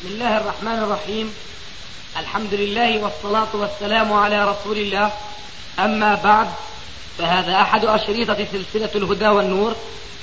بسم 0.00 0.08
الله 0.08 0.36
الرحمن 0.36 0.78
الرحيم. 0.78 1.34
الحمد 2.16 2.54
لله 2.54 3.04
والصلاة 3.04 3.48
والسلام 3.54 4.12
على 4.12 4.48
رسول 4.48 4.78
الله. 4.78 5.12
أما 5.78 6.14
بعد 6.14 6.48
فهذا 7.18 7.60
أحد 7.60 7.84
أشريطة 7.84 8.46
سلسلة 8.52 8.90
الهدى 8.94 9.28
والنور 9.28 9.76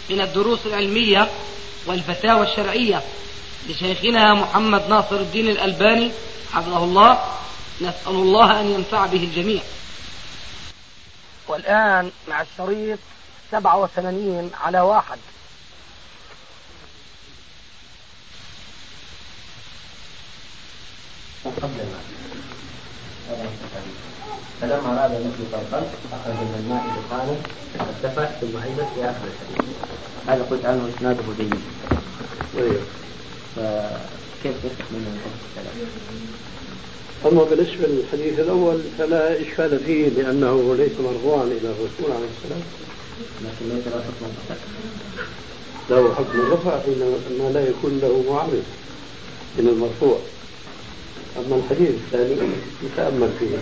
من 0.10 0.22
الدروس 0.22 0.60
العلمية 0.66 1.30
والفتاوى 1.86 2.52
الشرعية 2.52 3.02
لشيخنا 3.70 4.34
محمد 4.34 4.90
ناصر 4.90 5.16
الدين 5.16 5.48
الألباني 5.50 6.12
حفظه 6.54 6.84
الله. 6.84 7.20
نسأل 7.82 8.16
الله 8.16 8.62
أن 8.62 8.66
ينفع 8.66 9.06
به 9.06 9.24
الجميع. 9.24 9.62
والآن 11.48 12.12
مع 12.28 12.42
الشريط 12.42 13.00
87 13.52 14.52
على 14.64 14.80
واحد. 14.80 15.18
قبل 21.62 21.80
الماء 21.86 22.04
فلما 24.62 25.00
أراد 25.00 25.12
مثل 25.12 25.44
القلب 25.54 25.88
أخرج 26.14 26.34
من 26.34 26.64
الماء 26.64 26.84
دخانا 26.98 27.36
ارتفع 27.80 28.26
ثم 28.26 28.58
أيضا 28.58 28.86
في 28.96 29.06
آخر 29.06 29.26
الحديث 29.28 29.76
هذا 30.28 30.44
قلت 30.52 30.66
عنه 30.66 30.90
إسناده 30.98 31.24
جيد 31.38 31.56
طيب 32.58 32.82
فكيف 33.56 34.56
منه 34.92 35.08
الحديث 35.16 35.44
الثلاث؟ 35.50 35.88
أما 37.26 37.44
بالنسبة 37.44 37.88
للحديث 37.88 38.40
الأول 38.40 38.80
فلا 38.98 39.42
إشكال 39.42 39.80
فيه 39.86 40.10
لأنه 40.10 40.76
ليس 40.76 40.92
مرفوعا 41.00 41.44
إلى 41.44 41.70
الرسول 41.70 42.12
عليه 42.16 42.30
السلام 42.38 42.62
لكن 43.42 43.76
ليس 43.76 43.88
له 43.88 44.04
حكم 44.04 44.32
له 45.90 46.16
حكم 46.16 46.40
الرفع 46.40 46.80
حينما 46.80 47.50
لا 47.54 47.70
يكون 47.70 48.00
له 48.02 48.24
معارض 48.30 48.64
من 49.58 49.68
المرفوع 49.68 50.20
أما 51.38 51.56
الحديث 51.56 51.90
الثاني 51.90 52.52
يتأمل 52.84 53.30
فيه 53.40 53.58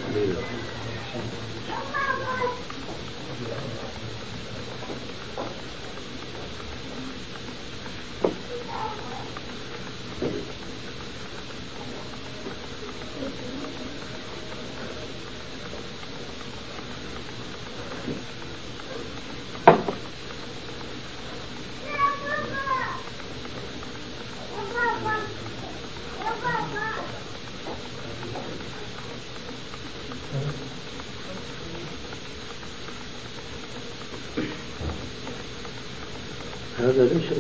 هذا 36.86 37.04
ليس 37.04 37.32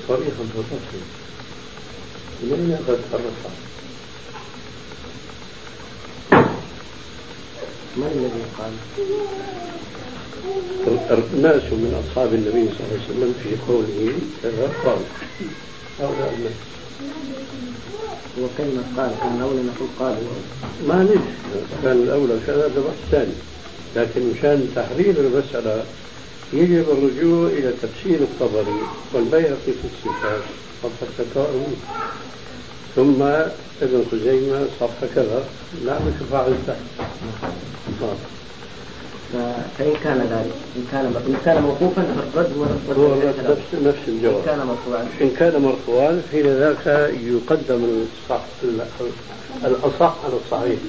أين 2.44 2.78
الرفع؟ 3.14 3.50
من 7.98 8.10
الذي 8.16 8.44
قال؟ 8.58 8.74
ناس 11.42 11.64
من 11.64 12.04
أصحاب 12.04 12.34
النبي 12.34 12.70
صلى 12.70 12.80
الله 12.80 12.90
عليه 12.92 13.06
وسلم 13.06 13.32
في 13.44 13.52
قوله 13.68 14.14
كذا 14.44 14.66
قال. 14.86 15.02
هؤلاء 16.00 16.34
الناس. 16.38 16.60
وكلمة 18.42 18.84
قال 18.98 19.12
كان 19.20 19.42
أولى 19.42 19.62
نقول 19.64 19.90
قال. 20.00 20.18
ما 20.88 21.04
ندري. 21.04 21.20
كان 21.84 21.98
الأولى 22.04 22.40
كذا 22.48 22.66
هذا 22.66 22.82
بحث 22.82 23.12
ثاني 23.12 23.34
لكن 23.96 24.22
مشان 24.38 24.72
تحرير 24.76 25.16
المسألة 25.20 25.84
يجب 26.54 26.86
الرجوع 26.90 27.48
إلى 27.48 27.74
تفسير 27.82 28.20
الطبري 28.20 28.80
والبيهقي 29.14 29.56
في 29.66 29.88
الصفات 29.94 30.42
صفحة 30.84 31.08
36 31.34 31.76
ثم 32.96 33.22
ابن 33.82 34.04
خزيمة 34.12 34.68
صفحة 34.80 35.08
كذا. 35.16 35.44
لا 35.86 36.00
تفاعل 36.20 36.54
تحت 36.68 37.08
آه. 39.36 39.56
فإن 39.78 39.94
كان 40.04 40.18
ذلك 40.18 40.56
إن 40.76 40.86
كان 40.92 41.06
إن 41.06 41.38
كان 41.46 41.62
موقوفا 41.62 42.06
فالرد 42.36 42.98
هو 42.98 43.16
نفس 43.16 43.62
نفس 43.84 43.98
إن 44.08 44.16
الجواب. 44.16 44.46
كان 44.46 44.58
مرفوعا. 44.68 45.08
إن 45.22 45.30
كان 45.30 45.62
مرفوعا 45.62 46.22
حين 46.32 46.46
ذاك 46.46 47.12
يقدم 47.24 48.06
الصح 48.30 48.44
الأصح 49.66 50.16
على 50.26 50.34
الصحيح. 50.46 50.80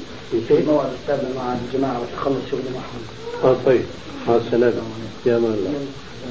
في 0.49 0.63
موعد 0.67 0.89
السابع 1.03 1.29
مع 1.37 1.55
الجماعة 1.65 2.01
وتخلص 2.01 2.51
شغل 2.51 2.61
معهم 2.75 3.03
آه 3.47 3.57
طيب. 3.67 3.85
مع 4.29 4.37
السلامة 4.37 4.83
يا 5.27 5.39
مان 5.39 5.53
الله. 5.53 5.71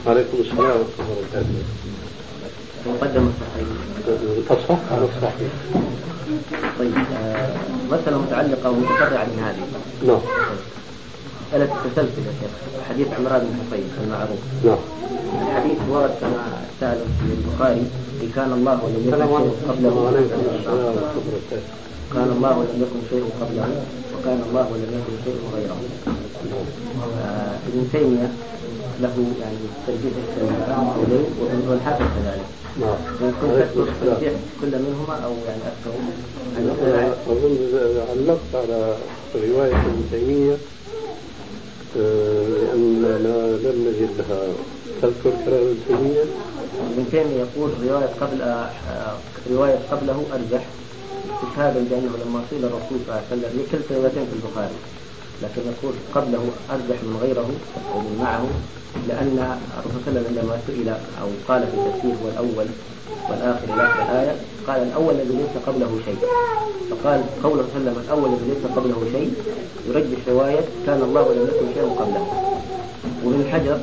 عليكم 0.08 0.38
السلام 0.40 0.60
ورحمة 0.60 1.00
الله 1.00 1.12
وبركاته. 1.12 1.64
مقدم 2.88 3.30
الصحيح 3.32 3.68
الأصح 4.52 4.80
على 4.92 5.06
الصحيح 5.06 5.52
طيب 6.80 6.94
آه، 6.96 7.50
مسألة 7.92 8.18
متعلقة 8.22 8.70
ومتفرعة 8.70 9.24
من 9.26 9.40
هذه 9.46 9.66
نعم. 10.08 10.20
مسألة 11.48 11.64
التسلسل 11.86 12.22
يا 12.28 12.34
شيخ 12.42 12.52
حديث 12.90 13.08
عمران 13.20 13.40
بن 13.40 13.54
حصين 13.68 13.90
المعروف. 14.04 14.40
نعم. 14.66 14.78
الحديث 15.48 15.78
ورد 15.90 16.12
كما 16.22 16.62
سأل 16.80 16.98
في 16.98 17.34
البخاري 17.34 17.84
إن 18.24 18.30
كان 18.36 18.52
الله 18.54 18.80
ولم 18.84 19.04
يكن 19.08 19.22
قبله. 19.72 20.12
ورحمة 22.12 22.34
الله 22.36 22.58
ولم 22.58 22.78
يكن 22.82 23.00
شيء 23.10 23.26
قبله 23.42 23.68
وكان 24.14 24.40
الله 24.50 24.66
ولم 24.72 24.92
يكن 25.00 25.16
شيء 25.26 25.38
غيره. 25.56 25.78
آه، 27.22 27.56
ابن 27.68 27.88
تيمية 27.92 28.32
له 29.02 29.16
يعني 29.42 29.58
ترجيح 29.88 30.14
القولين 30.68 31.26
وابن 31.40 31.68
والحافظ 31.70 32.06
كذلك. 32.16 32.46
نعم. 32.82 32.96
السلام. 33.22 34.16
ترجيح 34.16 34.34
كل 34.62 34.68
منهما 34.68 35.16
أو 35.26 35.32
يعني 35.48 35.62
أكثر؟ 35.72 35.94
أظن 37.28 37.58
علقت 38.10 38.52
على 38.56 38.96
رواية 39.36 39.76
ابن 39.76 40.04
تيمية 40.12 40.58
آه، 41.98 42.48
لأننا 42.48 43.58
لم 43.64 43.88
نجد 43.88 44.10
لها. 44.18 44.42
تذكر 45.02 45.32
كلام 45.46 45.62
ابن 45.62 45.78
تيمية؟ 45.88 46.24
ابن 46.94 47.06
تيمية 47.12 47.46
يقول 47.46 47.72
رواية 47.88 48.10
قبل 48.22 48.42
آه، 48.42 48.70
رواية 49.52 49.80
قبله 49.92 50.24
أرجح. 50.34 50.66
استشهادا 51.34 51.80
بأنه 51.90 52.12
لما 52.26 52.40
قيل 52.52 52.66
الرسول 52.66 52.98
صلى 53.06 53.10
الله 53.10 53.22
عليه 53.32 53.34
وسلم 53.34 53.52
لكلتا 53.60 53.96
روايتين 53.98 54.26
في 54.30 54.36
البخاري 54.40 54.78
لكن 55.44 55.62
يقول 55.72 55.94
قبله 56.16 56.44
أرجح 56.76 56.98
من 57.04 57.18
غيره 57.24 57.50
أو 57.94 58.00
من 58.00 58.16
معه 58.24 58.46
لأن 59.08 59.58
الرسول 59.80 60.02
صلى 60.06 60.12
الله 60.12 60.22
عليه 60.22 60.30
وسلم 60.30 60.40
عندما 60.40 60.58
سئل 60.68 60.90
أو 61.22 61.28
قال 61.48 61.62
في 61.70 61.76
التفسير 61.80 62.12
هو 62.24 62.28
الأول 62.34 62.68
والآخر 63.30 63.64
إلى 63.74 63.84
آخر 63.88 64.02
الآية 64.04 64.36
قال 64.68 64.80
الأول 64.84 65.14
الذي 65.16 65.36
ليس 65.38 65.56
قبله 65.68 65.92
شيء. 66.06 66.18
فقال 66.92 67.20
قوله 67.44 67.64
صلى 67.64 67.78
الله 67.78 67.92
عليه 67.92 67.92
وسلم 67.92 67.98
الأول 68.06 68.30
الذي 68.34 68.46
ليس 68.54 68.64
قبله 68.78 69.00
شيء 69.12 69.34
يرجح 69.90 70.18
رواية 70.28 70.64
كان 70.86 71.02
الله 71.02 71.22
ولم 71.22 71.44
يكن 71.44 71.68
شيء 71.74 71.96
قبله. 72.00 72.24
وابن 73.24 73.50
حجر 73.52 73.80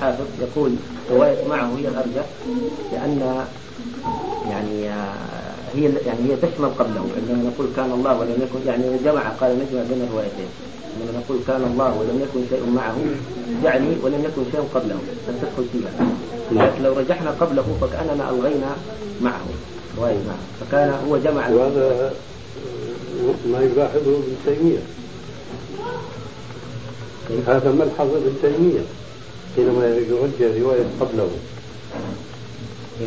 حافظ 0.00 0.26
يقول 0.40 0.72
رواية 1.10 1.48
معه 1.48 1.70
هي 1.78 1.88
الأرجح 1.88 2.26
لأن 2.92 3.44
يعني 4.50 4.90
آه، 4.90 5.39
هي 5.74 5.82
يعني 6.06 6.20
هي 6.28 6.36
تشمل 6.36 6.68
قبله 6.78 7.04
عندما 7.16 7.50
نقول 7.50 7.66
كان 7.76 7.92
الله 7.92 8.18
ولم 8.20 8.38
يكن 8.42 8.60
يعني 8.66 8.84
جمع 9.04 9.28
قال 9.28 9.50
نجمع 9.58 9.82
بين 9.90 10.02
الروايتين. 10.08 10.50
عندما 11.00 11.18
نقول 11.18 11.38
كان 11.46 11.62
الله 11.72 11.90
ولم 12.00 12.20
يكن 12.24 12.40
شيء 12.50 12.70
معه 12.76 12.96
يعني 13.64 13.96
ولم 14.02 14.24
يكن 14.24 14.42
شيء 14.52 14.64
قبله. 14.74 14.98
فتدخل 15.26 15.64
فيها. 15.72 15.90
لكن 16.52 16.82
لو 16.82 16.92
رجحنا 16.92 17.30
قبله 17.30 17.64
فكأننا 17.80 18.30
ألغينا 18.30 18.76
معه. 19.22 19.46
رواية 19.98 20.14
معه. 20.28 20.38
فكان 20.60 20.94
هو 21.08 21.16
جمع 21.18 21.48
وهذا 21.48 22.12
ما 23.46 23.60
يلاحظه 23.60 24.00
ابن 24.16 24.36
تيمية. 24.46 24.78
هذا 27.46 27.72
ملحظ 27.72 28.08
ابن 28.16 28.32
تيمية 28.42 28.80
حينما 29.56 29.86
يوجه 29.86 30.62
رواية 30.62 30.84
قبله. 31.00 31.30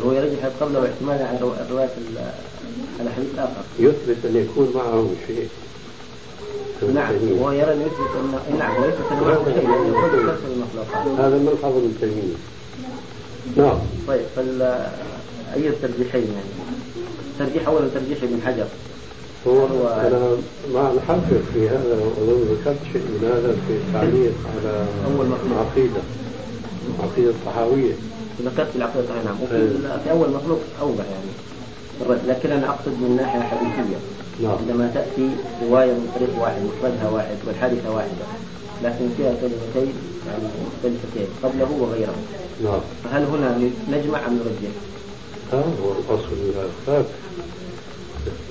هو 0.06 0.12
يرجح 0.12 0.46
قبله 0.60 0.88
احتمالا 0.88 1.26
عن 1.28 1.38
رو- 1.40 1.54
على 3.00 3.10
حديث 3.10 3.38
آخر 3.38 3.62
يثبت 3.78 4.16
أن 4.26 4.36
يكون 4.36 4.72
معه 4.74 5.06
شيء. 5.26 5.48
نعم. 6.94 7.14
وهو 7.38 7.50
يرى 7.52 7.72
أن 7.72 7.80
يثبت 7.80 8.10
أن 8.52 8.58
نعم 8.58 8.82
ويثبت 8.82 9.12
أن 9.12 9.20
معه 9.20 9.44
شيء 9.54 11.14
هذا 11.18 11.38
ملحظ 11.38 11.76
ابن 11.76 11.94
تيمية 12.00 12.34
نعم. 13.56 13.78
طيب 14.08 14.20
فال 14.36 14.62
أي 15.54 15.68
الترجيحين 15.68 16.22
يعني؟ 16.22 16.50
ترجيح 17.38 17.68
أولا 17.68 17.88
ترجيح 17.94 18.22
ابن 18.22 18.40
حجر. 18.46 18.66
هو 19.46 19.58
هو- 19.66 19.88
أنا 19.88 20.36
ما 20.74 20.92
نحقق 20.96 21.42
في 21.54 21.68
هذا 21.68 21.98
وأظن 22.00 22.42
ذكرت 22.54 22.78
شيء 22.92 23.02
من 23.02 23.24
هذا 23.34 23.56
في 23.68 23.72
التعليق 23.74 24.32
على 24.54 24.86
أول 25.06 25.26
مخلوق. 25.26 25.50
العقيدة 25.52 26.00
العقيدة 26.98 27.30
الطحاوية 27.30 27.92
ذكرت 28.44 28.68
في 28.70 28.76
العقيدة 28.76 29.06
نعم. 29.24 29.36
وفي. 29.42 29.68
في 30.04 30.10
أول 30.10 30.30
مخلوق 30.30 30.60
أوضح 30.80 31.04
يعني. 31.04 31.30
الرد 32.06 32.20
لكن 32.28 32.50
أنا 32.52 32.68
أقصد 32.68 32.88
من 33.02 33.16
ناحية 33.20 33.40
حديثية. 33.40 33.98
نعم. 34.42 34.56
عندما 34.60 34.90
تأتي 34.94 35.28
رواية 35.68 35.92
من 35.92 36.08
طريق 36.16 36.42
واحد 36.42 36.62
مخرجها 36.62 37.10
واحد 37.10 37.36
والحادثة 37.46 37.90
واحدة 37.94 38.24
لكن 38.84 39.08
فيها 39.16 39.32
كلمتين 39.40 39.92
يعني 40.26 40.44
مختلفتين 40.66 41.26
قبله 41.42 41.70
وغيره. 41.82 42.14
نعم. 42.64 42.80
فهل 43.04 43.22
هنا 43.24 43.58
نجمع 43.90 44.26
أم 44.26 44.32
نرجح؟ 44.38 44.74
ها 45.52 45.64
هو 45.82 45.92
الأصل 45.92 46.36
هذا 46.88 47.04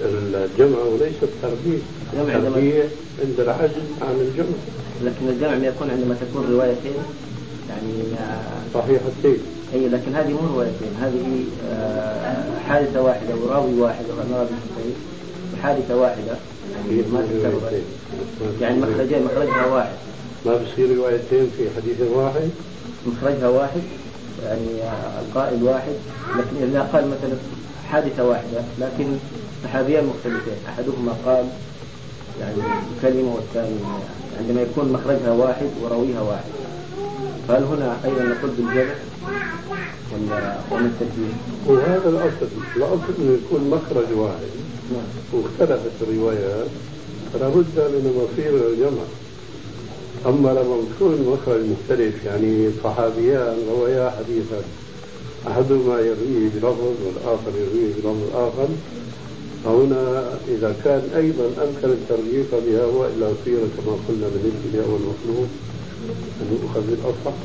الجمع 0.01 0.77
وليس 0.77 1.15
التربية 1.23 1.79
الجمع 2.13 2.33
عندما- 2.33 2.47
التربية 2.47 2.83
عند 3.25 3.39
العجز 3.39 3.87
عن 4.01 4.15
الجمع. 4.21 4.55
لكن 5.03 5.27
الجمع 5.29 5.67
يكون 5.67 5.89
عندما 5.89 6.15
تكون 6.21 6.45
روايتين. 6.51 6.93
يعني 7.73 8.19
آه، 8.19 8.73
صحيحتين 8.73 9.37
إي 9.73 9.89
لكن 9.89 10.15
هذه 10.15 10.31
مو 10.31 10.47
روايتين 10.53 10.93
هذه 11.01 11.43
آه، 11.69 12.59
حادثة 12.67 13.01
واحدة 13.01 13.35
وراوي 13.35 13.79
واحد 13.79 14.05
وراوي 14.09 14.47
صحيح 14.47 14.95
وحادثة 15.53 15.95
واحدة 15.95 16.37
يعني 16.89 17.01
ما 17.13 17.25
يعني 18.61 18.79
مخرجين 18.79 19.23
مخرجها 19.23 19.65
واحد. 19.65 19.95
ما 20.45 20.55
بصير 20.55 20.97
روايتين 20.97 21.51
في 21.57 21.69
حديث 21.77 22.01
واحد؟ 22.01 22.49
مخرجها 23.07 23.47
واحد 23.47 23.81
يعني 24.43 24.83
آه، 24.83 25.21
القائل 25.21 25.63
واحد. 25.63 25.93
لكن 26.37 26.69
إذا 26.69 26.81
قال 26.93 27.07
مثلا 27.07 27.37
حادثة 27.89 28.23
واحدة 28.29 28.61
لكن 28.79 29.07
صحابيان 29.63 30.05
مختلفين. 30.05 30.53
أحدهما 30.69 31.13
قال 31.25 31.45
يعني 32.39 32.61
كلمة 33.01 33.35
والثاني 33.35 33.75
عندما 34.39 34.61
يكون 34.61 34.91
مخرجها 34.91 35.31
واحد 35.31 35.69
وراويها 35.81 36.21
واحد. 36.21 36.51
فهل 37.47 37.63
هنا 37.63 37.97
أيضا 38.05 38.23
نقول 38.23 38.51
بالجمع 38.57 38.95
ولا 40.13 40.55
ولا 40.71 40.85
الترجيح؟ 40.85 41.35
وهذا 41.67 42.09
الأصل. 42.09 42.47
الأصل 42.75 43.13
أنه 43.19 43.37
يكون 43.45 43.69
مخرج 43.69 44.17
واحد. 44.17 44.51
نعم. 44.91 45.03
واختلفت 45.33 45.91
الروايات. 46.01 46.67
فلا 47.33 47.49
بد 47.49 47.77
من 47.77 48.23
مصير 48.23 48.67
الجمع. 48.69 49.03
أما 50.25 50.49
لما 50.49 50.77
يكون 50.95 51.33
مخرج 51.33 51.61
مختلف 51.65 52.25
يعني 52.25 52.69
صحابيان 52.83 53.57
روايا 53.69 54.09
حديثا 54.09 54.61
أحدهما 55.47 55.99
يرويه 55.99 56.49
بلفظ 56.55 56.95
والآخر 57.05 57.51
يرويه 57.55 57.93
بلفظ 57.93 58.35
آخر. 58.35 58.67
فهنا 59.63 60.29
إذا 60.47 60.75
كان 60.83 61.01
أيضا 61.15 61.45
أمكن 61.45 61.89
الترجيح 61.89 62.47
بها 62.67 62.85
وإلا 62.85 63.33
صير 63.45 63.57
كما 63.57 63.95
قلنا 64.07 64.27
بالنسبة 64.33 64.69
لأول 64.73 64.99
مخلوق 64.99 65.47
يؤخذ 66.51 66.81
بالأصح 66.89 67.37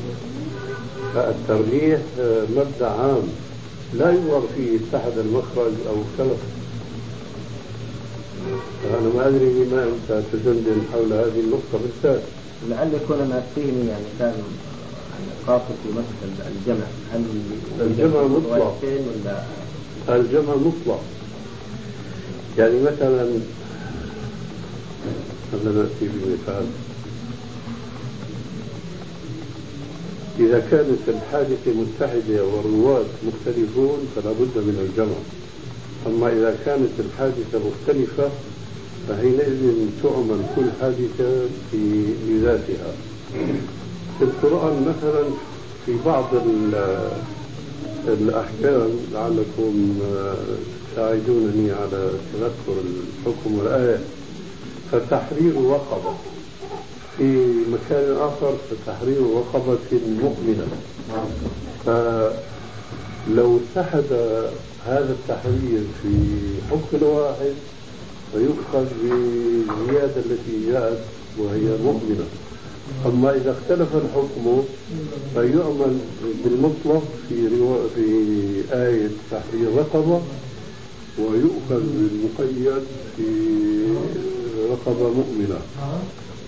فالترجيح 1.15 1.99
آه، 2.19 2.43
مبدأ 2.55 2.87
عام. 2.87 3.23
لا 3.93 4.09
ينظر 4.11 4.41
فيه 4.55 4.77
اتحد 4.77 5.17
المخرج 5.17 5.73
أو 5.89 5.95
اختلف 6.01 6.39
فأنا 8.83 9.09
ما 9.15 9.27
أدري 9.27 9.45
لما 9.63 9.83
أنت 9.83 10.23
تدندن 10.33 10.81
حول 10.93 11.13
هذه 11.13 11.39
النقطة 11.39 11.79
بالذات. 11.83 12.21
لعل 12.69 12.93
يكون 12.93 13.19
أنا 13.19 13.43
فهمي 13.55 13.87
يعني 13.89 14.05
كان 14.19 14.33
قاصد 15.47 15.65
في 15.83 15.89
مسألة 15.91 16.49
الجمع. 16.51 16.85
هل 17.13 17.23
الجمع 17.81 18.23
مطلق. 18.23 18.75
ولا؟ 18.85 20.17
الجمع 20.19 20.55
مطلق. 20.55 21.01
يعني 22.57 22.81
مثلا 22.81 23.29
خلينا 25.51 25.79
نأتي 25.79 26.05
بمثال 26.13 26.65
إذا 30.39 30.59
كانت 30.71 30.99
الحادثة 31.07 31.71
متحدة 31.71 32.43
والرواة 32.45 33.05
مختلفون 33.27 33.97
فلا 34.15 34.31
بد 34.31 34.55
من 34.55 34.89
الجمع. 34.89 35.15
أما 36.07 36.27
إذا 36.33 36.57
كانت 36.65 36.89
الحادثة 36.99 37.59
مختلفة 37.69 38.29
فحينئذ 39.09 39.87
تعمل 40.03 40.39
كل 40.55 40.65
حادثة 40.81 41.31
في 41.71 42.03
بذاتها 42.27 42.91
في 44.19 44.25
القرآن 44.25 44.81
مثلا 44.81 45.23
في 45.85 45.91
بعض 46.05 46.25
ال- 46.33 47.09
الأحكام 48.07 48.89
لعلكم 49.13 49.99
آه، 50.15 50.35
تساعدونني 50.93 51.71
على 51.71 52.09
تذكر 52.33 52.77
الحكم 52.81 53.57
والآية. 53.59 53.99
فتحرير 54.91 55.53
رقبة. 55.69 56.13
في 57.19 57.45
مكان 57.71 58.15
آخر 58.17 58.53
فتحرير 58.69 59.21
رقبة 59.21 59.77
مؤمنة 60.23 60.67
فلو 61.85 63.57
اتحد 63.57 64.03
هذا 64.85 65.11
التحرير 65.19 65.81
في 66.03 66.13
حكم 66.71 67.05
واحد 67.05 67.53
فيؤخذ 68.33 68.85
بالزيادة 69.03 70.13
التي 70.17 70.71
جاءت 70.71 70.99
وهي 71.39 71.77
مؤمنة 71.83 72.25
أما 73.05 73.35
إذا 73.35 73.51
اختلف 73.51 73.87
الحكم 73.95 74.63
فيعمل 75.33 75.97
بالمطلق 76.45 77.03
في. 77.29 77.49
في 77.95 78.05
آية 78.73 79.09
تحرير 79.31 79.69
رقبة 79.77 80.21
ويؤخذ 81.19 81.83
بالمقيد 81.93 82.83
في 83.17 83.23
رقبة 84.71 85.09
مؤمنة 85.09 85.59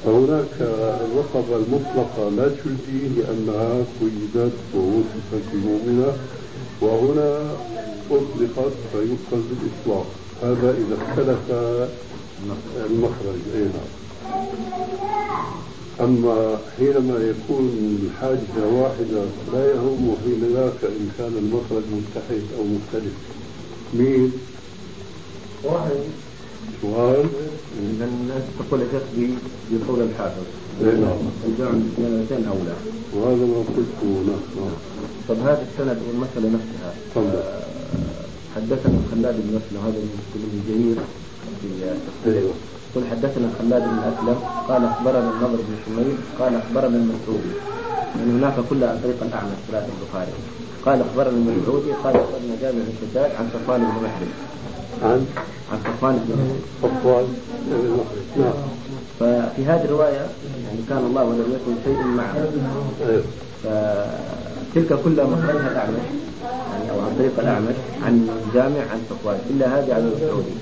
فهناك 0.05 0.55
الرقبة 1.05 1.55
المطلقة 1.55 2.29
لا 2.29 2.47
تجزي 2.47 3.07
لأنها 3.17 3.83
قيدت 4.01 4.53
ووصفت 4.75 5.45
بمؤمنة 5.53 6.13
وهنا 6.81 7.55
أطلقت 8.11 8.73
فيؤخذ 8.91 9.41
بالإطلاق 9.49 10.05
هذا 10.43 10.75
إذا 10.77 10.97
اختلف 11.01 11.39
المخرج. 12.85 13.39
أي 13.55 13.61
نعم. 13.61 13.91
أما 16.01 16.57
حينما 16.77 17.17
يكون 17.17 17.99
الحادثة 18.03 18.67
واحدة 18.67 19.23
لا 19.53 19.73
يهم 19.73 20.15
حين 20.23 20.53
ذاك 20.53 20.83
إن 20.83 21.09
كان 21.17 21.33
المخرج 21.37 21.83
متحد 21.91 22.43
أو 22.57 22.63
مختلف. 22.63 23.13
مين؟ 23.93 24.31
واحد. 25.63 25.99
سؤال 26.81 27.25
إذا 27.95 28.05
الناس 28.05 28.43
تقول 28.59 28.79
ب- 29.17 29.37
بقول 29.71 29.99
الحافظ. 30.01 30.45
إيه 30.81 30.95
نعم. 31.05 31.19
الجمع 31.47 31.71
باثنين 31.97 32.45
أولى. 32.47 32.75
وهذا 33.15 33.45
ما 33.45 33.57
قلته 33.75 34.07
نعم. 34.27 34.73
طب 35.29 35.35
هذا 35.47 35.63
السند 35.71 35.97
والمسألة 36.07 36.47
نفسها. 36.57 36.91
تفضل. 37.15 37.37
آه، 37.37 37.61
حدثنا 38.55 38.97
خلاد 39.11 39.35
بن 39.35 39.49
مسلم 39.57 39.79
هذا 39.85 39.99
المسلم 40.05 40.49
الجليل 40.53 40.95
في 41.61 41.67
أيوه. 42.31 42.51
يقول 42.91 43.03
حدثنا 43.11 43.47
خلاد 43.59 43.83
بن 43.83 43.99
أسلم. 44.11 44.37
قال 44.69 44.85
أخبرنا 44.85 45.29
النضر 45.31 45.59
بن 45.67 45.75
شميل 45.85 46.15
قال 46.39 46.55
أخبرنا 46.55 46.97
المسعودي. 46.97 47.53
من 48.15 48.27
هناك 48.37 48.55
كلها 48.69 48.89
عن 48.89 48.99
طريق 49.03 49.19
الاعمش 49.23 49.59
ثلاث 49.71 49.85
البخاري. 49.93 50.31
قال 50.85 51.01
أخبرنا 51.01 51.37
المسعودي. 51.37 51.91
قال 52.03 52.13
أخبرنا 52.15 52.53
جابر 52.61 52.77
بن 52.77 52.93
شداد 53.01 53.31
عن 53.39 53.45
صفوان 53.53 53.79
بن 53.79 54.03
محرم. 54.05 54.31
عن 55.03 55.25
عن 55.71 55.79
صفوان 55.85 56.15
بن 56.27 56.39
صفوان 56.81 57.25
نعم. 58.37 58.53
ففي 59.19 59.65
هذه 59.65 59.85
الرواية 59.85 60.13
يعني 60.13 60.81
كان 60.89 60.97
الله 60.97 61.23
ولم 61.23 61.57
يكن 61.57 61.73
شيء 61.85 62.03
معه. 62.03 62.35
أيوه. 63.09 63.23
فتلك 63.63 64.99
كلها 65.03 65.25
مخرجها 65.25 65.71
الأعمش 65.71 66.05
يعني 66.71 66.91
أو 66.91 66.99
عن 66.99 67.15
طريق 67.19 67.39
الأعمش 67.39 67.75
عن 68.03 68.27
جامع 68.53 68.81
عن 68.91 69.01
صفوان 69.09 69.39
إلا 69.49 69.79
هذه 69.79 69.93
عن 69.93 70.01
المسعودي. 70.01 70.55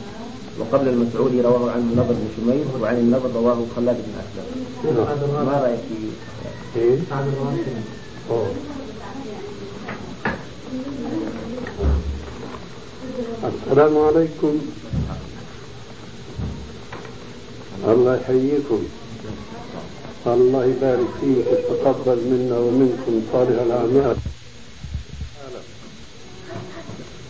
وقبل 0.59 0.87
المسعودي 0.87 1.41
رواه 1.41 1.71
عنه 1.71 1.83
النضر 1.91 2.13
بن 2.13 2.27
شميل 2.37 2.65
وعن 2.81 2.95
النضر 2.95 3.29
رواه 3.35 3.57
خلاد 3.75 3.95
بن 3.95 4.13
أسلم. 4.19 4.65
نعم. 4.97 5.45
ما 5.45 5.61
رأيك 5.63 5.79
في 6.73 6.79
إيه؟ 6.79 6.97
أوه. 8.31 8.47
السلام 13.19 13.97
عليكم. 13.97 14.59
الله 17.87 18.15
يحييكم. 18.15 18.81
الله 20.27 20.65
يبارك 20.65 21.07
فيك. 21.21 21.47
ويتقبل 21.47 22.19
منا 22.31 22.57
ومنكم 22.59 23.21
صالح 23.31 23.61
الأعمال. 23.61 24.17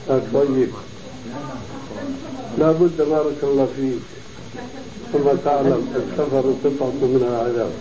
لا 0.10 0.22
طيب. 0.34 0.70
لا 2.58 2.72
بد 2.72 2.98
بارك 2.98 3.40
الله 3.44 3.68
فيك. 3.76 4.04
ثم 5.14 5.28
تعلم 5.46 5.82
السفر 5.96 6.46
قطعة 6.64 7.02
من 7.02 7.24
العذاب. 7.30 7.72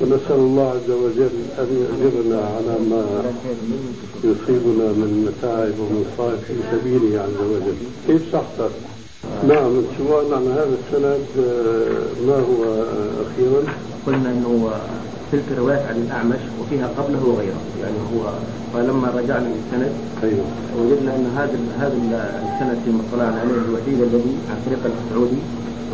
ونسأل 0.00 0.36
الله 0.36 0.70
عز 0.70 0.90
وجل 0.90 1.36
أن 1.58 1.68
يأجرنا 1.82 2.40
على 2.40 2.78
ما 2.90 3.04
يصيبنا 4.24 4.92
من 4.92 5.10
متاعب 5.28 5.74
ومصائب 5.80 6.38
في 6.38 6.54
سبيله 6.72 7.20
عز 7.20 7.40
وجل 7.50 7.74
كيف 8.06 8.32
صحتك؟ 8.32 8.70
نعم 9.48 9.72
السؤال 9.84 10.34
عن 10.34 10.46
هذا 10.52 10.76
السند 10.80 11.26
آه، 11.38 12.26
ما 12.26 12.34
هو 12.34 12.64
آه، 12.64 13.24
أخيرا؟ 13.24 13.62
قلنا 14.06 14.30
إنه 14.30 14.70
تلك 15.32 15.44
الروايات 15.50 15.82
عن 15.88 15.96
الأعمش 15.96 16.42
وفيها 16.60 16.88
قبله 16.98 17.24
وغيره. 17.24 17.60
يعني 17.82 17.98
هو 18.14 18.32
فلما 18.74 19.08
رجعنا 19.18 19.48
للسند 19.48 19.92
أيوه. 20.22 20.44
وجدنا 20.78 21.16
أن 21.16 21.26
هذا 21.36 21.58
هذا 21.78 21.96
السند 22.48 22.78
فيما 22.84 23.00
اطلعنا 23.08 23.40
عليه 23.40 23.54
الوحيد 23.68 24.00
الذي 24.00 24.34
عن 24.50 24.56
طريق 24.66 24.82
السعودي 24.84 25.42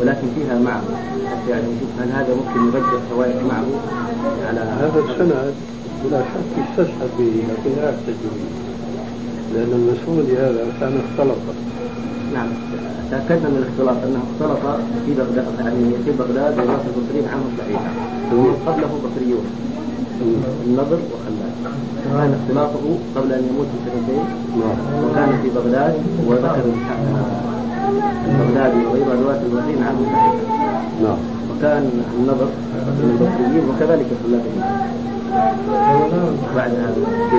ولكن 0.01 0.27
فيها 0.35 0.59
معه. 0.59 0.83
حتى 1.29 1.51
يعني 1.51 1.63
نشوف 1.63 1.89
هل 1.99 2.09
هذا 2.11 2.35
ممكن 2.35 2.59
يرجح 2.67 3.01
رواية 3.11 3.41
معه 3.51 3.65
على 4.47 4.59
هذا 4.59 4.99
السند 4.99 5.53
بلا 6.03 6.21
شك 6.21 6.51
يستشهد 6.61 7.09
به 7.19 7.43
لكن 7.49 7.81
لا 7.81 7.89
يحتج 7.89 8.19
به 8.23 8.65
لأن 9.53 9.71
المسؤول 9.71 10.37
هذا 10.37 10.73
كان 10.79 11.01
اختلط. 11.05 11.37
نعم. 12.33 12.47
تأكدنا 13.11 13.49
من 13.49 13.57
الاختلاط 13.57 13.97
أنه 14.07 14.19
اختلط 14.27 14.63
في 15.05 15.13
بغداد 15.13 15.45
يعني 15.59 15.93
في 16.05 16.11
بغداد 16.11 16.53
وناس 16.53 16.81
البصريين 16.89 17.27
عنهم 17.33 17.51
صحيحة 17.59 17.89
قبله 18.67 18.87
بصريون. 19.05 19.45
النضر 20.65 20.99
وخلاد 21.11 21.55
كان 22.05 22.33
اختلاطه 22.39 22.85
قبل 23.15 23.33
أن 23.33 23.43
يموت 23.49 23.67
بسنتين 23.75 24.25
وكان 25.03 25.39
في 25.43 25.49
بغداد 25.49 25.93
وذكر 26.27 26.65
البغدادي 28.27 28.85
وغير 28.85 29.07
رواة 29.23 29.39
البصريين 29.45 29.83
عنه 29.83 29.99
صحيحة 30.05 30.33
نعم. 31.03 31.17
وكان 31.51 31.89
النضر 32.19 32.49
من 32.99 33.09
البصريين 33.11 33.69
وكذلك 33.69 34.07
خلاد 34.23 34.41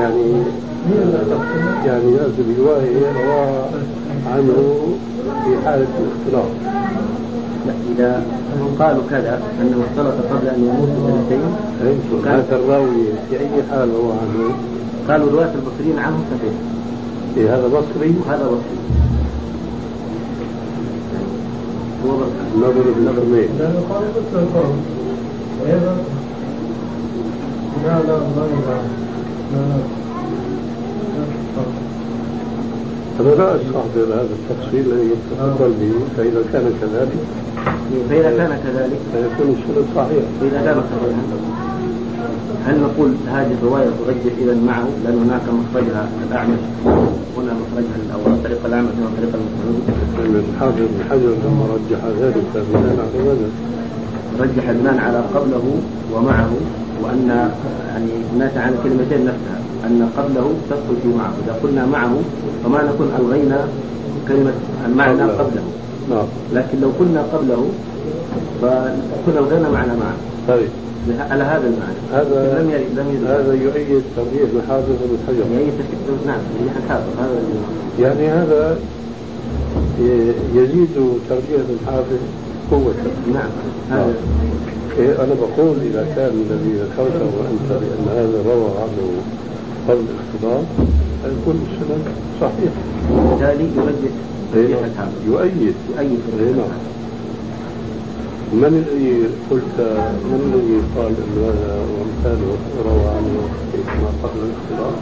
يعني 0.00 0.32
يعني 1.86 2.14
هذه 2.14 2.38
الرواية 2.38 3.12
روى 3.16 3.64
عنه 4.26 4.78
في 5.44 5.64
حالة 5.64 5.86
الاختلاط 6.00 6.50
لا 7.66 7.72
إذا 7.96 8.22
قالوا 8.78 9.02
كذا 9.10 9.40
أنه 9.60 9.84
اختلط 9.84 10.14
قبل 10.32 10.48
أن 10.48 10.60
يموت 10.64 10.88
بسنتين 10.88 11.40
هذا 12.26 12.56
الراوي 12.56 13.04
في 13.30 13.40
أي 13.40 13.62
حال 13.70 13.88
روى 13.88 14.12
عنه؟ 14.12 14.54
قالوا 15.08 15.30
رواة 15.32 15.50
البصريين 15.54 15.98
عنه 15.98 16.16
صحيح. 16.30 16.52
إيه 17.36 17.54
هذا 17.54 17.66
بصري 17.68 18.14
وهذا 18.26 18.44
بصري. 18.46 18.78
هو 22.06 22.16
بصري. 22.16 22.46
النظر 22.54 22.82
بن 22.96 23.08
حميد 23.08 23.48
لأنه 23.58 23.80
قال 23.90 24.02
مثل 24.02 24.42
القول 24.42 24.74
وهذا 25.62 25.96
لا 27.85 27.99
لا 28.09 28.16
لا 28.37 28.45
لا 29.52 29.61
لا 29.68 29.97
أنا 33.21 33.28
لا 33.28 33.56
أستحضر 33.56 34.06
هذا 34.14 34.35
التفصيل 34.38 34.85
الذي 34.92 35.11
يتفضل 35.11 35.71
به؟ 35.80 35.92
فإذا 36.16 36.42
كان 36.52 36.66
كذلك 36.80 37.23
فإذا 38.11 38.30
كان 38.37 38.59
كذلك. 38.64 39.00
فيكون 39.12 39.56
السند 39.56 39.87
صحيح 39.97 40.25
فإذا 40.40 40.61
كان 40.64 40.76
صحيحا 40.90 41.23
هل 42.66 42.80
نقول 42.80 43.11
هذه 43.28 43.52
الرواية 43.62 43.85
ترجح 43.85 44.35
إذا 44.38 44.54
معه؟ 44.66 44.88
لأن 45.04 45.18
هناك 45.18 45.42
مخرجها 45.61 46.09
الأعمش. 46.28 46.59
هنا 47.37 47.52
مخرجها 47.62 47.97
الأول. 48.06 48.42
طريق 48.45 48.66
الأعمش 48.66 48.88
وطريق 49.02 49.33
المسعود 49.38 49.83
الحافظ 50.54 50.78
بن 50.78 51.04
حجر 51.11 51.30
لما 51.45 51.64
رجح 51.75 52.00
ذلك 52.21 52.45
بناء 52.54 52.97
على 53.00 53.25
ماذا؟ 53.25 53.49
رجح 54.40 54.73
بناء 54.73 54.99
على 54.99 55.21
قبله 55.35 55.64
ومعه. 56.14 56.50
وأن 57.02 57.50
يعني 57.88 58.10
هناك 58.34 58.56
عن 58.56 58.72
الكلمتين 58.72 59.24
نفسها 59.24 59.58
أن 59.86 60.10
قبله 60.16 60.54
تدخل 60.70 60.96
في 61.02 61.08
معه 61.08 61.32
إذا 61.44 61.58
قلنا 61.62 61.86
معه 61.86 62.14
فما 62.64 62.82
نكون 62.82 63.08
ألغينا 63.18 63.68
كلمة 64.28 64.52
المعنى 64.86 65.22
قبله. 65.22 65.62
نعم. 66.10 66.26
لكن 66.54 66.80
لو 66.80 66.90
قلنا 66.98 67.22
قبله 67.22 67.68
فكنا 68.62 69.38
ألغينا 69.38 69.68
معنى 69.70 69.92
معه. 70.00 70.16
طيب. 70.48 70.68
على 71.30 71.44
هذا 71.44 71.66
المعنى. 71.66 72.00
هذا 72.12 72.62
لم 72.62 72.70
يرد 72.70 72.98
لم 72.98 73.06
يرد 73.14 73.30
هذا 73.30 73.54
يؤيد 73.54 74.02
ترجيح 74.16 74.48
الحافظ 74.54 74.88
بن 74.88 75.18
حجر. 75.26 75.44
تشكيل 75.78 76.26
نعم 76.26 76.38
ترجيح 76.58 76.76
الحافظ. 76.84 77.10
هذا 77.18 77.40
يعني 78.00 78.28
هذا 78.28 78.78
يزيد 80.54 80.88
ترجيح 81.28 81.60
الحافظ 81.80 82.20
قوة 82.70 82.94
نعم. 83.35 83.50
هذا 83.90 84.14
إيه 84.99 85.25
أنا 85.25 85.35
بقول 85.35 85.76
إذا 85.90 86.06
كان 86.16 86.30
الذي 86.50 86.73
ذكرته 86.78 87.30
أنت 87.50 87.68
بأن 87.68 88.06
هذا 88.11 88.42
روى 88.46 88.70
عنه 88.82 89.11
قبل 89.88 90.04
الاختلاط 90.11 90.64
فيكون 91.23 91.66
السند 91.66 92.04
صحيح 92.40 92.73
بالتالي 93.11 93.64
يرجح 93.76 94.14
ترجيح 94.54 94.78
الحافظ 94.78 95.12
يؤيد. 95.26 95.75
يؤيد 95.96 96.20
إيه 96.40 96.52
نعم. 96.52 96.76
من 98.52 98.64
الذي 98.64 99.28
قلت 99.50 99.78
من 100.25 100.40
الذي 100.46 100.78
قال 100.96 101.12
أن 101.25 101.42
هذا 101.42 101.78
وأمثاله 101.90 102.56
روى 102.87 103.06
عنه 103.16 103.49
ما 104.02 104.28
قبل 104.28 104.38
الاختلاط؟ 104.38 104.94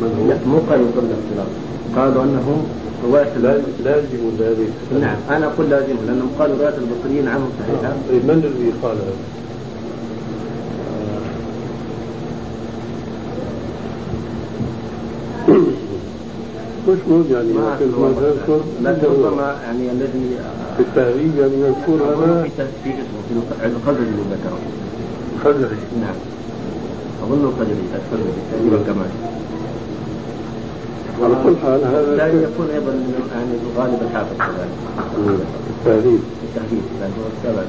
من 0.00 0.10
هو؟ 0.18 0.50
مو 0.52 0.58
قالوا 0.70 0.86
قبل 0.96 1.06
الاختلاط 1.10 1.50
قالوا 1.96 2.22
انهم 2.24 2.58
رواية 3.06 3.36
لا- 3.42 3.60
لازم 3.84 4.22
ذلك. 4.38 4.70
نعم 5.00 5.16
أنا 5.30 5.46
أقول 5.46 5.70
لازم 5.70 5.96
لأنهم 6.06 6.30
قالوا 6.38 6.56
رواية 6.56 6.74
البصريين 6.78 7.28
عنهم 7.28 7.50
صحيحة. 7.60 7.92
إيه، 8.10 8.18
من 8.28 8.30
الذي 8.44 8.72
قال 8.82 8.96
هذا؟ 8.96 9.14
مش 16.88 16.98
مهم 17.08 17.24
يعني 17.32 17.52
ما 17.52 17.76
لكن 17.80 18.00
ما 18.00 18.12
تذكر 18.20 18.60
لكن 18.82 19.06
ربما 19.06 19.56
يعني 19.64 19.90
الذي 19.90 20.24
في 20.76 20.82
التهريج 20.82 21.30
يعني 21.40 21.52
يذكر 21.54 22.12
أظن 22.12 22.30
هذا. 22.30 22.42
في 22.84 22.90
اسمه 22.90 23.40
في 23.60 23.66
القدر 23.66 23.98
اللي 23.98 24.22
ذكره. 24.32 24.58
خزعي 25.44 25.78
نعم. 26.00 26.14
أظن 27.22 27.44
القدري 27.44 27.72
القدري 27.94 28.32
تقريبا 28.52 28.76
كمان. 28.86 29.10
على 31.22 31.34
كل 31.44 31.54
حال 31.62 31.80
هذا 31.84 32.16
لا. 32.16 32.26
يكون 32.26 32.66
أيضا 32.74 32.92
يعني 33.34 33.54
غالب 33.78 33.98
الحافظ 34.02 34.36
كذلك. 34.38 34.68
هو 37.00 37.26
السبب 37.36 37.68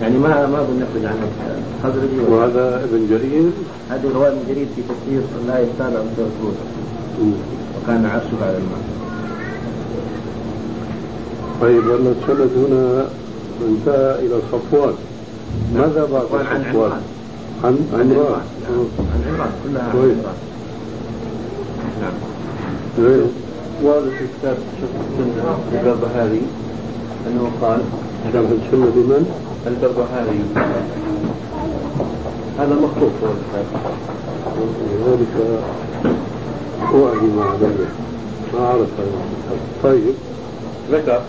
يعني 0.00 0.18
ما 0.18 0.46
ما 0.46 0.66
بنخرج 0.68 1.04
عن 1.04 1.16
الخزرجي 1.84 2.18
وهذا 2.30 2.84
ابن 2.84 3.06
جرير. 3.10 3.50
هذه 3.90 4.14
رواية 4.14 4.30
من 4.30 4.44
جريد 4.48 4.68
في 4.76 4.82
تفسير 4.82 5.22
لا 5.48 5.58
يتابع 5.60 6.00
مم. 7.20 7.32
وكان 7.76 8.06
عرشه 8.06 8.44
على 8.46 8.56
الماء. 8.56 8.84
طيب 11.60 11.90
أن 11.90 12.14
السند 12.16 12.50
هنا 12.56 13.06
انتهى 13.68 14.26
إلى 14.26 14.36
صفوان. 14.52 14.94
ماذا 15.74 16.08
بعد 16.12 16.22
صفوان 16.22 16.46
عن؟ 16.46 16.64
عمران. 16.64 17.02
عن 17.64 17.78
عمران. 17.92 18.10
عمران. 18.10 18.42
نعم. 18.62 18.86
عن 18.98 19.20
عمران. 19.28 19.52
كلها 19.64 19.82
عن 19.82 19.92
كويس. 19.92 20.16
عمران. 20.18 20.34
نعم. 22.02 22.33
ورد 22.98 24.10
في 24.18 24.24
كتاب 24.38 24.56
البربهاري 25.72 26.42
أنه 27.26 27.50
قال 27.62 27.80
شرح 28.32 28.50
السنة 28.50 28.86
لمن؟ 28.96 29.26
البربهاري. 29.66 30.40
هذا 32.58 32.74
مخطوط 32.74 33.10
هو 33.22 33.30
الكتاب. 33.30 33.66
لذلك 34.90 35.34
أعلم 36.94 37.40
عليه 37.40 37.86
ما 38.54 38.66
أعرف. 38.66 38.88
طيب. 39.82 40.14
ذكر 40.92 41.20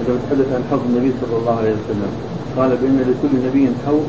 إذا 0.00 0.14
بتحدث 0.14 0.52
عن 0.54 0.64
حوض 0.70 0.80
النبي 0.88 1.12
صلى 1.20 1.38
الله 1.38 1.56
عليه 1.58 1.70
وسلم 1.70 2.10
قال 2.56 2.70
بأن 2.70 2.98
لكل 3.00 3.46
نبي 3.46 3.68
حوض 3.86 4.06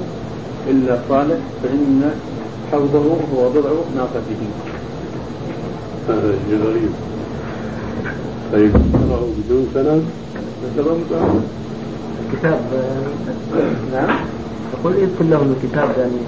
إلا 0.69 1.00
صالح 1.10 1.38
فإن 1.63 2.12
حوضه 2.72 3.15
هو 3.36 3.50
ضلع 3.50 3.72
ناقته. 3.96 4.41
هذا 6.09 6.33
شيء 6.49 6.59
غريب 6.67 6.91
طيب 8.53 8.71
تراه 8.93 9.27
بدون 9.37 9.67
سند. 9.73 10.03
الكتاب 12.33 12.59
نعم. 13.93 14.15
يقول 14.73 14.93
يذكر 14.95 15.25
له 15.29 15.43
من 15.43 15.55
الكتاب؟ 15.63 15.89
يعني 15.97 16.19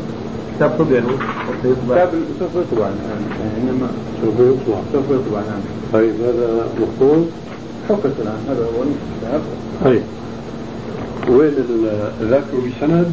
كتاب 0.56 0.70
طبعه 0.70 1.04
وسيطبع 1.50 1.96
كتاب 1.96 2.12
سوف 2.40 2.54
يطبع 2.56 2.88
الآن. 2.88 3.22
إنما 3.58 3.88
سوف 4.22 4.36
يطلع 4.40 4.80
سوف 4.94 5.06
يطبع 5.06 5.40
الآن 5.40 5.62
طيب 5.94 6.14
هذا 6.22 6.68
مخطوط 6.82 7.26
حقق 7.90 8.16
الآن. 8.22 8.42
هذا 8.50 8.64
هو 8.66 8.84
الكتاب. 8.84 9.42
طيب. 9.86 10.04
وين 11.30 11.54
ذاكره 12.22 12.62
بسند؟ 12.78 13.12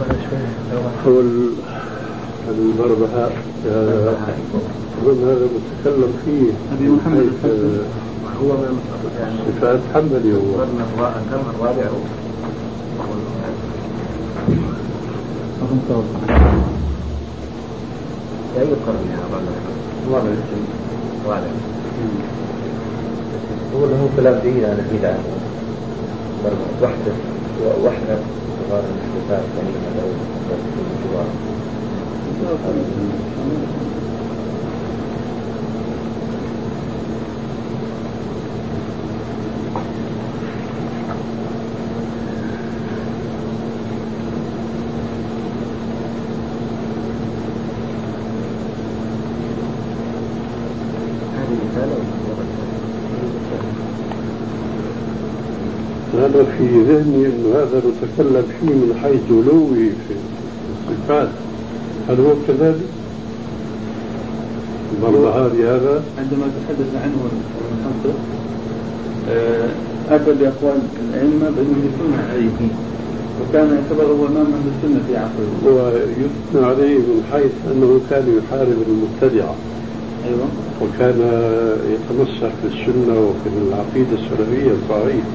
طيب 0.00 0.18
شوي 0.30 0.38
هو 1.06 1.20
ال- 1.20 1.52
البربهاء 2.48 3.32
هذا 3.64 4.16
أظن 5.02 5.24
هذا 5.24 5.46
متكلم 5.56 6.12
فيه. 6.24 6.50
أبي 6.72 6.88
محمد 6.88 7.18
الحسن. 7.18 7.78
هو 8.42 8.48
من 8.48 8.80
يعني 9.20 9.36
صفات 9.60 9.80
حنبلي 9.94 10.32
هو. 10.32 10.58
قرن 10.58 10.78
الرا- 10.80 11.20
كم 11.30 11.42
الرابع 11.54 11.82
في 11.82 11.88
أي 18.60 18.66
قرن 18.86 19.04
يا 19.12 19.18
الرابع 21.24 21.46
هو 23.74 23.86
له 23.86 24.08
كلام 24.16 24.40
جيد 24.44 24.64
عن 24.64 24.78
البدعة 24.78 25.18
وحدة 26.82 27.12
وحدة 27.84 28.16
صغار 28.70 28.82
أو 30.02 30.08
الجوار 30.94 31.28
هذا 32.64 32.82
في 32.94 34.13
ذهني 56.94 57.26
انه 57.26 57.48
هذا 57.56 57.78
نتكلم 57.78 58.44
فيه 58.60 58.66
من 58.66 58.98
حيث 59.02 59.24
علوي 59.30 59.90
في 59.90 60.14
الصفات. 60.90 61.28
هل 62.08 62.20
هو 62.20 62.32
كذلك؟ 62.48 62.88
البربهاري 64.92 65.64
هذا. 65.64 66.02
عندما 66.18 66.46
تحدث 66.56 66.90
عنه 67.02 67.18
المحقق 67.32 68.18
آه، 69.30 69.68
أتى 70.10 70.32
بأقوال 70.32 70.78
الأئمة 71.08 71.50
بأنه 71.56 71.78
يثنون 71.86 72.14
عليه 72.30 72.68
وكان 73.40 73.68
يعتبر 73.74 74.12
هو 74.12 74.26
إمام 74.26 74.46
أهل 74.46 74.68
السنة 74.76 75.00
في 75.08 75.16
عصره 75.16 75.54
ويثنى 75.66 76.66
عليه 76.66 76.98
من 76.98 77.24
حيث 77.32 77.52
أنه 77.72 78.00
كان 78.10 78.38
يحارب 78.38 78.76
المبتدعة. 78.88 79.54
أيوه. 80.26 80.48
وكان 80.82 81.18
يتمسك 81.92 82.52
في 82.62 82.66
السنة 82.66 83.20
وفي 83.20 83.48
العقيدة 83.68 84.12
السلفية 84.12 84.70
الصحيحة 84.82 85.28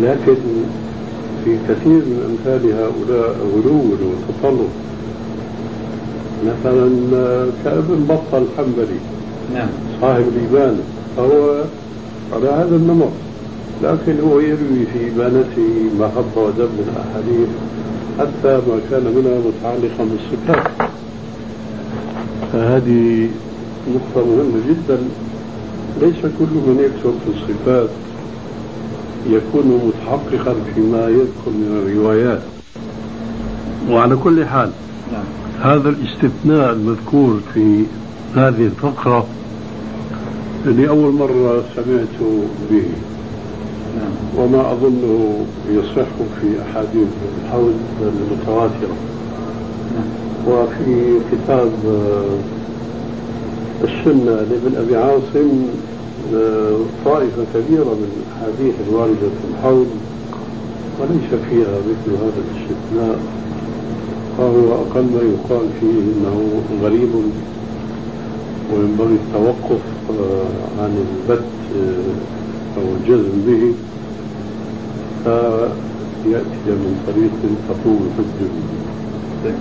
لكن 0.00 0.36
في 1.44 1.56
كثير 1.68 2.02
من 2.08 2.18
أمثال 2.30 2.72
هؤلاء 2.72 3.36
غلو 3.54 3.78
وتطلب 3.78 4.68
مثلا 6.46 6.90
كابن 7.64 8.04
بطة 8.04 8.38
الحنبلي. 8.38 9.00
نعم. 9.54 9.68
صاحب 10.00 10.24
الإبانة 10.36 10.82
فهو 11.16 11.64
على 12.32 12.48
هذا 12.48 12.76
النمط. 12.76 13.12
لكن 13.82 14.20
هو 14.20 14.40
يروي 14.40 14.86
في 14.92 15.08
إبانته 15.08 15.96
ما 15.98 16.08
خط 16.08 16.36
ودم 16.36 16.64
من 16.64 16.92
الأحاديث 16.92 17.48
حتى 18.18 18.68
ما 18.68 18.80
كان 18.90 19.02
منها 19.02 19.38
متعلقا 19.38 20.04
بالصفات. 20.10 20.72
فهذه 22.52 23.28
نقطة 23.94 24.26
مهمة 24.26 24.60
جدا. 24.68 24.98
ليس 26.00 26.22
كل 26.22 26.54
من 26.66 26.78
يكتب 26.80 27.14
في 27.24 27.30
الصفات 27.36 27.88
يكون 29.26 29.80
متحققا 29.86 30.54
فيما 30.74 31.08
يذكر 31.08 31.50
من 31.50 31.84
الروايات. 31.86 32.42
وعلى 33.90 34.16
كل 34.16 34.44
حال 34.44 34.70
نعم. 35.12 35.24
هذا 35.62 35.88
الاستثناء 35.88 36.72
المذكور 36.72 37.40
في 37.54 37.84
هذه 38.36 38.64
الفقرة 38.64 39.26
لأول 40.64 41.12
مرة 41.12 41.64
سمعت 41.76 42.32
به. 42.70 42.84
نعم. 43.96 44.12
وما 44.36 44.72
أظنه 44.72 45.46
يصح 45.70 46.08
في 46.40 46.62
أحاديث 46.62 47.08
الحوض 47.44 47.74
المتواترة. 48.02 48.96
نعم. 49.94 50.06
وفي 50.48 51.18
كتاب 51.32 51.70
السنة 53.84 54.34
لابن 54.34 54.76
أبي 54.76 54.96
عاصم 54.96 55.66
طائفة 57.04 57.44
كبيرة 57.54 57.84
من 57.84 58.10
الأحاديث 58.16 58.74
الواردة 58.88 59.28
في 59.38 59.44
الحوض 59.50 59.86
وليس 61.00 61.30
فيها 61.50 61.74
مثل 61.88 62.16
هذا 62.16 62.40
الاستثناء. 62.44 63.18
فهو 64.38 64.72
أقل 64.72 65.02
ما 65.02 65.20
يقال 65.20 65.66
فيه 65.80 65.98
إنه 66.12 66.62
غريب 66.82 67.08
وينبغي 68.72 69.14
التوقف 69.14 69.80
آه، 70.10 70.82
عن 70.82 71.04
البت 71.04 71.44
آه، 71.76 72.80
أو 72.80 72.82
الجزم 73.00 73.32
به. 73.46 73.72
فيأتي 75.24 76.66
من 76.66 77.02
طريق 77.06 77.30
تقوم 77.68 78.08
الحجة 78.08 78.50
طيب. 79.44 79.54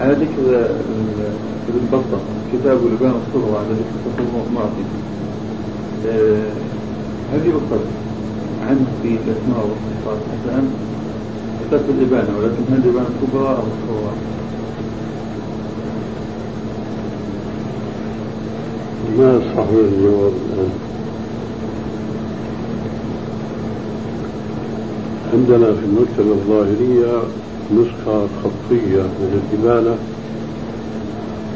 على 0.00 0.12
ذكر 0.12 0.70
ابن 1.68 1.86
بطة 1.92 2.20
كتاب 2.52 2.76
لبان 2.76 3.14
الصغرى 3.26 3.58
على 3.58 3.68
ذكر 3.68 3.96
التصوف 4.06 4.48
المعطي. 4.50 4.84
هل 7.32 7.46
يؤخذ 7.46 7.80
عنه 8.68 8.86
في 9.02 9.08
الأسماء 9.08 9.66
والصفات 9.68 10.54
أن 10.58 10.70
كتبت 11.70 11.84
الإبانة 11.88 12.38
ولكن 12.38 12.62
هل 12.72 12.80
الإبانة 12.84 13.06
الكبرى 13.22 13.48
أو 13.48 13.62
الصغرى؟ 13.72 14.14
ما 19.18 19.40
صحيح 19.56 19.68
الجواب 19.70 20.32
الآن 20.52 20.70
عندنا 25.32 25.66
في 25.72 25.84
المكتبة 25.86 26.32
الظاهرية 26.32 27.22
نسخة 27.74 28.26
خطية 28.44 29.02
من 29.02 29.40
الإبانة 29.52 29.96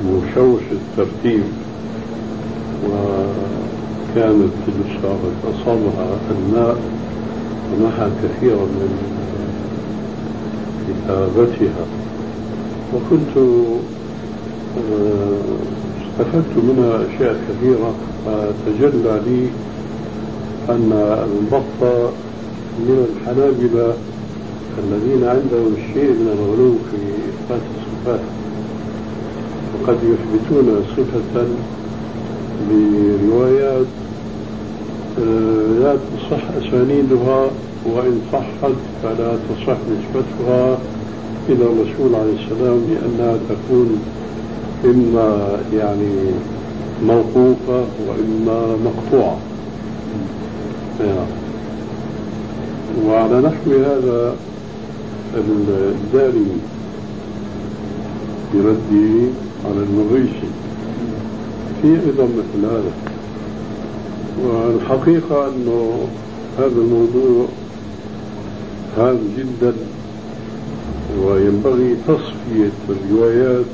مشوش 0.07 0.63
الترتيب 0.73 1.43
وكانت 2.85 3.56
النسخة 4.19 5.09
قد 5.09 5.55
أصابها 5.55 6.19
الماء 6.31 6.77
ومحى 7.73 8.09
كثيرا 8.23 8.65
من 8.65 8.91
كتابتها. 10.87 11.85
وكنت 12.95 13.37
آه، 14.79 15.39
استفدت 16.03 16.57
منها 16.57 17.01
أشياء 17.07 17.37
كثيرة 17.49 17.95
فتجلى 18.27 19.21
لي 19.27 19.49
أن 20.69 20.93
البطة 21.25 22.11
من 22.79 23.07
الحنابلة 23.09 23.95
الذين 24.79 25.25
عندهم 25.25 25.75
شيء 25.95 26.11
من 26.11 26.29
الغلو 26.39 26.75
في 26.91 26.97
إثبات 27.29 27.63
الصفات. 27.77 28.21
وقد 29.75 29.97
يثبتون 29.97 30.85
صفة 30.97 31.45
بروايات 32.71 33.87
لا 35.81 35.97
تصح 35.97 36.43
أسانيدها 36.61 37.51
وإن 37.87 38.21
صحت 38.33 38.77
فلا 39.03 39.37
تصح 39.37 39.77
نسبتها. 39.91 40.79
إلى 41.49 41.65
الرسول 41.65 42.15
عليه 42.15 42.33
السلام 42.33 42.81
لأنها 42.91 43.37
تكون 43.49 44.03
إما 44.85 45.59
يعني 45.75 46.15
موقوفة 47.03 47.85
وإما 48.09 48.77
مقطوعة. 48.85 49.39
نعم. 51.01 51.27
وعلى 53.07 53.41
نحو 53.41 53.71
هذا 53.71 54.37
الدارمي 55.35 56.61
في 58.53 58.59
رده 58.59 59.31
على 59.65 59.81
المغيثي 59.91 60.51
في 61.83 61.89
أيضا 61.89 62.25
مثل 62.25 62.67
هذا. 62.67 63.16
والحقيقة 64.45 65.49
أنه 65.49 65.99
هذا 66.59 66.77
الموضوع 66.77 67.47
هام 68.99 69.19
جدا 69.39 69.73
وينبغي 71.25 71.97
تصفية 72.09 72.73
الروايات 72.89 73.65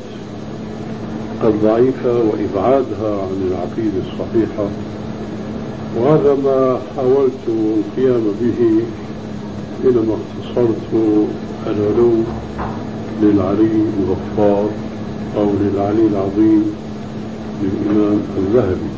الضعيفة 1.45 2.13
وإبعادها 2.13 3.23
عن 3.23 3.51
العقيدة 3.51 3.99
الصحيحة. 4.07 4.69
وهذا 5.97 6.35
ما 6.45 6.79
حاولت 6.97 7.43
القيام 7.49 8.23
به 8.41 8.85
حينما 9.83 10.15
اختصرت 10.15 11.17
العلو 11.67 12.13
للعلي 13.23 13.85
الغفار 13.99 14.69
أو 15.37 15.51
للعلي 15.61 16.07
العظيم 16.07 16.75
للإمام 17.63 18.21
الذهبي. 18.39 18.91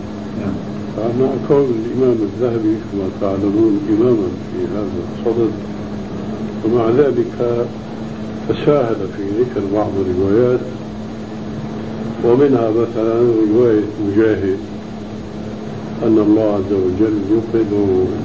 فأنا 0.96 1.28
كون 1.48 1.64
الإمام 1.64 2.16
الذهبي 2.22 2.76
كما 2.92 3.09
تعلمون 3.20 3.80
إماما 3.90 4.28
في 4.52 4.59
هذا 4.74 5.00
الصدد 5.12 5.52
ومع 6.64 6.90
ذلك 6.90 7.66
تساهل 8.48 8.96
في 9.16 9.22
ذكر 9.40 9.61
بعض 9.74 9.90
الروايات 10.07 10.61
ومنها 12.24 12.70
مثلا 12.70 13.20
رواية 13.54 13.85
مجاهد 14.07 14.59
أن 16.02 16.18
الله 16.18 16.54
عز 16.54 16.72
وجل 16.72 17.18
يوقظ 17.30 17.72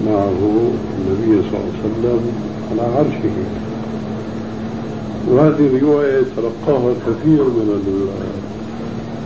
معه 0.07 0.71
النبي 0.97 1.41
صلى 1.49 1.59
الله 1.59 1.71
عليه 1.83 1.89
وسلم 1.89 2.21
على 2.71 2.81
عرشه. 2.81 3.35
وهذه 5.29 5.67
الرواية 5.77 6.21
تلقاها 6.37 6.93
كثير 7.07 7.43
من 7.43 7.67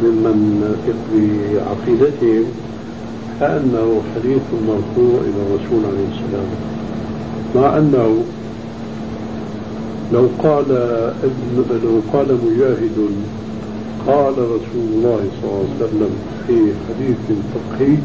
ممن 0.04 0.76
في 1.14 1.60
عقيدتهم. 1.60 2.46
كأنه 3.40 4.02
حديث 4.16 4.42
مرفوع 4.68 5.22
إلى 5.22 5.40
الرسول 5.46 5.82
عليه 5.86 6.08
السلام. 6.14 6.50
مع 7.56 7.78
أنه 7.78 8.24
لو 10.14 10.28
قال 10.44 10.72
ابن 11.24 11.66
لو 11.84 12.02
قال 12.14 12.28
مجاهد 12.46 12.98
قال 14.08 14.34
رسول 14.34 14.88
الله 14.94 15.20
صلى 15.42 15.50
الله 15.50 15.60
عليه 15.60 15.86
وسلم 15.86 16.10
في 16.48 16.58
حديث 16.88 17.38
فقهي 17.54 17.98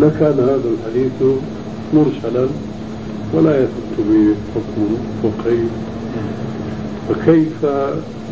لكان 0.00 0.38
هذا 0.38 0.68
الحديث 0.74 1.38
مرسلا 1.94 2.46
ولا 3.34 3.62
يثبت 3.62 3.96
به 3.98 4.34
حكم 4.54 4.96
فقهي. 5.22 5.64
فكيف 7.08 7.64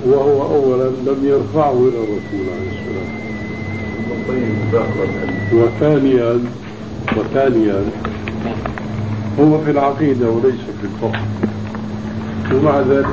وهو 0.06 0.42
اولا 0.42 0.88
لم 1.06 1.16
يرفعه 1.22 1.72
إلى 1.72 1.98
الرسول 1.98 2.46
عليه 2.54 2.70
السلام؟ 2.70 3.35
وثانيا 5.52 6.40
وثانيا 7.16 7.84
هو 9.40 9.58
في 9.58 9.70
العقيدة 9.70 10.30
وليس 10.30 10.60
في 10.80 10.86
الفقه. 10.86 11.20
ومع 12.54 12.80
ذلك 12.80 13.06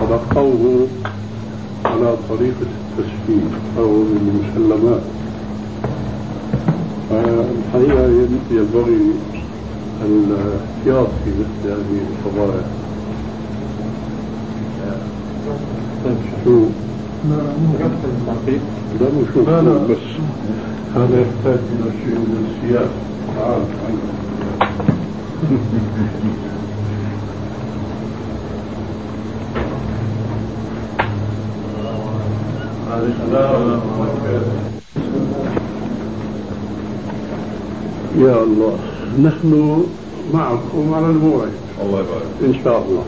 تلقوه 0.00 0.86
على 1.84 2.16
طريقة 2.28 2.66
التسليم 2.98 3.50
أو 3.78 4.02
المسلمات. 4.02 5.02
الحقيقة 7.10 8.04
ينبغي 8.50 9.00
الاحتياط 10.04 11.08
في 11.24 11.30
مثل 11.30 11.70
هذه 11.70 12.00
القضايا. 12.10 12.64
شو؟ 16.44 16.64
لا 17.30 19.08
نشوف 19.22 19.48
بس 19.48 19.96
هذا 20.94 21.20
يحتاج 21.20 21.58
إلى 21.72 21.90
شيء 22.04 22.14
من 22.14 22.46
السياسة 22.50 22.98
تعال 23.36 23.62
يا 38.18 38.42
الله 38.42 38.76
نحن 39.22 39.84
معكم 40.34 40.94
على 40.94 41.06
الموعد. 41.06 41.52
الله 41.82 42.00
يبارك. 42.00 42.26
إن 42.44 42.54
شاء 42.64 42.78
الله. 42.82 43.04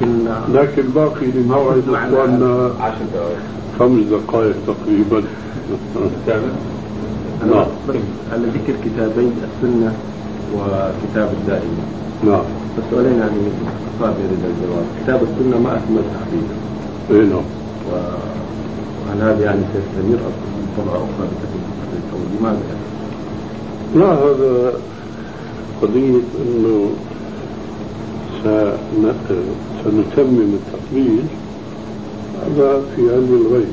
لكن 0.00 0.28
لكن 0.54 0.82
باقي 0.82 1.26
لموعد 1.26 1.82
إخواننا 1.88 2.70
عشر 2.80 3.04
دقائق. 3.14 3.38
خمس 3.78 4.04
دقائق 4.04 4.54
تقريبا. 4.66 5.22
نعم. 7.46 7.66
على 8.32 8.46
ذكر 8.46 8.74
كتابين 8.84 9.32
السنة 9.42 9.92
وكتاب 10.56 11.32
الدائمة. 11.40 11.82
نعم. 12.24 12.42
بس 12.78 12.84
سؤالين 12.90 13.12
يعني 13.12 13.40
اختصار 13.66 14.14
يريد 14.24 14.44
الجواب. 14.44 14.84
كتاب 15.04 15.20
السنة 15.22 15.58
ما 15.58 15.76
أكمل 15.76 16.02
تحديد 16.14 16.46
اي 17.10 17.26
نعم. 17.26 17.44
وهل 17.90 19.20
هذا 19.20 19.44
يعني 19.44 19.60
سيستمر 19.72 20.20
أخرى 20.78 21.26
بتكون 21.30 21.62
تحديد 21.80 22.04
أو 22.12 22.18
لماذا 22.40 22.60
يعني؟ 22.68 22.90
لا 23.94 24.12
هذا 24.12 24.72
قضية 25.82 26.20
إنه 26.46 26.90
سنتمم 29.84 30.50
التقليد 30.60 31.26
هذا 32.40 32.82
في 32.96 33.02
علم 33.12 33.46
الغيب. 33.46 33.72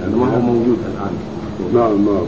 يعني 0.00 0.14
ما 0.16 0.26
هو 0.36 0.40
موجود 0.40 0.78
الآن. 0.90 1.14
نعم 1.74 2.04
نعم. 2.04 2.26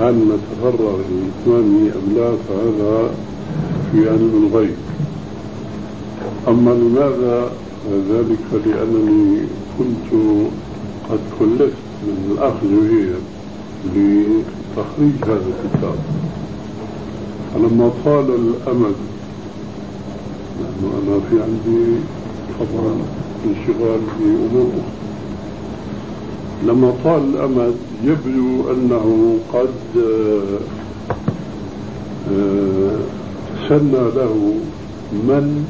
هل 0.00 0.14
نتفرغ 0.14 0.96
لإتمامه 0.96 1.92
أم 1.92 2.06
لا؟ 2.16 2.30
فهذا 2.48 3.10
في 3.92 3.98
علم 4.10 4.32
الغيب. 4.46 4.76
أما 6.48 6.70
لماذا 6.70 7.50
ذلك؟ 8.10 8.38
فلأنني 8.52 9.38
كنت 9.78 10.08
قد 11.10 11.20
كلفت 11.38 11.84
من 12.06 12.16
الأخذ 12.32 12.68
به 12.68 13.06
لتخريج 13.94 15.16
هذا 15.24 15.50
الكتاب. 15.54 15.98
فلما 17.54 17.90
طال 18.04 18.28
الأمد 18.34 18.94
لأنه 20.82 20.94
أنا 21.02 21.20
في 21.30 21.42
عندي 21.42 22.00
طبعا 22.60 22.94
انشغال 23.46 24.00
أخرى. 24.46 24.82
لما 26.66 26.92
طال 27.04 27.22
الأمد 27.34 27.74
يبدو 28.04 28.72
أنه 28.72 29.36
قد 29.52 29.68
آه، 29.96 30.58
آه، 32.32 32.96
سنى 33.68 34.10
له 34.16 34.54
من 35.12 35.66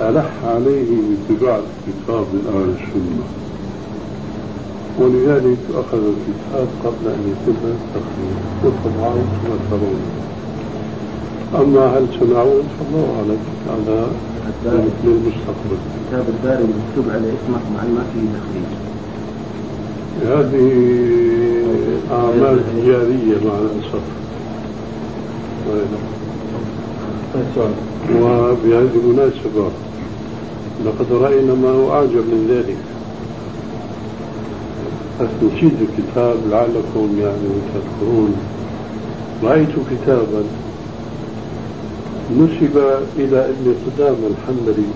ألح 0.00 0.30
عليه 0.44 0.86
باتباع 1.28 1.56
الكتاب 1.56 2.24
من 2.32 2.44
أهل 2.48 2.70
السنة. 2.70 3.24
ولذلك 4.98 5.58
أخذ 5.74 5.98
الكتاب 5.98 6.68
قبل 6.84 7.04
أن 7.06 7.20
يتم 7.32 7.60
التخريج 7.64 8.36
وطبعا 8.64 9.14
كما 9.14 9.56
ترون 9.70 10.00
أما 11.54 11.86
هل 11.86 12.06
سنعود 12.20 12.64
فالله 12.78 13.06
أعلم. 13.16 13.38
هذا 13.68 14.08
للمستقبل. 15.04 15.78
كتاب 16.08 16.24
الدارمي 16.28 16.72
مكتوب 16.88 17.14
عليه 17.14 17.28
اسمك 17.28 17.64
مع 17.74 17.82
ما 17.82 18.04
فيه 18.12 18.26
تخريج. 18.36 18.70
هذه 20.26 20.68
أعمال 22.12 22.60
تجارية 22.72 23.36
مع 23.48 23.54
الأسف. 23.58 24.04
وبهذه 28.16 28.96
المناسبة 29.04 29.70
لقد 30.86 31.12
رأينا 31.12 31.54
ما 31.54 31.70
هو 31.70 31.92
أعجب 31.92 32.24
من 32.32 32.46
ذلك. 32.50 32.76
نشيد 35.42 35.72
الكتاب 35.80 36.36
لعلكم 36.50 37.08
يعني 37.20 37.50
تذكرون. 37.74 38.34
رأيت 39.44 39.68
كتابا 39.90 40.42
نسب 42.38 42.76
إلى 43.18 43.38
ابن 43.48 43.74
قدامة 43.86 44.26
الحنبلي 44.30 44.88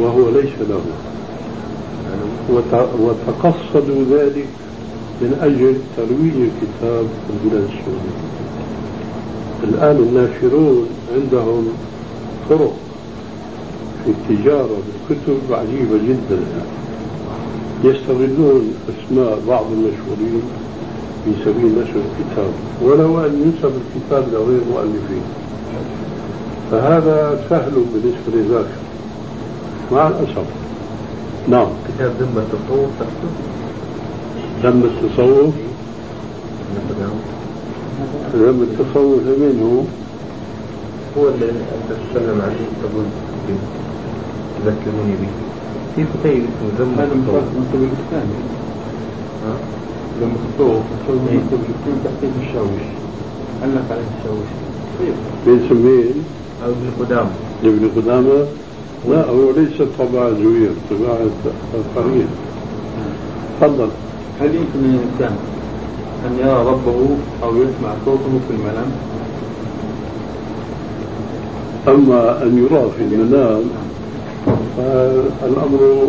وهو 0.00 0.28
ليس 0.30 0.52
له. 0.70 0.80
وت- 2.50 2.88
وتقصدوا 3.00 4.04
ذلك 4.10 4.46
من 5.20 5.38
أجل 5.42 5.74
ترويج 5.96 6.32
الكتاب 6.34 7.04
في 7.26 7.32
البلاد 7.44 7.68
السعودية 7.68 8.30
الآن 9.64 9.96
الناشرون 9.96 10.86
عندهم 11.14 11.68
طرق 12.50 12.74
في 14.04 14.10
التجارة 14.10 14.76
بالكتب 15.08 15.52
عجيبة 15.54 15.98
جدا. 16.08 16.38
يستغلون 17.84 18.74
أسماء 18.88 19.38
بعض 19.48 19.64
المشهورين 19.72 20.42
في 21.24 21.30
سبيل 21.44 21.72
نشر 21.72 22.00
الكتاب. 22.10 22.50
ولو 22.82 23.20
أن 23.20 23.42
ينسب 23.42 23.72
الكتاب 23.76 24.24
لغير 24.32 24.60
مؤلفين. 24.72 25.22
فهذا 26.70 27.44
سهل 27.50 27.72
بالنسبة 27.92 28.28
لذاك 28.34 28.66
مع 29.92 30.08
الأسف. 30.08 30.46
نعم. 31.48 31.66
كتاب 31.88 32.10
ذمة 32.20 32.42
التصوف 32.42 32.90
تحته؟ 33.00 33.30
لما 34.64 34.84
التصوف. 34.84 35.54
نعم. 37.00 37.16
لما 38.34 38.62
التصوف 38.64 39.20
منه. 39.40 39.84
هو 41.18 41.28
اللي 41.28 41.50
أنت 41.50 41.88
تتكلم 41.88 42.40
عنه 42.40 42.66
تقول 42.82 43.04
ذكروني 44.66 45.14
به. 45.20 45.28
في 45.96 46.04
كتيب 46.04 46.44
اسمه 46.44 46.70
ذم 46.78 46.94
هذا 46.98 47.12
التصوف؟ 47.14 47.44
مكتوب؟ 47.58 47.88
لما 50.22 50.34
خطوه 50.54 50.82
إيه. 51.08 51.36
مكتوب 51.36 51.60
الكتاب 51.60 51.94
تحتيه 52.04 52.48
الشاوش 52.48 52.84
علق 53.62 53.86
عليه 53.90 54.10
الشاوش 54.18 54.69
بنسميه 55.46 56.10
أو 56.64 56.70
ابن 56.70 56.90
قدامة. 57.00 57.30
ابن 57.64 57.90
قدامة؟ 57.96 58.46
لا 59.10 59.24
هو 59.24 59.50
ليس 59.56 59.88
طبعة 59.98 60.30
زوير 60.30 60.70
طباعة 60.90 61.30
قرية 61.96 62.24
تفضل. 63.60 63.88
هل 64.40 64.54
يمكن 64.54 64.80
للإنسان 64.82 65.36
أن 66.26 66.38
يرى 66.38 66.66
ربه 66.66 67.16
أو 67.42 67.56
يسمع 67.56 67.94
صوته 68.04 68.40
في 68.48 68.54
المنام؟ 68.54 68.90
أما 71.88 72.42
أن 72.42 72.58
يرى 72.58 72.90
في 72.98 73.14
المنام 73.14 73.62
فالأمر 74.76 76.08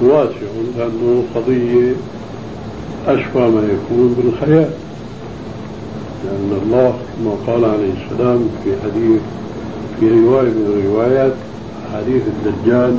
واسع 0.00 0.52
لأنه 0.78 1.22
قضية 1.34 1.92
أشبه 3.06 3.48
ما 3.48 3.62
يكون 3.62 4.16
بالخيال. 4.18 4.70
لأن 6.24 6.60
الله 6.62 6.94
كما 7.16 7.34
قال 7.46 7.64
عليه 7.64 7.92
السلام 7.92 8.48
في 8.64 8.70
حديث 8.82 9.20
في 10.00 10.08
رواية 10.08 10.48
من 10.48 10.82
الروايات 10.84 11.32
حديث 11.94 12.22
الدجال 12.26 12.98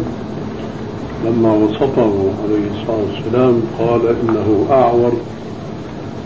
لما 1.25 1.53
وصفه 1.53 2.13
عليه 2.43 2.65
الصلاة 2.71 2.97
والسلام 3.07 3.62
قال 3.79 4.01
إنه 4.07 4.65
أعور 4.71 5.13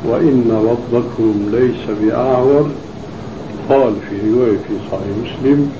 وإن 0.10 0.51
ربكم 0.69 1.33
ليس 1.51 1.97
بأعور. 2.01 2.69
قال 3.69 3.93
في 4.10 4.31
رواية 4.31 4.57
في 4.57 4.73
صحيح 4.91 5.01
مسلم 5.23 5.71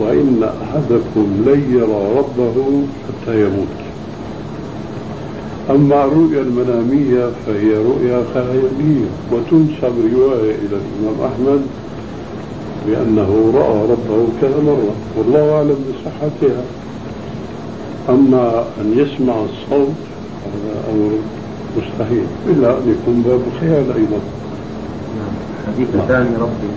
وإن 0.00 0.50
أحدكم 0.62 1.26
لن 1.46 1.62
يرى 1.72 2.18
ربه 2.18 2.82
حتى 3.08 3.40
يموت. 3.40 3.81
أما 5.74 6.04
الرؤيا 6.04 6.40
المنامية 6.40 7.30
فهي 7.46 7.74
رؤيا 7.74 8.24
خيالية 8.34 9.06
وتنسب 9.32 9.94
رواية 10.14 10.54
إلى 10.54 10.76
الإمام 10.82 11.32
أحمد 11.32 11.62
بأنه 12.86 13.52
رأى 13.54 13.82
ربه 13.92 14.26
كذا 14.40 14.62
مرة 14.66 14.92
والله 15.16 15.52
أعلم 15.52 15.76
بصحتها. 15.88 16.62
أما 18.08 18.64
أن 18.80 18.98
يسمع 18.98 19.34
الصوت 19.34 19.96
هذا 20.44 20.74
أمر 20.92 21.10
مستحيل 21.76 22.26
إلا 22.48 22.70
أن 22.70 22.96
يكون 22.96 23.22
باب 23.26 23.40
خيال 23.60 23.84
أيضا. 23.96 24.20
نعم 25.18 25.34
حديث 25.66 25.88
أتاني 25.94 26.36
ربي. 26.36 26.70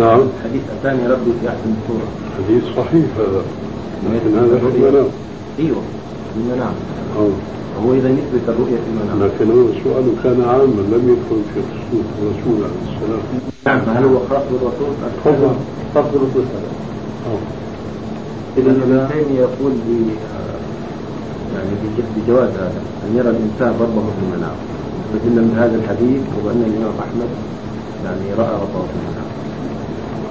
نعم. 0.00 0.20
حديث 0.44 0.62
أتاني 0.80 1.06
ربي 1.06 1.30
في 1.40 1.48
أحسن 1.48 1.74
الصورة. 1.82 2.08
حديث 2.38 2.64
صحيح 2.76 3.06
هذا 3.18 3.42
لكن 4.04 4.38
هذا 4.38 4.58
في 4.58 4.76
المنام 4.76 5.06
أيوه. 5.58 5.82
في 6.34 6.40
المنام 6.40 6.74
آه. 7.18 7.30
هو 7.84 7.92
إذا 7.94 8.08
يثبت 8.08 8.44
الرؤية 8.48 8.76
في 8.84 8.88
المنام 8.92 9.18
لكن 9.28 9.46
هو 9.50 9.64
سؤاله 9.84 10.12
كان 10.24 10.38
عاما 10.48 10.82
لم 10.94 11.04
يدخل 11.12 11.40
في 11.54 11.60
خصوص 11.70 12.06
الرسول 12.22 12.58
عليه 12.64 12.82
السلام 12.90 13.22
نعم 13.66 13.80
هل 13.96 14.04
هو 14.04 14.18
خاص 14.30 14.42
بالرسول؟ 14.50 14.92
طبعا. 15.24 15.54
خاص 15.94 16.04
بالرسول 16.12 16.44
آه. 17.26 17.38
إذا 18.58 18.70
ابن 18.70 19.08
تيمية 19.12 19.40
يقول 19.40 19.72
ب 19.86 19.88
يعني 21.54 21.70
بج- 21.82 22.10
بجواز 22.16 22.48
هذا 22.48 22.80
أن 23.04 23.16
يرى 23.16 23.30
الإنسان 23.30 23.72
ربه 23.80 24.02
في 24.14 24.20
المنام 24.26 24.56
بدلا 25.14 25.42
من 25.42 25.56
هذا 25.62 25.76
الحديث 25.76 26.22
وأن 26.44 26.60
الإمام 26.68 26.94
أحمد 27.04 27.30
يعني 28.04 28.26
رأى 28.38 28.54
ربه 28.64 28.82
في 28.88 28.94
المنام 29.00 29.28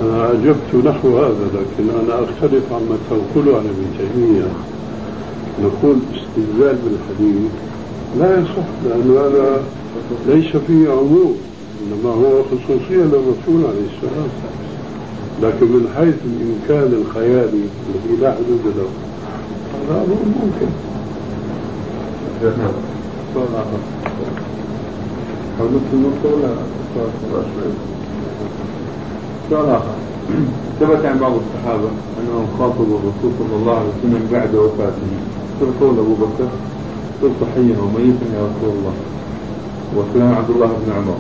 أنا 0.03 0.31
أجبت 0.31 0.85
نحو 0.89 1.17
هذا 1.17 1.45
لكن 1.57 1.83
أنا 2.01 2.13
أختلف 2.23 2.63
عما 2.73 2.95
تنقله 3.09 3.57
عن 3.57 3.65
ابن 3.73 3.85
تيمية 3.97 4.45
نقول 5.61 5.95
استدلال 6.13 6.77
بالحديث 6.83 7.51
لا 8.19 8.39
يصح 8.39 8.67
لأن 8.85 9.17
هذا 9.17 9.61
ليس 10.27 10.57
فيه 10.67 10.89
عموم 10.89 11.37
إنما 11.83 12.09
هو 12.13 12.43
خصوصية 12.43 13.03
للرسول 13.03 13.65
عليه 13.69 13.87
السلام. 13.95 14.29
لكن 15.41 15.65
من 15.65 15.87
حيث 15.97 16.15
الإمكان 16.25 17.01
الخيالي 17.01 17.63
الذي 17.89 18.21
لا 18.21 18.31
حدود 18.31 18.63
له 18.77 18.87
هذا 19.89 20.03
أمر 20.03 20.15
ممكن. 20.43 20.67
نفس 25.61 25.89
النقطة 25.93 26.29
ولا 26.35 26.55
سؤال 29.49 29.69
آخر 29.69 29.95
ثبت 30.79 31.05
عن 31.05 31.19
بعض 31.19 31.31
الصحابة 31.31 31.89
أنهم 32.19 32.47
خاطبوا 32.59 32.97
الرسول 32.99 33.31
صلى 33.39 33.55
الله 33.55 33.73
عليه 33.73 33.89
وسلم 33.99 34.27
بعد 34.31 34.55
وفاته. 34.55 35.32
مثل 35.61 35.71
قول 35.79 35.99
أبو 35.99 36.13
بكر 36.13 36.49
صرت 37.21 37.49
حيا 37.55 37.77
وميتا 37.79 38.25
يا 38.35 38.41
رسول 38.49 38.71
الله. 38.77 38.93
وكلام 39.97 40.33
عبد 40.35 40.49
الله 40.49 40.67
بن 40.67 40.91
عمر. 40.91 41.17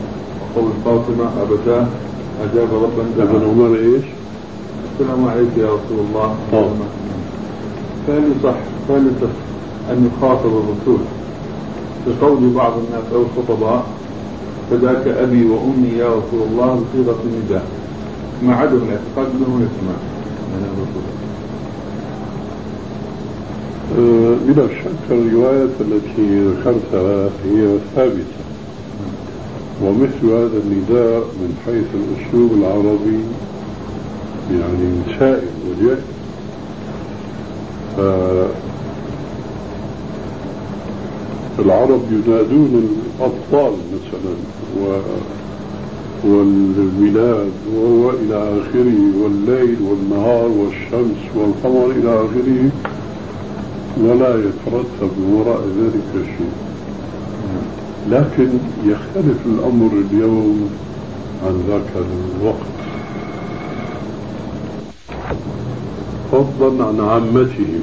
وقول 0.55 0.71
فاطمة 0.85 1.25
أبتاه 1.41 1.87
أجاب 2.43 2.67
ربا 2.73 3.23
ابن 3.23 3.45
عمر 3.49 3.75
إيش؟ 3.75 4.03
السلام 4.93 5.27
عليك 5.27 5.57
يا 5.57 5.65
رسول 5.65 5.99
الله. 6.09 6.35
آه. 6.53 6.69
فهل 8.07 8.23
يصح 8.39 8.55
فهل 8.87 9.07
يصح 9.07 9.33
أن 9.91 10.09
يخاطب 10.09 10.49
الرسول. 10.49 10.99
بقول 12.07 12.49
بعض 12.49 12.73
الناس 12.73 13.03
أو 13.13 13.21
الخطباء 13.21 13.85
فذاك 14.71 15.07
أبي 15.07 15.49
وأمي 15.49 15.89
يا 15.97 16.07
رسول 16.07 16.41
الله 16.51 16.83
بصيغة 16.83 17.19
النداء. 17.25 17.65
مع 18.43 18.55
عدم 18.55 18.77
الاعتقاد 18.77 19.27
أنه 19.35 19.55
يسمع 19.55 19.97
من 20.53 20.63
الرسول 20.69 21.03
بلا 24.47 24.67
شك 24.67 25.11
الرواية 25.11 25.69
التي 25.81 26.45
ذكرتها 26.47 27.29
هي 27.45 27.77
ثابتة. 27.95 28.43
ومثل 29.83 30.25
هذا 30.25 30.57
النداء 30.65 31.19
من 31.19 31.57
حيث 31.65 31.85
الأسلوب 31.95 32.51
العربي 32.53 33.19
يعني 34.51 34.89
سائل 35.19 35.47
وجاء 35.69 36.01
العرب 41.59 42.01
ينادون 42.11 42.89
الأطفال 43.19 43.73
مثلا 43.93 44.35
و 44.81 44.99
والبلاد 46.27 47.51
وهو 47.75 48.09
إلى 48.09 48.35
آخره 48.35 48.99
والليل 49.23 49.77
والنهار 49.81 50.49
والشمس 50.49 51.17
والقمر 51.35 51.91
إلى 51.91 52.09
آخره. 52.09 52.69
ولا 54.01 54.29
يترتب 54.29 55.11
وراء 55.31 55.61
ذلك 55.79 56.25
شيء. 56.25 56.51
لكن 58.09 58.49
يختلف 58.85 59.37
الأمر 59.45 59.91
اليوم 60.11 60.69
عن 61.45 61.63
ذاك 61.69 62.05
الوقت. 62.41 62.73
فضلا 66.31 66.85
عن 66.85 66.99
عامته. 66.99 67.79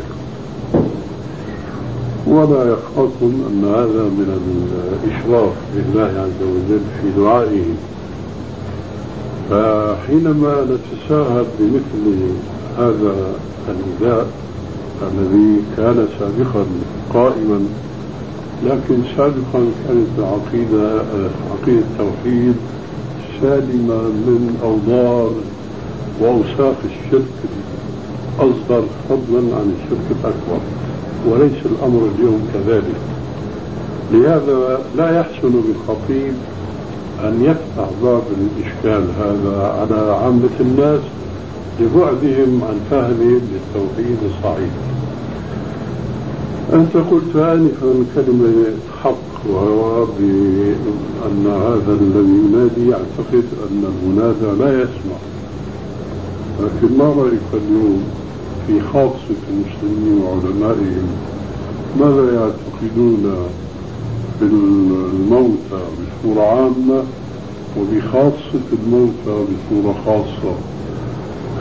ولا 2.26 2.72
يخافون 2.72 3.34
أن 3.50 3.64
هذا 3.64 4.04
من 4.04 4.28
الإشراف 5.04 5.52
لله 5.76 6.12
عز 6.20 6.42
وجل 6.42 6.80
في 7.02 7.20
دعائه. 7.20 7.64
فحينما 9.50 10.64
نتساهل 10.64 11.44
بمثل 11.58 12.04
هذا 12.78 13.14
النداء 13.68 14.26
الذي 15.02 15.56
كان 15.76 16.08
سابقا 16.18 16.66
قائما. 17.14 17.60
لكن 18.64 19.02
سابقا 19.16 19.62
كانت 19.88 20.08
العقيدة 20.18 21.02
عقيدة 21.52 21.80
التوحيد 21.80 22.54
سالمة 23.42 24.02
من 24.02 24.58
أوضار 24.62 25.30
وأوساخ 26.20 26.76
الشرك 26.84 27.28
الأصغر 28.38 28.84
فضلا 29.08 29.38
عن 29.56 29.74
الشرك 29.76 30.06
الأكبر. 30.10 30.60
وليس 31.28 31.66
الأمر 31.66 32.08
اليوم 32.14 32.48
كذلك. 32.54 33.00
لهذا 34.12 34.78
لا 34.96 35.20
يحسن 35.20 35.50
بالخطيب 35.50 36.34
أن 37.24 37.44
يفتح 37.44 37.90
باب 38.02 38.22
الإشكال 38.40 39.04
هذا 39.20 39.62
على 39.80 40.12
عامة 40.12 40.56
الناس 40.60 41.00
لبعدهم 41.80 42.60
عن 42.68 42.80
فهمهم 42.90 43.40
للتوحيد 43.52 44.18
الصحيح. 44.26 44.70
أنت 46.72 46.96
قلت 46.96 47.36
آنفا 47.36 48.04
كلمة 48.14 48.52
حق 49.02 49.50
وهو 49.50 50.04
بأن 50.04 51.46
هذا 51.46 51.98
الذي 52.00 52.34
ينادي 52.44 52.90
يعتقد 52.90 53.44
أن 53.70 53.84
المنادى 53.84 54.62
لا 54.62 54.82
يسمع. 54.82 55.18
لكن 56.60 56.98
ما 56.98 57.04
رأيك 57.04 57.48
اليوم 57.54 58.04
في 58.66 58.80
خاصة 58.80 59.40
المسلمين 59.50 60.22
وعلمائهم؟ 60.22 61.08
ماذا 62.00 62.34
يعتقدون 62.34 63.34
في 64.38 64.44
الموتى 64.44 65.82
بصورة 65.98 66.42
عامة 66.42 67.02
وبخاصة 67.78 68.60
الموتى 68.72 69.44
بصورة 69.44 69.94
خاصة؟ 70.06 70.54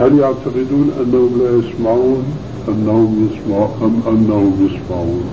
هل 0.00 0.18
يعتقدون 0.18 0.90
أنهم 1.00 1.30
لا 1.38 1.50
يسمعون؟ 1.58 2.22
أنهم 2.68 3.28
يسمعون 3.28 3.70
أم 3.82 4.12
أنهم 4.12 4.52
يسمعون؟ 4.66 5.24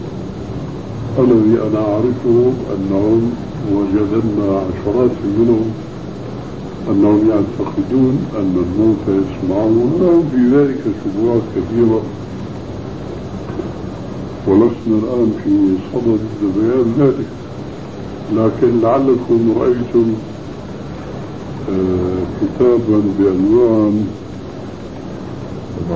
الذي 1.19 1.57
أنا 1.67 1.79
أعرفه 1.79 2.51
أنهم 2.75 3.31
وجدنا 3.73 4.59
عشرات 4.59 5.11
منهم 5.39 5.71
أنهم 6.91 7.29
يعتقدون 7.29 8.17
أن 8.39 8.65
الموتى 8.65 9.23
يسمعون 9.23 9.77
ولهم 9.77 10.23
في 10.31 10.55
ذلك 10.55 10.81
شبهات 11.03 11.41
كثيرة. 11.55 12.01
ولسنا 14.47 14.97
الآن 15.03 15.33
في 15.43 15.75
صدد 15.93 16.19
بيان 16.55 16.93
ذلك. 16.99 17.27
لكن 18.35 18.81
لعلكم 18.81 19.53
رأيتم 19.59 20.13
آه، 21.69 22.23
كتابا 22.41 23.01
بعنوان 23.19 24.07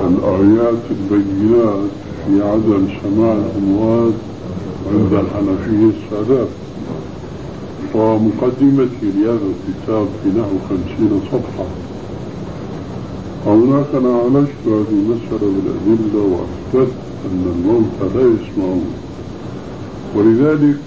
الآيات 0.07 0.83
البينات 0.91 1.89
في 2.25 2.43
عدم 2.43 2.87
سماع 3.03 3.33
الأموات 3.33 4.13
عند 4.93 5.13
الحنفية 5.13 5.91
السادات 5.97 6.47
ومقدمتي 7.95 9.07
لهذا 9.15 9.47
الكتاب 9.53 10.07
في 10.23 10.29
نحو 10.29 10.55
خمسين 10.69 11.21
صفحة. 11.31 11.65
هناك 13.45 13.85
أنا 13.93 14.15
عالجت 14.17 14.61
هذه 14.65 14.91
المسألة 14.91 15.51
بالأدلة 15.51 16.21
وأثبت 16.31 16.91
أن 17.25 17.43
الموتى 17.55 18.17
لا 18.17 18.21
يسمعون. 18.21 18.85
ولذلك 20.15 20.77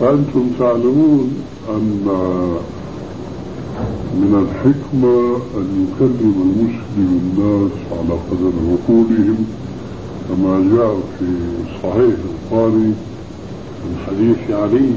فأنتم 0.00 0.50
تعلمون 0.58 1.30
أن 1.70 2.06
من 4.14 4.32
الحكمة 4.44 5.36
أن 5.60 5.86
يكلم 5.86 6.34
المسلم 6.46 7.20
الناس 7.22 7.72
على 7.92 8.18
قدر 8.30 8.52
عقولهم 8.70 9.44
كما 10.28 10.76
جاء 10.76 10.96
في 11.18 11.26
صحيح 11.82 12.14
البخاري 12.28 12.92
من 13.84 13.96
حديث 14.06 14.58
علي 14.60 14.90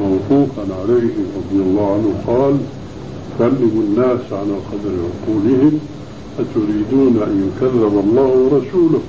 موقوفا 0.00 0.62
عليه 0.82 1.14
رضي 1.38 1.62
الله 1.62 1.92
عنه 1.92 2.14
قال 2.26 2.56
كلموا 3.38 3.82
الناس 3.88 4.20
على 4.32 4.54
قدر 4.72 4.94
عقولهم 5.06 5.78
أتريدون 6.38 7.22
أن 7.22 7.48
يكذب 7.48 8.04
الله 8.04 8.30
ورسوله؟ 8.36 9.00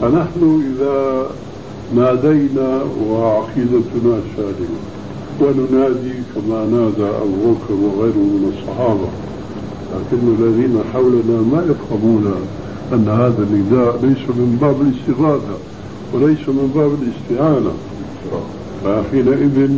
فنحن 0.00 0.62
إذا 0.70 1.26
نادينا 1.96 2.82
وعقيدتنا 3.10 4.20
سالمة. 4.36 4.80
وننادي 5.40 6.14
كما 6.34 6.64
نادى 6.64 7.08
أبو 7.24 7.52
بكر 7.52 7.74
وغيره 7.74 8.24
من 8.34 8.52
الصحابة. 8.52 9.08
لكن 9.92 10.22
الذين 10.38 10.80
حولنا 10.92 11.40
ما 11.52 11.66
يفهمون 11.70 12.34
أن 12.92 13.08
هذا 13.08 13.46
النداء 13.50 13.98
ليس 14.02 14.28
من 14.28 14.58
باب 14.60 14.76
الاستغاثة 14.80 15.56
وليس 16.14 16.48
من 16.48 16.72
باب 16.74 16.90
الاستعانة. 17.02 17.72
فحينئذ 18.84 19.70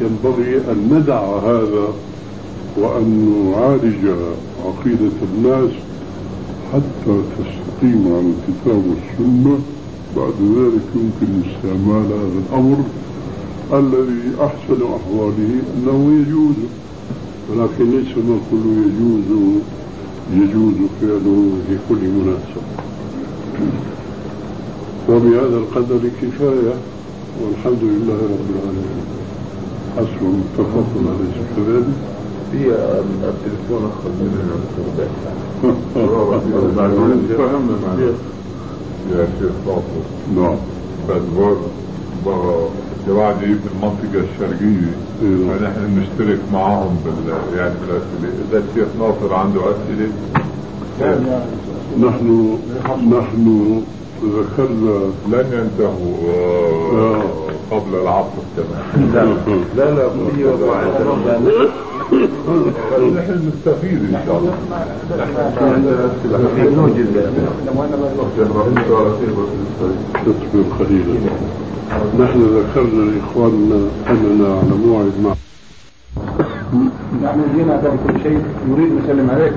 ينبغي 0.00 0.56
أن 0.56 0.78
ندع 0.92 1.20
هذا 1.38 1.88
وأن 2.76 3.08
نعالج 3.50 4.02
عقيدة 4.64 5.18
الناس 5.34 5.70
حتى 6.72 7.20
تستقيم 7.38 8.02
على 8.14 8.32
الكتاب 8.34 8.82
والسنة. 8.90 9.58
بعد 10.16 10.34
ذلك 10.58 10.86
يمكن 10.94 11.48
استعمال 11.48 12.06
هذا 12.06 12.38
الأمر 12.48 12.76
الذي 13.72 14.34
أحسن 14.40 14.82
أحواله 14.82 15.60
أنه 15.76 16.20
يجوز 16.20 16.56
ولكن 17.50 17.90
ليس 17.90 18.12
نقول 18.18 18.64
يجوز 18.86 19.60
يجوز 20.32 20.74
فعله 21.00 21.52
في 21.68 21.76
كل 21.88 22.08
مناسبة. 22.08 22.62
وبهذا 25.08 25.56
القدر 25.56 26.00
كفاية 26.22 26.74
والحمد 27.42 27.82
لله 27.82 28.14
رب 28.14 28.48
العالمين. 28.54 29.08
حسب 29.96 30.22
متفق 30.22 30.88
عليه 30.96 31.38
كذلك 31.56 31.86
في 32.52 32.58
التليفون 33.28 33.90
أخذ 33.90 34.10
مننا 34.20 34.56
فهمنا 37.38 38.12
يا 39.12 39.28
شيخ 39.40 39.52
نعم. 40.36 40.56
دي 43.40 43.54
في 43.54 43.68
المنطقة 43.74 44.24
الشرقية. 44.32 44.92
إيه. 45.22 45.58
فنحن 45.58 46.00
نشترك 46.00 46.38
معاهم 46.52 46.96
بال 47.04 47.58
يعني 47.58 47.74
بالأسئلة. 47.80 48.44
إذا 48.50 48.58
الشيخ 48.70 48.88
ناصر 49.00 49.34
عنده 49.34 49.60
أسئلة. 49.60 50.08
نحن 52.00 52.58
نحن 53.10 53.82
ذكرنا 54.24 54.98
لن 55.28 55.46
ينتهوا. 55.52 56.32
آه،. 56.94 57.22
قبل 57.70 57.94
العصر 58.02 58.42
كمان. 58.56 59.12
لا. 59.76 59.90
لا 59.90 60.08
في 60.36 60.44
وضع 60.44 60.82
نحن 62.12 63.48
نستفيد 63.48 63.98
إن 63.98 64.20
شاء 64.26 64.38
الله 64.38 64.54
تصبر 70.26 70.64
قليلا 70.78 71.14
نحن 72.20 72.40
ذكرنا 72.40 73.10
لإخواننا 73.10 73.80
أننا 74.10 74.48
على 74.48 74.76
موعد 74.86 75.12
مع 75.24 75.34
نحن 77.22 77.40
جينا 77.56 77.76
قبل 77.76 77.96
كل 78.06 78.22
شيء 78.22 78.42
نريد 78.70 78.92
نسلم 79.04 79.30
عليك 79.30 79.52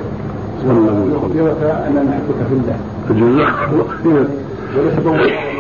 ونخبرك 0.68 1.62
اننا 1.88 2.02
نحبك 2.04 2.40
في 2.50 2.54
الله 2.54 2.78
جزاك 3.10 3.70
الله 5.06 5.51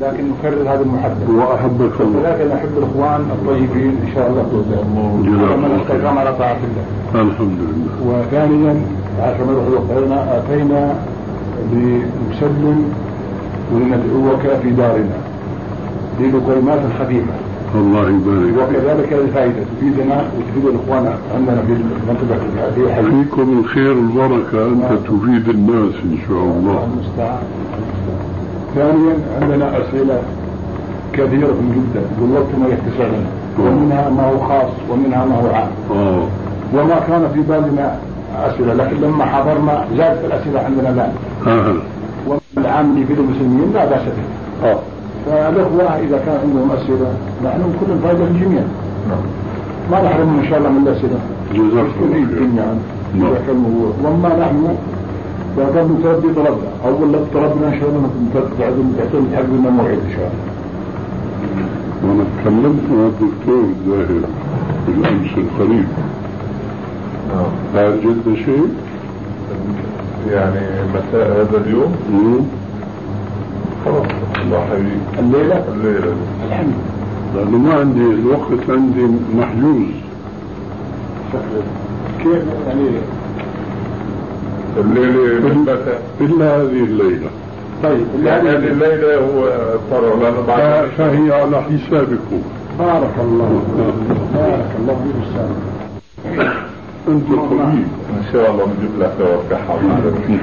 لكن 0.00 0.24
نكرر 0.30 0.62
هذه 0.62 0.82
المحبه 0.82 1.44
وأحبك 1.44 2.00
الله 2.00 2.18
ولكن 2.18 2.48
نحب 2.54 2.68
الإخوان 2.78 3.20
الطيبين 3.20 3.94
إن 4.06 4.08
شاء 4.14 4.30
الله 4.30 4.42
جزاك 4.42 4.84
من 5.58 5.64
الله 5.64 5.82
استقام 5.82 6.18
على 6.18 6.32
طاعة 6.38 6.56
الله. 6.68 7.22
الحمد 7.22 7.58
لله 7.60 7.94
وثانيا 8.06 8.74
عشان 9.22 9.46
ما 9.46 9.52
يروح 9.52 9.82
اتينا 10.28 10.94
لنسلم 11.72 12.92
وندعوك 13.72 14.60
في 14.62 14.70
دارنا. 14.70 15.18
للقيمات 16.20 16.80
الخفيفه 16.90 17.34
الله 17.74 18.08
يبارك. 18.08 18.68
وكذلك 18.68 19.12
الفائدة. 19.12 19.62
تفيدنا 19.76 20.24
وتفيد 20.36 20.64
الإخوان 20.64 21.14
عندنا 21.34 21.62
في 21.62 21.72
المنطقة 21.72 22.38
في 22.74 23.10
فيكم 23.10 23.58
الخير 23.58 23.96
والبركة. 23.96 24.66
أنت 24.66 24.92
تفيد 25.08 25.48
الناس 25.48 25.94
إن 26.04 26.18
شاء 26.28 26.44
الله. 26.44 26.88
المستعان. 26.92 27.42
ثانيا 28.74 29.14
عندنا 29.42 29.78
أسئلة 29.78 30.18
كثيرة 31.12 31.54
جدا. 31.74 32.02
يتسع 32.68 33.04
لنا 33.04 33.30
ومنها 33.58 34.10
ما 34.10 34.24
هو 34.30 34.38
خاص 34.38 34.70
ومنها 34.90 35.24
ما 35.24 35.34
هو 35.34 35.54
عام. 35.54 35.68
آه. 35.90 36.22
وما 36.74 36.98
كان 37.08 37.22
في 37.34 37.40
بالنا 37.40 37.96
أسئلة 38.38 38.74
لكن 38.74 38.96
لما 39.00 39.24
حضرنا 39.24 39.84
زادت 39.96 40.24
الأسئلة 40.24 40.60
عندنا 40.60 40.90
الآن. 40.90 41.12
آه. 41.46 41.74
والعام 42.56 42.90
اللي 42.90 43.06
في 43.06 43.12
المسلمين 43.12 43.70
لا 43.74 43.84
بأس 43.84 44.02
به. 44.02 44.26
آه. 44.68 44.78
فالإخوة 45.26 45.82
إذا 45.82 46.18
كان 46.26 46.38
عندهم 46.44 46.70
أسئلة 46.70 47.10
نحن 47.44 47.62
كل 47.80 47.98
فائده 48.02 48.24
للجميع. 48.24 48.62
ما 49.90 50.02
نحرمهم 50.02 50.38
إن 50.38 50.48
شاء 50.50 50.58
الله 50.58 50.70
من 50.70 50.82
الأسئلة. 50.86 51.18
جزاك 51.54 51.86
الله 52.00 52.12
خير 52.12 52.26
جميعا 52.40 52.74
نعم. 53.18 53.30
وأما 54.04 54.28
نحن 54.28 54.76
فقد 55.56 55.90
نتربي 55.98 56.28
طلبنا 56.34 56.70
اول 56.84 57.12
لو 57.12 57.24
طلبنا 57.34 57.68
ان 57.68 57.80
شاء 57.80 57.88
الله 57.88 58.10
تعتمد 58.58 58.94
تعتمد 58.98 59.34
حق 59.36 59.42
لنا 59.42 59.70
موعد 59.70 59.98
إن 60.06 60.12
شاء 60.16 60.30
الله. 60.30 60.50
وأنا 62.02 62.24
تكلمت 62.40 62.82
مع 62.92 63.06
الدكتور 63.06 63.64
زاهر 63.88 64.20
بالأمس 64.86 65.30
القريب. 65.36 65.88
هل 67.74 68.00
جد 68.00 68.34
شيء؟ 68.34 68.68
يعني 70.30 70.60
مساء 70.94 71.26
هذا 71.32 71.64
اليوم؟ 71.66 71.94
مم. 72.12 72.40
خلاص 73.84 74.06
الله 74.42 74.60
حبيبي. 74.70 74.90
الليلة؟ 75.18 75.64
الليلة. 75.74 76.00
دي. 76.00 76.46
الحمد. 76.48 76.72
لله 77.34 77.44
لأنه 77.44 77.58
ما 77.58 77.74
عندي 77.74 78.00
الوقت 78.00 78.70
عندي 78.70 79.06
محجوز. 79.36 79.90
كيف 82.18 82.42
يعني 82.66 82.88
الليلة 84.76 85.48
متى 85.58 85.98
إلا 86.20 86.56
هذه 86.56 86.84
الليلة. 86.84 87.30
طيب 87.82 88.06
يعني 88.24 88.48
هذه 88.48 88.56
الليلة. 88.56 89.16
هو 89.16 89.44
لأنه 90.20 90.42
ف- 90.42 90.46
بعد 90.48 90.86
فهي 90.98 91.32
على 91.32 91.62
حسابكم. 91.62 92.42
بارك 92.78 93.14
الله 93.20 93.62
بارك 94.34 94.70
الله 94.80 94.96
فيك 95.04 95.40
أنت 97.08 97.26
طبيب. 97.28 97.86
إن 98.10 98.24
شاء 98.32 98.50
الله 98.50 98.64
نجيب 98.66 98.90
لك 99.00 99.12
توقعها 99.18 99.78
في 100.26 100.38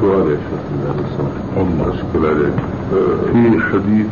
سؤال 0.00 0.30
يا 0.30 0.36
شيخ 0.36 1.26
الله. 1.56 1.94
أشكر 1.94 2.28
عليك. 2.28 2.56
في 3.32 3.60
حديث 3.72 4.06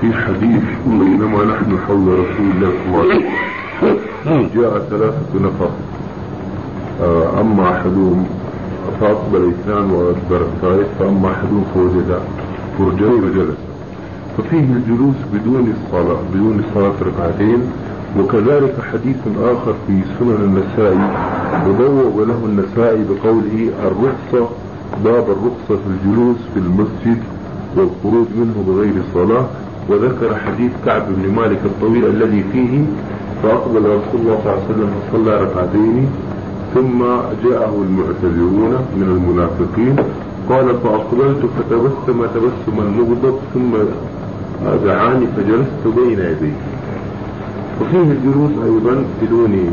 في 0.00 0.12
حديث 0.12 0.62
بينما 0.86 1.44
نحن 1.44 1.78
حول 1.86 2.06
رسول 2.08 2.46
الله 2.54 2.70
صلى 2.70 2.86
الله 2.86 2.98
عليه 2.98 3.08
وسلم. 3.08 3.24
جاء 4.54 4.78
ثلاثة 4.90 5.34
نفر. 5.34 5.70
آه، 7.02 7.40
أما 7.40 7.70
أحدهم 7.72 8.26
فأقبل 9.00 9.48
اثنان 9.48 9.90
وأدبر 9.90 10.46
الثالث 10.46 10.88
فأما 10.98 11.30
أحدهم 11.30 11.64
فوجد 11.74 12.18
فرجا 12.78 13.10
فجلس 13.20 13.56
ففيه 14.38 14.60
الجلوس 14.64 15.14
بدون 15.34 15.72
الصلاة 15.76 16.18
بدون 16.34 16.62
صلاة 16.74 16.92
ركعتين 17.02 17.58
وكذلك 18.18 18.74
حديث 18.92 19.16
آخر 19.42 19.74
في 19.86 20.00
سنن 20.18 20.30
النسائي 20.44 21.10
وبوأ 21.68 22.24
له 22.24 22.38
النسائي 22.44 23.04
بقوله 23.04 23.70
الرخصة 23.86 24.48
باب 25.04 25.24
الرخصة 25.24 25.82
في 25.84 25.88
الجلوس 26.08 26.36
في 26.54 26.60
المسجد 26.60 27.22
والخروج 27.76 28.26
منه 28.36 28.64
بغير 28.68 28.94
صلاة 29.14 29.46
وذكر 29.88 30.36
حديث 30.46 30.72
كعب 30.86 31.02
بن 31.08 31.34
مالك 31.36 31.58
الطويل 31.64 32.06
الذي 32.06 32.44
فيه 32.52 32.84
فأقبل 33.42 33.80
رسول 33.80 34.20
الله 34.20 34.38
صلى 34.44 34.52
الله 34.52 34.62
عليه 34.62 34.70
وسلم 34.70 34.90
فصلى 35.12 35.42
ركعتين 35.42 36.06
ثم 36.74 36.98
جاءه 37.44 37.74
المعتذرون 37.88 38.72
من 38.96 39.02
المنافقين 39.02 39.96
قال 40.48 40.66
فأقبلت 40.82 41.42
فتبسم 41.56 42.26
تبسما 42.34 42.84
مغضب 42.98 43.34
ثم 43.54 43.72
دعاني 44.84 45.26
فجلست 45.36 45.82
بين 45.96 46.18
يديه 46.18 46.58
وفيه 47.80 48.10
الجلوس 48.12 48.50
أيضا 48.64 49.04
بدون 49.22 49.70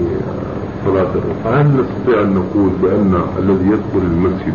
صلاة. 0.86 1.14
فهل 1.44 1.68
نستطيع 1.68 2.22
أن 2.22 2.34
نقول 2.34 2.70
بأن 2.82 3.22
الذي 3.40 3.66
يدخل 3.66 4.06
المسجد 4.12 4.54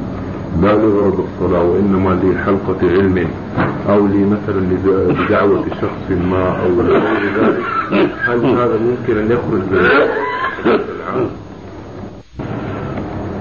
لا 0.62 0.72
لغرض 0.72 1.24
الصلاة 1.28 1.62
وإنما 1.62 2.20
لحلقة 2.24 2.78
علم 2.82 3.28
أو 3.88 4.02
مثلا 4.04 4.60
لدعوة 4.60 5.64
شخص 5.80 6.10
ما 6.30 6.48
أو 6.62 6.80
غير 6.80 7.02
ذلك 7.40 7.62
هل 8.24 8.44
هذا 8.46 8.78
ممكن 8.78 9.18
أن 9.18 9.30
يخرج 9.30 9.62
من 9.70 10.80
العام؟ 11.00 11.30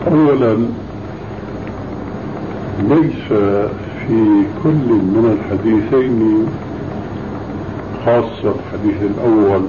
أولا 0.07 0.57
ليس 2.89 3.28
في 4.07 4.43
كل 4.64 4.89
من 4.89 5.38
الحديثين 5.38 6.45
خاصة 8.05 8.53
الحديث 8.60 9.01
الأول 9.01 9.62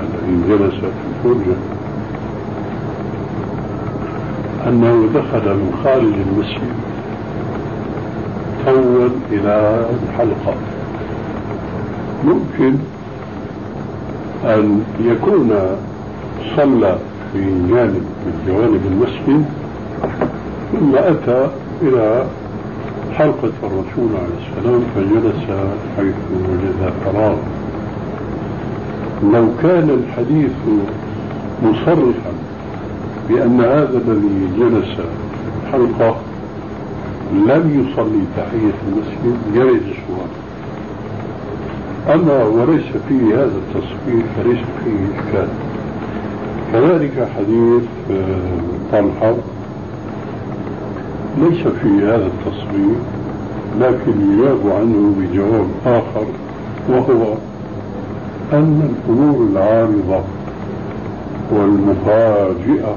الذي 0.00 0.48
جلس 0.48 0.74
في 0.74 0.86
الفرجة 1.28 1.56
أنه 4.68 5.08
دخل 5.14 5.48
من 5.54 5.80
خارج 5.84 6.14
المسجد 6.26 6.74
تول 8.66 9.10
إلى 9.32 9.84
الحلقة 10.04 10.54
ممكن 12.24 12.74
أن 14.44 14.82
يكون 15.04 15.50
صلى 16.56 16.98
في 17.32 17.40
جانب 17.70 18.02
من 18.26 18.44
جوانب 18.46 18.80
المسجد 18.86 19.44
ثم 20.72 20.94
أتى 20.96 21.48
إلى 21.82 22.24
حلقة 23.14 23.52
الرسول 23.62 24.08
عليه 24.16 24.58
السلام 24.58 24.80
فجلس 24.94 25.58
حيث 25.96 26.14
وجد 26.50 26.92
فراغ 27.04 27.36
لو 29.32 29.48
كان 29.62 29.90
الحديث 29.90 30.52
مصرحا 31.62 32.32
بأن 33.28 33.60
هذا 33.60 34.00
الذي 34.08 34.48
جلس 34.58 34.98
الحلقة 35.66 36.16
لم 37.32 37.86
يصلي 37.90 38.24
تحية 38.36 38.74
المسجد 38.88 39.38
يرد 39.54 39.82
السؤال 39.82 40.30
أما 42.14 42.44
وليس 42.44 42.84
فيه 43.08 43.34
هذا 43.34 43.52
التصوير 43.66 44.22
فليس 44.36 44.58
فيه 44.84 45.18
إشكال. 45.18 45.48
كذلك 46.72 47.28
حديث 47.36 47.82
آه، 48.10 48.92
طلحة. 48.92 49.34
ليس 51.38 51.66
في 51.82 51.88
هذا 52.02 52.26
التصوير 52.26 52.96
لكن 53.80 54.12
يجاب 54.32 54.58
عنه 54.80 55.14
بجواب 55.18 55.66
آخر 55.86 56.26
وهو 56.88 57.34
أن 58.52 58.94
الأمور 59.08 59.46
العارضة 59.52 60.20
والمفاجئة 61.52 62.94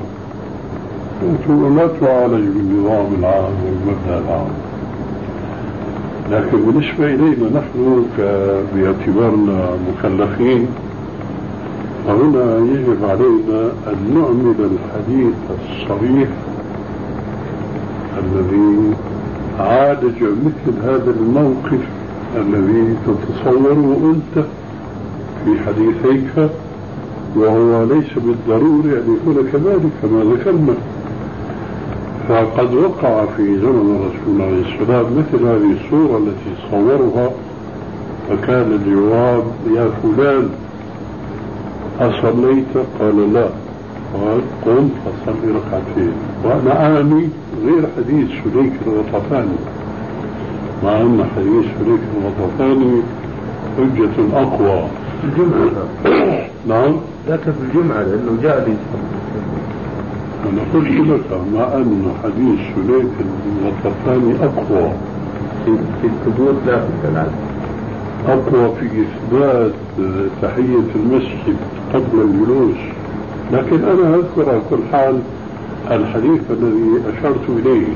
لا 1.22 1.88
تعالج 2.02 2.48
بالنظام 2.48 3.08
العام 3.20 3.54
والمبدأ 3.66 4.18
العام. 4.26 4.48
لكن 6.32 6.58
بالنسبة 6.58 7.06
إلينا 7.06 7.60
نحن 7.60 8.06
باعتبارنا 8.76 9.70
مكلفين 9.88 10.68
فهنا 12.08 12.58
يجب 12.58 12.98
علينا 13.04 13.72
أن 13.88 13.98
نعمل 14.16 14.70
الحديث 14.72 15.36
الصريح 15.50 16.30
الذي 18.18 18.94
عالج 19.60 20.24
مثل 20.24 20.74
هذا 20.84 21.14
الموقف 21.20 21.84
الذي 22.36 22.96
تتصوره 23.08 24.14
أنت 24.16 24.46
في 25.46 25.52
حديثيك 25.66 26.50
وهو 27.36 27.84
ليس 27.84 28.14
بالضروري 28.16 28.98
أن 28.98 29.18
يكون 29.22 29.48
كذلك 29.52 29.92
كما 30.02 30.24
ذكرنا. 30.34 30.74
فقد 32.30 32.74
وقع 32.74 33.26
في 33.38 33.44
زمن 33.60 33.96
الرسول 33.96 34.42
عليه 34.42 34.62
السلام 34.62 35.06
مثل 35.18 35.46
هذه 35.46 35.76
الصورة 35.84 36.18
التي 36.18 36.62
صورها 36.72 37.32
فكان 38.30 38.72
الجواب 38.72 39.44
يا 39.76 39.90
فلان 40.04 40.50
أصليت؟ 42.00 42.66
قال 43.00 43.34
لا. 43.34 43.50
قال 44.14 44.42
قم 44.66 44.90
فصلي 45.06 45.52
ركعتين. 45.52 46.12
وأنا 46.44 46.86
أعني 46.86 47.30
غير 47.66 47.88
حديث 47.98 48.28
سليك 48.44 48.74
الغطفاني 48.88 49.58
مع 50.84 51.02
أن 51.02 51.26
حديث 51.36 51.66
سليك 51.80 52.00
الغطفاني 52.18 53.02
حجة 53.78 54.38
أقوى. 54.42 54.88
الجمعة. 55.24 55.88
نعم. 56.68 56.96
لكن 57.30 57.52
في 57.52 57.58
الجمعة 57.68 58.02
لأنه 58.04 58.38
جاء 58.44 58.66
لي 58.68 58.74
أنا 60.46 60.62
قلت 60.74 60.92
لك 61.10 61.40
مع 61.54 61.64
أن 61.64 62.12
حديث 62.24 62.60
سليك 62.76 63.14
الغطفاني 63.62 64.36
أقوى 64.44 64.92
في 66.02 66.08
الثبوت 66.08 66.56
لا 66.68 66.80
في 66.80 66.88
الكلام. 66.98 67.32
أقوى 68.28 68.76
في 68.80 68.86
إثبات 68.86 69.72
تحية 70.42 70.90
المسجد 70.96 71.58
قبل 71.94 72.22
الجلوس. 72.22 72.78
لكن 73.54 73.84
أنا 73.84 74.16
أذكر 74.16 74.50
على 74.50 74.62
كل 74.70 74.78
حال 74.92 75.20
الحديث 75.92 76.42
الذي 76.52 77.02
أشرت 77.18 77.50
إليه. 77.50 77.88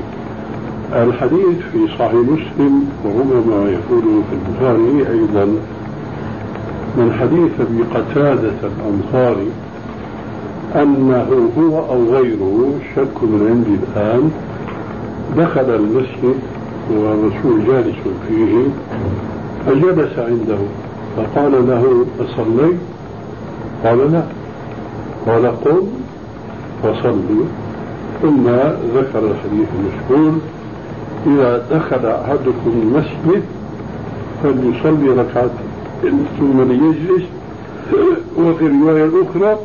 الحديث 0.92 1.58
في 1.72 1.78
صحيح 1.98 2.12
مسلم 2.14 2.84
وربما 3.04 3.70
يكون 3.70 4.24
في 4.30 4.36
البخاري 4.36 5.10
أيضا 5.18 5.44
من 6.96 7.12
حديث 7.20 7.50
أبي 7.60 7.82
قتادة 7.94 8.52
الأنصاري 8.62 9.48
أنه 10.76 11.50
هو 11.58 11.78
أو 11.78 12.04
غيره 12.14 12.72
شك 12.96 13.22
من 13.22 13.46
عندي 13.50 13.76
الآن. 13.82 14.30
دخل 15.36 15.74
المسجد 15.74 16.38
والرسول 16.90 17.66
جالس 17.66 17.96
فيه 18.28 18.64
فجلس 19.66 20.18
عنده 20.18 20.58
فقال 21.16 21.52
له 21.68 22.04
أصليت 22.20 22.76
قال 23.84 24.12
لا. 24.12 24.22
قال 25.26 25.46
قم 25.46 25.86
فصلي 26.82 27.40
ثم 28.22 28.46
ذكر 28.94 29.18
الحديث 29.18 29.68
المشهور 29.78 30.32
إذا 31.26 31.66
دخل 31.72 32.06
أحدكم 32.06 32.72
المسجد 32.82 33.42
فليصلي 34.42 35.08
ركعتين 35.08 36.26
ثم 36.38 36.62
ليجلس. 36.62 37.24
وفي 38.38 38.66
الرواية 38.66 39.04
الأخرى 39.04 39.58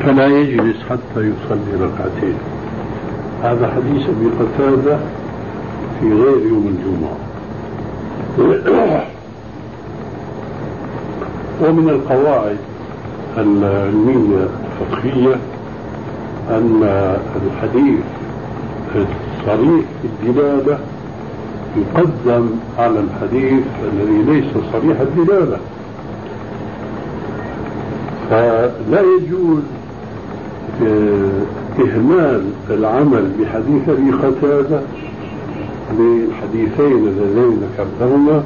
فلا 0.00 0.26
يجلس 0.26 0.76
حتى 0.90 1.20
يصلي 1.20 1.72
ركعتين. 1.80 2.34
هذا 3.42 3.72
حديث 3.76 4.08
أبي 4.08 4.30
قتادة 4.40 4.98
في 6.00 6.12
غير 6.12 6.46
يوم 6.46 6.66
الجمعة. 6.68 7.16
ومن 11.62 11.88
القواعد 11.88 12.56
العلمية 13.38 14.48
الفقهية 14.80 15.36
أن 16.50 16.82
الحديث 17.46 18.00
الصريح 18.94 19.84
الدلالة 20.04 20.78
يقدم 21.76 22.50
على 22.78 23.00
الحديث 23.00 23.64
الذي 23.92 24.22
ليس 24.22 24.52
صريح 24.72 25.00
الدلالة. 25.00 25.58
فلا 28.30 29.00
يجوز 29.00 29.62
إهمال 31.78 32.42
العمل 32.70 33.30
بحديث 33.40 33.88
أبي 33.88 34.10
قتادة 34.10 34.80
للحديثين 35.98 37.08
اللذين 37.08 37.60
ذكرتهما 37.62 38.42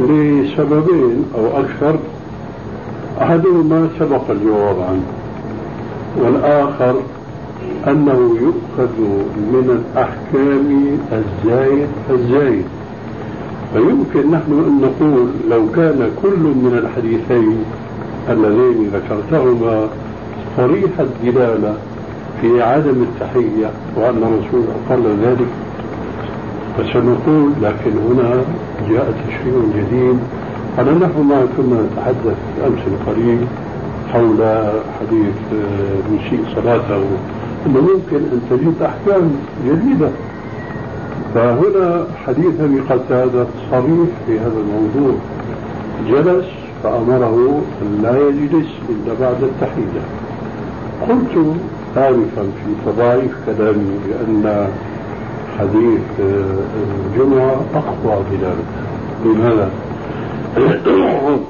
لسببين 0.00 1.24
أو 1.34 1.60
أكثر 1.60 1.98
أحدهما 3.22 3.88
سبق 3.98 4.30
الجواب 4.30 4.76
عنه 4.80 5.02
والآخر 6.16 6.94
أنه 7.88 8.36
يؤخذ 8.40 8.98
من 9.36 9.80
الأحكام 9.80 10.98
الزايد 11.12 11.88
الزايد. 12.10 12.64
فيمكن 13.72 14.30
نحن 14.30 14.52
أن 14.52 14.80
نقول 14.80 15.26
لو 15.50 15.66
كان 15.76 16.10
كل 16.22 16.38
من 16.38 16.78
الحديثين 16.84 17.64
اللذين 18.30 18.90
ذكرتهما 18.94 19.88
صريح 20.56 20.90
الدلالة 21.00 21.74
في 22.40 22.62
عدم 22.62 23.02
التحية 23.02 23.70
وأن 23.96 24.16
الرسول 24.16 24.64
أقر 24.76 25.02
ذلك. 25.24 25.48
فسنقول 26.78 27.52
لكن 27.62 27.90
هنا 27.90 28.30
جاء 28.90 29.14
تشريع 29.26 29.54
جديد. 29.76 30.18
على 30.78 30.92
نحو 30.92 31.22
ما 31.22 31.46
كنا 31.56 31.82
نتحدث 31.82 32.36
أمس 32.66 32.78
القريب 32.86 33.40
حول 34.12 34.38
حديث 35.00 35.34
مسيء 36.12 36.44
صلاته. 36.54 37.04
أنه 37.66 37.80
ممكن 37.80 38.16
أن 38.16 38.40
تجد 38.50 38.82
أحكام 38.82 39.30
جديدة. 39.66 40.10
فهنا 41.34 42.04
حديث 42.26 42.60
أبي 42.60 42.80
قتادة 42.80 43.46
صريح 43.70 44.08
في 44.26 44.38
هذا 44.38 44.58
الموضوع. 44.60 45.14
جلس 46.08 46.46
فأمره 46.82 47.62
أن 47.82 48.02
لا 48.02 48.18
يجلس 48.28 48.68
إلا 48.88 49.14
بعد 49.20 49.42
التحية. 49.42 50.02
قلت 51.08 51.56
آنفا 51.96 52.42
في 52.42 52.70
تضاعيف 52.86 53.32
كلامي 53.46 53.98
بأن 54.08 54.68
حديث 55.58 56.00
الجمعة 57.06 57.60
أقوى 57.74 58.24
دلالة 58.30 58.64
لماذا؟ 59.24 59.70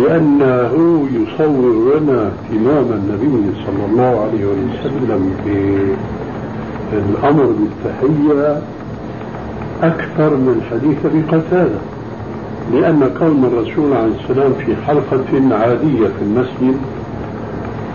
لأنه 0.00 0.72
يصور 1.12 2.00
لنا 2.00 2.20
اهتمام 2.30 2.86
النبي 2.92 3.36
صلى 3.66 3.84
الله 3.90 4.12
عليه 4.20 4.44
وسلم 4.46 5.22
بالأمر 6.92 7.46
بالتحية 7.46 8.62
أكثر 9.82 10.30
من 10.36 10.62
حديث 10.70 11.06
أبي 11.06 11.22
قتادة 11.22 11.91
لأن 12.72 13.10
كون 13.18 13.44
الرسول 13.44 13.92
عليه 13.92 14.12
السلام 14.22 14.52
في 14.52 14.76
حلقة 14.86 15.56
عادية 15.56 16.06
في 16.06 16.22
المسجد 16.22 16.76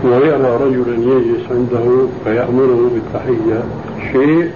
ويرى 0.04 0.56
رجلا 0.56 0.94
يجلس 0.94 1.42
عنده 1.50 2.06
فيأمره 2.24 2.90
بالتحية 2.94 3.62
شيء 4.12 4.50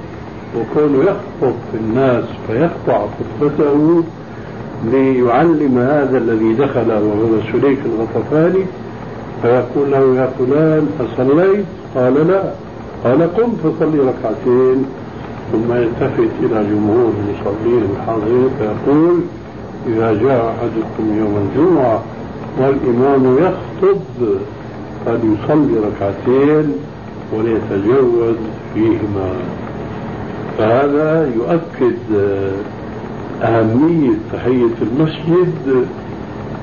وكونه 0.57 1.03
يخطب 1.03 1.55
في 1.73 1.79
الناس 1.81 2.25
فيقطع 2.47 3.07
خطبته 3.07 4.03
ليعلم 4.93 5.79
هذا 5.79 6.19
الذي 6.19 6.53
دخل 6.55 6.91
وهو 6.93 7.41
سليك 7.53 7.79
الغطفاني 7.87 8.65
فيقول 9.43 9.91
له 9.91 10.17
يا 10.17 10.31
فلان 10.39 10.87
أصليت؟ 11.01 11.65
قال 11.95 12.29
لا 12.29 12.43
قال 13.05 13.37
قم 13.37 13.53
فصلي 13.53 13.99
ركعتين 13.99 14.85
ثم 15.53 15.73
يلتفت 15.73 16.31
إلى 16.43 16.65
جمهور 16.71 17.13
المصلين 17.19 17.83
الحاضرين 17.97 18.49
فيقول 18.59 19.21
إذا 19.87 20.13
جاء 20.13 20.55
أحدكم 20.55 21.19
يوم 21.19 21.49
الجمعة 21.49 22.03
والإمام 22.59 23.37
يخطب 23.39 24.01
فليصلي 25.07 25.79
ركعتين 25.79 26.73
وليتجوز 27.33 28.37
فيهما. 28.75 29.31
فهذا 30.59 31.31
يؤكد 31.37 31.97
أهمية 33.43 34.11
تحية 34.33 34.75
المسجد 34.83 35.87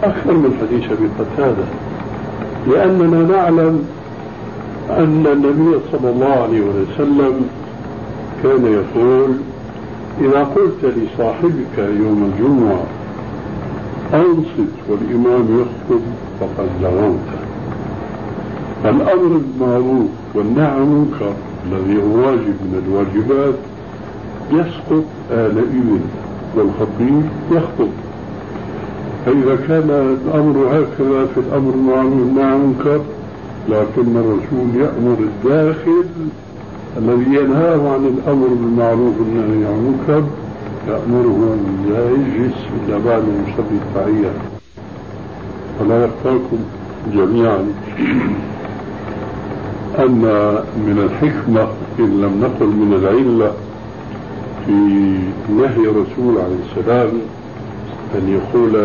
أكثر 0.03 0.33
من 0.33 0.57
حديث 0.61 0.91
أبي 0.91 1.09
قتادة 1.19 1.63
لأننا 2.67 3.37
نعلم 3.37 3.83
أن 4.89 5.25
النبي 5.33 5.79
صلى 5.91 6.09
الله 6.09 6.33
عليه 6.43 6.61
وسلم 6.61 7.49
كان 8.43 8.65
يقول 8.65 9.29
إذا 10.21 10.43
قلت 10.43 10.85
لصاحبك 10.97 11.77
يوم 11.77 12.33
الجمعة 12.33 12.83
أنصت 14.13 14.73
والإمام 14.89 15.45
يخطب 15.61 16.01
فقد 16.39 16.67
لغوت 16.81 17.19
الأمر 18.85 19.39
بالمعروف 19.59 20.07
والنهي 20.35 20.65
عن 20.65 20.81
المنكر 20.81 21.33
الذي 21.71 21.97
هو 22.03 22.17
واجب 22.27 22.55
من 22.63 22.83
الواجبات 22.87 23.55
يسقط 24.51 25.03
آنئذ 25.31 25.99
والخطيب 26.55 27.23
يخطب. 27.51 27.89
فإذا 29.25 29.55
كان 29.67 29.89
الأمر 30.25 30.67
هكذا 30.67 31.25
في 31.25 31.39
الأمر 31.39 31.71
بالمعروف 31.71 32.13
والنهي 32.13 32.43
عن 32.43 32.55
المنكر 32.55 33.01
لكن 33.69 34.17
الرسول 34.17 34.81
يأمر 34.81 35.17
الداخل 35.19 36.03
الذي 36.97 37.35
ينهاه 37.35 37.93
عن 37.93 38.05
الأمر 38.17 38.47
بالمعروف 38.47 39.13
والنهي 39.19 39.67
عن 39.67 39.73
المنكر 39.73 40.23
يأمره 40.87 41.57
لا 41.89 42.09
يجلس 42.11 42.55
إلا 42.87 42.97
بعد 42.97 43.21
أن 43.21 43.45
يصلي 43.47 43.77
التحية 43.81 44.31
فلا 45.79 46.05
يخفاكم 46.05 46.57
جميعا. 47.13 47.65
أن 49.99 50.21
من 50.77 51.09
الحكمة 51.09 51.67
إن 51.99 52.21
لم 52.21 52.41
نقل 52.41 52.65
من 52.67 52.93
العلة 53.01 53.51
في 54.65 54.71
نهي 55.53 55.89
الرسول 55.89 56.37
عليه 56.37 56.57
السلام 56.71 57.09
أن 58.15 58.29
يقول 58.39 58.75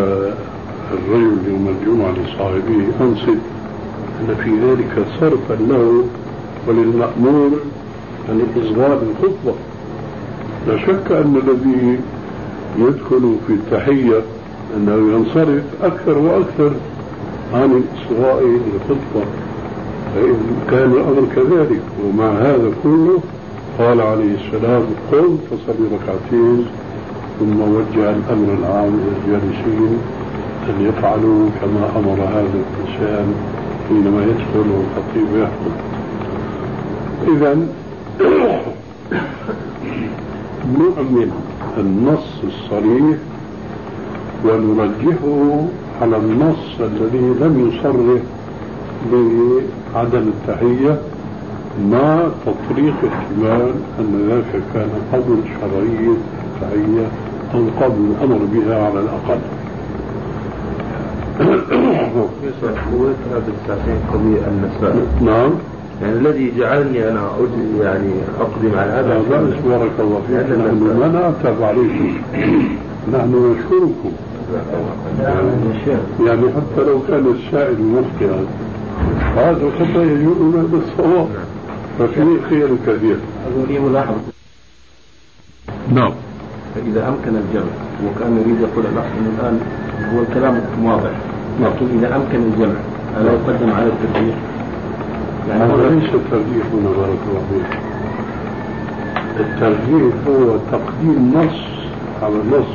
الرجل 0.91 1.37
يوم 1.47 1.75
الجمعة 1.81 2.11
لصاحبه 2.11 2.87
أنصت 3.01 3.39
أن 4.21 4.35
في 4.43 4.49
ذلك 4.49 5.05
صرفا 5.19 5.53
له 5.63 6.03
وللمأمور 6.67 7.51
عن 8.29 8.41
الإصغاء 8.41 8.99
بالخطبة 8.99 9.53
لا 10.67 10.77
شك 10.77 11.11
أن 11.11 11.41
الذي 11.47 11.99
يدخل 12.77 13.35
في 13.47 13.53
التحية 13.53 14.21
أنه 14.77 14.95
ينصرف 15.15 15.63
أكثر 15.83 16.17
وأكثر 16.17 16.71
عن 17.53 17.81
الإصغاء 17.83 18.43
للخطبة 18.43 19.25
فإن 20.15 20.35
كان 20.71 20.91
الأمر 20.91 21.27
كذلك. 21.35 21.81
ومع 22.05 22.29
هذا 22.31 22.71
كله 22.83 23.19
قال 23.79 24.01
عليه 24.01 24.35
السلام 24.35 24.83
قم 25.11 25.37
فصل 25.51 25.75
ركعتين 25.93 26.65
ثم 27.39 27.61
وجه 27.61 28.09
الأمر 28.09 28.53
العام 28.59 28.99
إلى 28.99 29.35
الجالسين 29.37 29.97
أن 30.69 30.85
يفعلوا 30.85 31.49
كما 31.61 31.89
أمر 31.99 32.13
هذا 32.23 32.49
الإنسان 32.53 33.33
حينما 33.89 34.21
يدخل 34.23 34.69
والخطيب 34.71 35.27
يخطب 35.41 35.75
إذا 37.27 37.67
نؤمن 40.73 41.31
النص 41.77 42.41
الصريح 42.43 43.17
ونرجحه 44.45 45.65
على 46.01 46.17
النص 46.17 46.79
الذي 46.79 47.33
لم 47.41 47.69
يصرح 47.69 48.21
بعدم 49.93 50.27
التحية 50.27 50.99
مع 51.91 52.19
تطريق 52.45 52.95
احتمال 53.13 53.71
أن 53.99 54.27
ذاك 54.29 54.61
كان 54.73 54.89
قبل 55.13 55.37
شرعية 55.59 56.15
التحية 56.45 57.07
أو 57.53 57.59
قبل 57.85 58.01
الأمر 58.11 58.39
بها 58.53 58.85
على 58.85 58.99
الأقل. 58.99 59.39
يسأل 62.43 62.77
قضية 64.13 64.47
النساء 64.47 65.07
نعم. 65.21 65.51
يعني 66.01 66.13
الذي 66.13 66.53
جعلني 66.57 67.09
أنا 67.09 67.29
يعني 67.81 68.11
أقدم 68.39 68.77
على 68.77 68.91
هذا 68.91 69.21
لا 69.29 69.39
بارك 69.65 69.91
الله 69.99 70.21
فيك. 70.27 70.37
نحن 70.37 70.99
ما 70.99 71.07
نعتب 71.07 71.63
عليكم 71.63 72.17
نحن 73.13 73.55
نشكركم. 73.55 74.11
يعني 76.25 76.41
حتى 76.41 76.83
لو 76.87 76.99
كان 77.07 77.25
السائل 77.35 77.81
مخطئا 77.81 78.45
هذا 79.35 79.71
حتى 79.79 80.07
يجوز 80.07 80.55
هذا 80.55 80.77
الصواب 80.87 81.27
ففيه 81.99 82.37
خير 82.49 82.67
كثير. 82.87 83.17
لي 83.67 83.79
نعم. 85.93 86.11
فإذا 86.75 87.07
أمكن 87.07 87.35
الجمع 87.35 87.71
وكان 88.05 88.37
يريد 88.37 88.61
يقول 88.61 88.85
الأخ 88.93 89.05
أنه 89.05 89.31
الآن 89.39 89.59
هو 90.13 90.21
الكلام 90.21 90.61
واضح. 90.83 91.11
لكن 91.61 91.85
إذا 91.97 92.15
أمكن 92.15 92.39
الجمع 92.39 92.75
ألا 93.17 93.31
يقدم 93.31 93.71
على 93.71 93.85
الترجيح؟ 93.85 94.35
يعني 95.49 95.73
ليس 95.73 96.09
الترجيح 96.13 96.65
هنا 96.73 96.89
بارك 96.89 97.19
الله 97.29 97.41
فيك. 97.49 97.79
الترجيح 99.39 100.13
هو 100.27 100.57
تقديم 100.71 101.33
نص 101.35 101.59
على 102.23 102.35
نص 102.35 102.71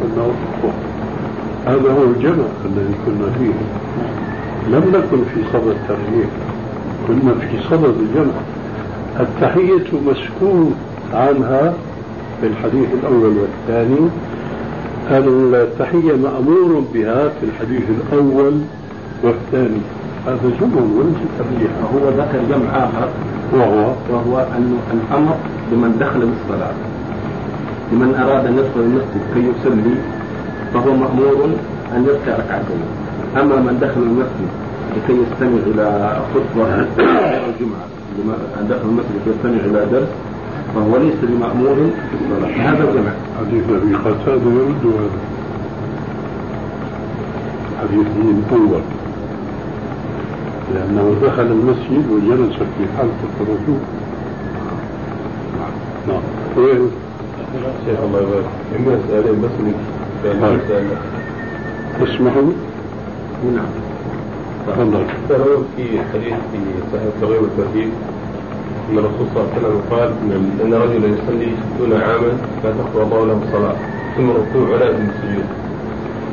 كنا 0.00 0.22
أخوة 0.22 0.72
هذا 1.66 1.92
هو 1.92 2.02
الجمع 2.02 2.44
الذي 2.64 2.94
كنا 3.06 3.26
فيه. 3.38 3.54
لم 4.68 4.84
نكن 4.88 5.24
في 5.34 5.40
صدد 5.52 5.66
الترجيح 5.68 6.28
كنا 7.08 7.34
في 7.34 7.58
صدد 7.70 7.94
الجمع. 8.00 8.34
التحية 9.20 9.98
مسكوت 10.06 10.72
عنها 11.14 11.74
في 12.40 12.46
الحديث 12.46 12.88
الأول 13.02 13.36
والثاني. 13.38 14.08
التحية 15.10 16.16
مأمور 16.16 16.84
بها 16.94 17.28
في 17.28 17.46
الحديث 17.46 17.82
الأول 17.90 18.54
والثاني. 19.22 19.80
هذا 20.26 20.50
جمع 20.60 20.80
وليس 20.96 21.20
ترجيح 21.38 21.70
هو 21.94 22.08
ذكر 22.08 22.40
جمع 22.50 22.68
آخر. 22.84 23.08
وهو؟ 23.52 23.92
وهو 24.10 24.38
أن 24.38 24.78
الأمر 24.92 25.36
بمن 25.70 25.96
دخل 26.00 26.20
بالصلاة 26.20 26.74
لمن 27.92 28.14
أراد 28.14 28.46
أن 28.46 28.52
يدخل 28.58 28.80
المسجد 28.80 29.22
كي 29.34 29.40
يصلي 29.40 29.94
فهو 30.74 30.96
مأمور 30.96 31.48
أن 31.96 32.04
يركع 32.04 32.32
ركعتين. 32.38 32.82
أما 33.36 33.56
من 33.56 33.78
دخل 33.80 34.02
المسجد 34.02 34.50
لكي 34.96 35.12
يستمع 35.22 35.60
إلى 35.66 36.16
خطبة 36.34 36.64
الجمعة 37.48 37.86
من 38.16 38.66
دخل 38.70 38.88
المسجد 38.88 39.14
لكي 39.20 39.30
يستمع 39.30 39.60
إلى 39.70 39.86
درس 39.92 40.08
فهو 40.74 40.96
ليس 40.96 41.14
بمأمور 41.22 41.74
في 42.10 42.14
الصلاة. 42.20 42.70
هذا 42.70 42.82
الجمع 42.88 43.12
حديث 43.40 43.64
أبي 43.70 43.94
قتادة 43.94 44.50
يرد 44.50 44.84
هذا. 44.84 45.20
حديث 47.80 48.06
أول. 48.52 48.80
لأنه 50.74 51.14
دخل 51.22 51.42
المسجد 51.42 52.04
وجلس 52.10 52.56
في 52.56 52.84
حلقة 52.96 53.34
الرسول 53.40 53.80
نعم. 56.08 56.22
وين؟ 56.56 56.90
شيخ 57.86 57.98
الله 58.04 58.20
يبارك. 58.20 58.44
إما 58.76 58.98
سؤالين 59.08 59.42
بس 59.42 59.50
من 59.60 59.74
اسمحوا 62.02 62.52
نعم. 63.54 63.72
تفضل. 64.66 65.06
ترون 65.28 65.64
في 65.76 65.82
حديث 66.12 66.34
في 66.52 66.58
صحيح 66.92 67.02
الترغيب 67.02 67.42
والترهيب 67.42 67.90
أن 68.90 68.98
الرسول 68.98 69.26
صلى 69.34 69.42
الله 69.42 69.50
عليه 69.54 69.66
وسلم 69.66 69.80
قال 69.90 70.08
إن 70.64 70.74
رجلا 70.74 71.06
يصلي 71.06 71.52
60 71.78 71.92
عاما 71.92 72.32
لا 72.64 72.70
تقوى 72.70 73.02
الله 73.02 73.26
له 73.26 73.40
الصلاة 73.46 73.76
ثم 74.16 74.30
الركوع 74.30 74.76
ولا 74.76 74.90
يتم 74.90 75.08
السجود. 75.14 75.44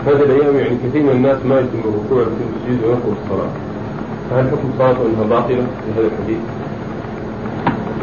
هذه 0.08 0.24
الأيام 0.24 0.56
يعني 0.56 0.78
كثير 0.84 1.04
من 1.04 1.10
الناس 1.10 1.38
ما 1.46 1.60
يتم 1.60 1.80
الركوع 1.80 2.18
ويتم 2.18 2.50
السجود 2.56 2.84
وينقض 2.84 3.16
الصلاة. 3.24 3.71
فهل 4.32 4.50
حكم 4.50 4.70
صلاته 4.78 5.00
انها 5.06 5.24
باطله 5.30 5.56
في 5.86 6.00
هذا 6.00 6.08
الحديث؟ 6.08 6.38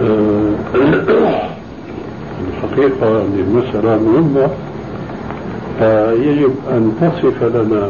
آه، 0.03 0.51
الحقيقة 2.49 3.23
المسألة 3.39 3.99
مهمة. 4.03 4.49
فيجب 5.79 6.51
أن 6.71 6.93
تصف 7.01 7.43
لنا 7.43 7.89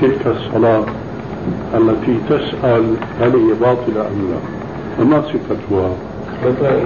تلك 0.00 0.26
الصلاة 0.26 0.82
التي 1.74 2.18
تسأل 2.28 2.84
هل 3.20 3.30
هي 3.36 3.54
باطلة 3.60 4.00
أم 4.00 4.28
لا. 4.30 4.38
وما 5.04 5.22
صفتها؟ 5.22 5.90
مثلا 6.44 6.80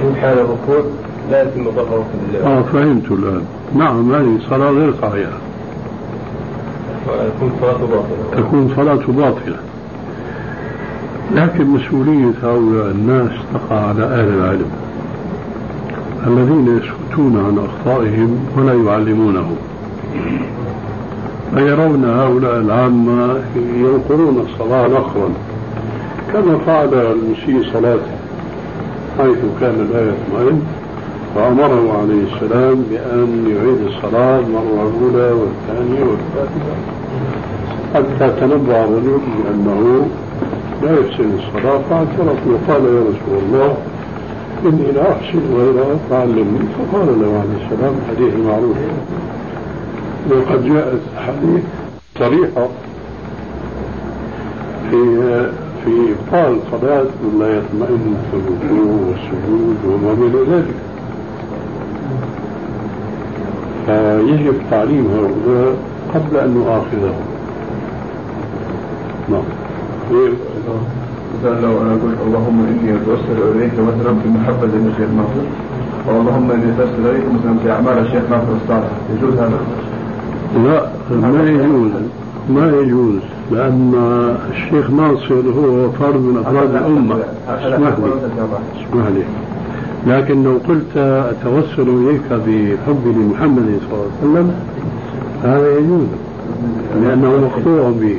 في 0.00 0.20
حال 0.20 0.38
الركوع 0.38 0.84
لا 1.30 1.42
يتم 1.42 1.64
ظهره 1.70 2.04
في 2.32 2.38
ال- 2.38 2.42
آه 2.46 2.62
فهمت 2.62 3.10
الآن. 3.10 3.42
نعم 3.76 4.14
هذه 4.14 4.38
صلاة 4.50 4.70
غير 4.70 4.94
صحيحة. 5.02 5.38
تكون 7.36 7.52
صلاته 7.60 7.86
باطلة. 7.86 8.42
تكون 8.42 8.72
صلاة 8.76 8.94
باطلة. 9.08 9.56
لكن 11.32 11.66
مسؤولية 11.66 12.32
هؤلاء 12.42 12.90
الناس 12.90 13.30
تقع 13.54 13.80
على 13.80 14.04
أهل 14.04 14.28
العلم 14.28 14.70
الذين 16.26 16.78
يسكتون 16.78 17.36
عن 17.36 17.58
أخطائهم 17.58 18.38
ولا 18.56 18.74
يعلمونهم 18.74 19.56
فيرون 21.54 22.04
هؤلاء 22.04 22.60
العامة 22.60 23.34
ينقرون 23.76 24.46
الصلاة 24.48 24.88
نقرا 24.88 25.28
كما 26.32 26.58
فعل 26.66 26.88
المسيء 26.94 27.72
صلاته 27.72 28.14
حيث 29.18 29.38
كان 29.60 29.88
لا 29.92 30.00
يطمئن 30.00 30.62
فأمره 31.34 31.98
عليه 32.02 32.22
السلام 32.34 32.84
بأن 32.90 33.46
يعيد 33.56 33.78
الصلاة 33.86 34.38
المرة 34.38 34.92
الأولى 34.96 35.32
والثانية 35.32 36.04
والثالثة 36.04 36.74
حتى 37.94 38.40
تنبأ 38.40 38.84
الرجل 38.84 39.18
بأنه 39.44 40.06
لا 41.14 41.20
يحسن 41.20 41.38
الصلاة 41.38 41.80
فاعترف 41.90 42.38
وقال 42.46 42.84
يا 42.84 43.00
رسول 43.00 43.38
الله. 43.42 43.76
إني 44.64 44.92
لا 44.94 45.12
أحسن 45.12 45.40
غيرها 45.56 45.96
فعلمني 46.10 46.58
فقال 46.78 47.06
له 47.20 47.26
عليه 47.26 47.64
السلام 47.64 47.94
حديث 48.08 48.34
معروف. 48.46 48.76
وقد 50.30 50.64
جاءت 50.64 51.00
حديث 51.16 51.62
صريحة 52.18 52.68
في 54.90 55.00
في 55.84 55.90
إبطال 55.90 56.58
صلاة 56.70 57.06
من 57.22 57.38
لا 57.40 57.48
يطمئن 57.56 58.16
في 58.30 58.36
الركوع 58.36 58.94
والسجود 59.08 59.76
وما 59.86 60.14
بين 60.14 60.54
ذلك. 60.54 60.74
فيجب 63.86 64.54
تعليم 64.70 65.06
هؤلاء 65.14 65.76
قبل 66.14 66.36
أن 66.36 66.54
نؤاخذهم. 66.54 67.24
نعم. 69.30 69.44
مثلا 71.44 71.60
لو 71.60 71.82
أنا 71.82 71.92
قلت 71.92 72.18
اللهم 72.26 72.66
إني 72.70 72.96
أتوسل 72.96 73.56
إليك 73.56 73.72
مثلا 73.72 74.12
بمحبه 74.24 74.64
الشيخ 74.64 75.08
ناصر 75.16 75.46
اللهم 76.20 76.50
إني 76.50 76.64
أتوسل 76.72 77.10
إليك 77.10 77.24
مثلا 77.24 77.58
في 77.62 77.70
أعمال 77.70 77.98
الشيخ 78.06 78.22
ناصر 78.30 78.52
الصالح 78.62 78.90
يجوز 79.16 79.34
هذا؟ 79.34 79.58
لا 80.64 80.88
ما 81.10 81.50
يجوز. 81.50 81.90
ما 82.50 82.72
يجوز. 82.80 83.20
لأن 83.50 83.94
الشيخ 84.50 84.90
ناصر 84.90 85.34
هو 85.34 85.90
فرد 85.90 86.16
من 86.16 86.42
أفراد 86.46 86.74
الأمة. 86.74 87.16
اسمح 87.48 87.98
لي. 87.98 88.12
اسمح 88.88 89.06
لي. 89.06 89.24
لكن 90.06 90.44
لو 90.44 90.58
قلت 90.68 90.96
أتوسل 90.96 91.88
إليك 91.88 92.28
بحبي 92.30 93.10
لمحمد 93.12 93.78
صلى 93.90 93.98
الله 93.98 94.10
عليه 94.22 94.32
وسلم 94.32 94.54
هذا 95.42 95.78
يجوز. 95.78 96.06
لأنه 97.02 97.30
مقطوع 97.46 97.90
به. 98.00 98.16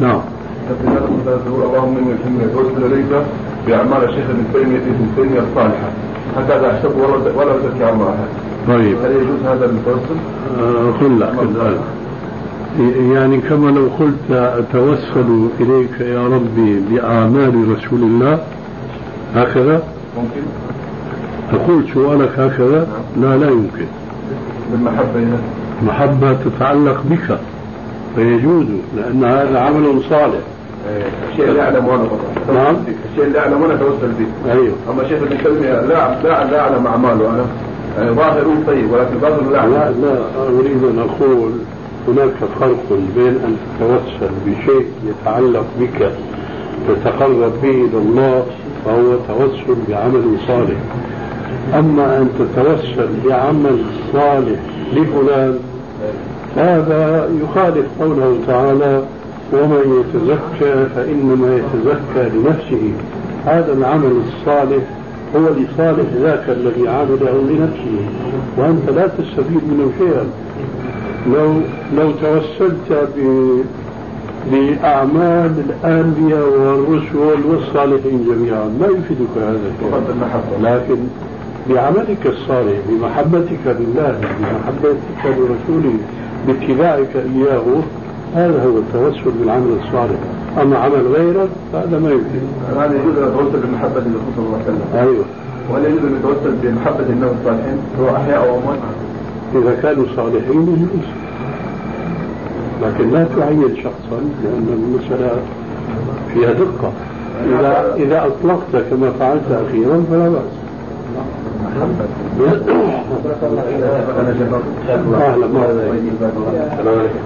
نعم. 0.00 0.20
اللهم 0.70 1.96
إني 1.96 2.12
اني 2.26 2.44
اتوسل 2.44 2.84
إليك 2.86 3.22
بأعمال 3.66 4.04
الشيخ 4.04 4.24
ابن 4.30 4.44
تيمية 4.52 4.78
ابن 4.78 5.06
تيمية 5.16 5.40
الصالحة. 5.40 5.90
لا 6.48 6.70
أحسب 6.70 6.90
ولا 6.96 7.14
ولا 7.36 7.56
ازكي 7.56 7.90
الله 7.90 8.14
طيب. 8.68 8.96
هل 9.04 9.10
يجوز 9.10 9.46
هذا 9.46 9.64
التوسل؟ 9.64 10.16
آه، 10.60 10.90
قل 11.00 11.20
لك 11.20 11.32
يعني 13.12 13.38
كما 13.38 13.70
لو 13.70 13.88
قلت 13.98 14.30
أتوسل 14.30 15.48
إليك 15.60 16.00
يا 16.00 16.26
ربي 16.26 16.80
بأعمال 16.90 17.76
رسول 17.76 18.02
الله 18.02 18.38
هكذا؟ 19.34 19.82
ممكن. 20.16 20.40
تقول 21.52 21.84
سؤالك 21.94 22.38
هكذا؟ 22.38 22.86
لا 23.20 23.36
لا 23.36 23.50
يمكن. 23.50 23.86
بالمحبة 24.72 25.38
محبة 25.86 26.32
تتعلق 26.32 27.02
بك 27.10 27.38
فيجوز 28.16 28.66
لأن 28.96 29.24
هذا 29.24 29.60
عمل 29.60 30.02
صالح. 30.10 30.40
الشيء 31.30 31.44
اللي 31.48 31.60
أعلم 31.60 31.86
وأنا 31.88 32.04
فقط 32.04 32.54
نعم. 32.54 32.76
الشيء 33.10 33.24
اللي 33.24 33.38
أعلم 33.38 33.62
وأنا 33.62 33.74
اتوسل 33.74 34.12
به. 34.18 34.52
أيوه. 34.52 34.74
أما 34.90 35.08
شيخ 35.08 35.22
ابن 35.22 35.38
تيمية 35.44 35.72
لا 35.80 36.14
لا 36.22 36.44
لا 36.50 36.60
أعلم 36.60 36.86
أعماله 36.86 37.30
أنا. 37.30 37.44
يعني 37.98 38.10
ظاهره 38.10 38.62
طيب 38.66 38.92
ولكن 38.92 39.18
باطنه 39.22 39.50
لا 39.50 39.66
لا 39.66 39.82
اعلم 39.82 40.02
لا 40.02 40.48
أريد 40.58 40.84
أن 40.84 40.98
أقول 40.98 41.52
هناك 42.08 42.34
فرق 42.60 42.98
بين 43.16 43.26
أن 43.46 43.56
تتوسل 43.78 44.32
بشيء 44.46 44.86
يتعلق 45.06 45.64
بك 45.80 46.10
تتقرب 46.88 47.52
به 47.62 47.70
إلى 47.70 47.98
الله 47.98 48.44
فهو 48.84 49.16
توسل 49.28 49.76
بعمل 49.88 50.36
صالح. 50.48 50.78
أما 51.78 52.18
أن 52.18 52.28
تتوسل 52.38 53.08
بعمل 53.26 53.78
صالح 54.12 54.58
لفلان 54.92 55.58
هذا 56.56 57.30
يخالف 57.42 57.86
قوله 58.00 58.36
تعالى 58.46 59.02
ومن 59.52 60.00
يتزكى 60.00 60.86
فإنما 60.94 61.56
يتزكى 61.56 62.36
لنفسه. 62.38 62.92
هذا 63.46 63.72
العمل 63.72 64.12
الصالح 64.26 64.82
هو 65.36 65.48
لصالح 65.48 66.08
ذاك 66.22 66.44
الذي 66.48 66.88
عمله 66.88 67.42
لنفسه. 67.50 67.98
وأنت 68.58 68.90
لا 68.90 69.06
تستفيد 69.06 69.62
منه 69.70 69.90
شيئا. 69.98 70.26
لو 71.26 71.52
لو 71.96 72.12
توسلت 72.12 73.08
ب 73.16 73.20
بأعمال 74.52 75.52
الأنبياء 75.68 76.48
والرسل 76.48 77.46
والصالحين 77.48 78.26
جميعا 78.28 78.64
ما 78.80 78.86
يفيدك 78.86 79.34
هذا 79.36 80.50
لكن 80.62 80.96
بعملك 81.70 82.26
الصالح 82.26 82.78
بمحبتك 82.88 83.64
لله 83.66 84.20
بمحبتك 84.40 85.24
لرسوله 85.24 85.94
باتباعك 86.46 87.16
إياه 87.16 87.62
هذا 88.34 88.64
هو 88.64 88.78
التوسل 88.78 89.30
بالعمل 89.40 89.72
الصالح. 89.84 90.18
أما 90.62 90.78
عمل 90.78 91.06
غيرك 91.14 91.48
فهذا 91.72 91.98
ما 91.98 92.10
يمكن. 92.10 92.42
هذا 92.76 92.94
يجوز 92.94 93.16
أن 93.18 93.24
اتوسل 93.24 93.66
بمحبة 93.66 93.98
الرسول 93.98 94.32
صلى 94.36 94.46
الله 94.46 94.58
عليه 94.58 94.64
وسلم. 94.64 94.82
أيوه. 94.94 95.24
ولا 95.72 95.88
يجوز 95.88 96.04
أن 96.04 96.16
اتوسل 96.20 96.54
بمحبة 96.62 97.06
الناس 97.10 97.30
الصالحين 97.40 97.78
سواء 97.98 98.16
أحياء 98.16 98.38
أو 98.38 98.58
اموات 98.58 98.78
إذا 99.54 99.82
كانوا 99.82 100.04
صالحين 100.16 100.62
يجوز. 100.62 101.08
لكن 102.82 103.10
لا 103.10 103.26
تعين 103.36 103.76
شخصا 103.76 104.20
لأن 104.44 104.66
المسألة 104.72 105.30
فيها 106.34 106.52
دقة. 106.52 106.92
إذا 107.46 107.94
إذا 107.96 108.26
أطلقت 108.26 108.84
كما 108.90 109.10
فعلت 109.18 109.66
أخيرا 109.68 110.04
فلا 110.10 110.26
أهلا 110.26 110.59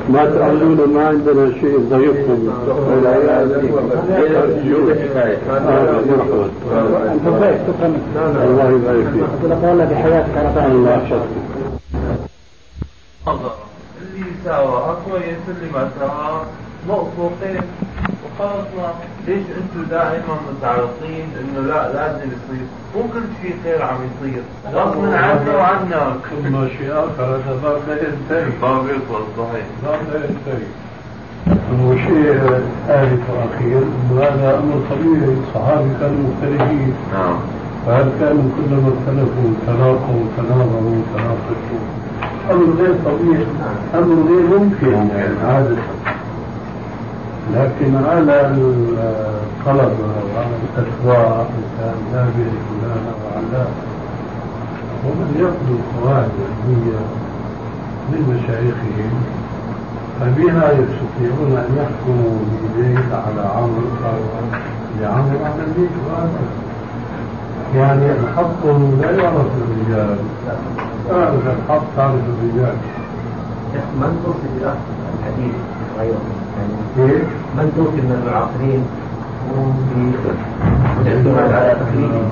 ما 0.09 0.25
تعلمون 0.39 0.95
ما 0.95 1.07
عندنا 1.09 1.51
شيء 1.61 1.79
مرحبا 1.91 2.35
الله 8.45 8.69
يبارك 8.71 9.07
فيك 9.13 9.25
الله 10.69 11.05
اللي 14.03 14.25
ساواها 14.45 14.97
كويس 15.11 15.43
اللي 15.49 15.73
ما 15.73 15.91
وخلصنا 16.89 17.61
ليش 19.27 19.39
أنتم 19.39 19.91
دائما 19.91 20.35
متعلقين 20.51 21.27
إنه 21.41 21.61
لا 21.67 21.93
لازم 21.93 22.27
يصير؟ 22.27 22.67
مو 22.97 23.03
كل 23.03 23.23
شيء 23.43 23.55
خير 23.65 23.83
عم 23.83 23.97
يصير. 23.97 24.43
غصب 24.75 25.05
عنا 25.05 25.57
وعنك 25.57 26.25
ثم 26.45 26.69
شيء 26.79 26.93
آخر 26.93 27.25
هذا 27.25 27.59
باب 27.63 27.79
لا 27.89 27.95
ينتهي. 27.95 28.51
ما 28.63 28.83
بيخلص 28.83 29.27
صحيح 29.39 29.67
باب 29.85 30.01
لا 30.13 30.19
ينتهي. 30.19 30.67
وشيء 31.85 32.61
ثالث 32.87 33.23
وأخير 33.31 33.79
أنه 33.79 34.23
هذا 34.23 34.59
أمر 34.59 34.81
طبيعي. 34.91 35.37
الصحابة 35.39 35.89
كانوا 36.01 36.31
مختلفين. 36.31 36.95
نعم. 37.13 37.37
فهل 37.87 38.09
كانوا 38.21 38.51
كلما 38.57 38.89
اختلفوا 38.95 39.51
تلاقوا 39.67 40.25
تناظروا 40.37 41.03
تناقشوا؟ 41.15 41.83
أمر 42.51 42.83
غير 42.83 42.95
طبيعي. 43.05 43.47
أمر 43.95 44.17
غير 44.29 44.59
ممكن. 44.59 44.93
يعني 44.93 45.39
عادة. 45.45 45.77
لكن 47.53 47.97
على 47.97 48.41
الطلبة 48.47 50.07
وعلى 50.35 50.57
الأسواق 50.65 51.51
كان 51.79 51.95
نابل 52.13 52.51
فلان 52.67 53.05
وعلان 53.25 53.73
ومن 55.05 55.29
يطلب 55.37 55.81
قواعد 55.95 56.31
علمية 56.45 57.01
من 58.11 58.21
مشايخهم 58.33 59.13
فبها 60.21 60.73
يستطيعون 60.73 61.53
أن 61.57 61.71
يحكموا 61.81 62.39
بزيد 62.63 63.13
على 63.13 63.49
عمرو 63.57 63.89
أو 64.05 64.19
لعمرو 65.01 65.45
على 65.45 65.63
البيت 65.67 65.91
وهذا. 66.07 66.41
يعني 67.77 68.07
الحق 68.13 68.67
لا 69.01 69.11
يعرف 69.23 69.47
الرجال. 69.63 70.17
تعرف 71.09 71.43
الحق 71.47 71.83
تعرف 71.97 72.15
الرجال. 72.15 72.77
من 73.75 74.21
توصي 74.25 74.75
الحديث؟ 75.21 75.55
غيره 75.99 76.23
يعني 76.59 76.75
كيف؟ 76.97 77.23
من 77.57 77.73
توفي 77.77 78.01
من 78.07 78.13
المعاصرين 78.23 78.83
هم 79.57 79.75
في 79.89 79.97
الاعتماد 81.01 81.53
على 81.53 81.77
تقليده 81.81 82.25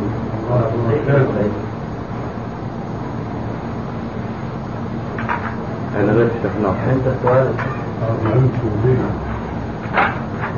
أنا 6.01 6.11
لا 6.13 6.29
تشرح 6.43 6.77
عند 6.89 7.07
سؤال 7.23 7.47
أنت 8.35 8.55
به 8.85 8.97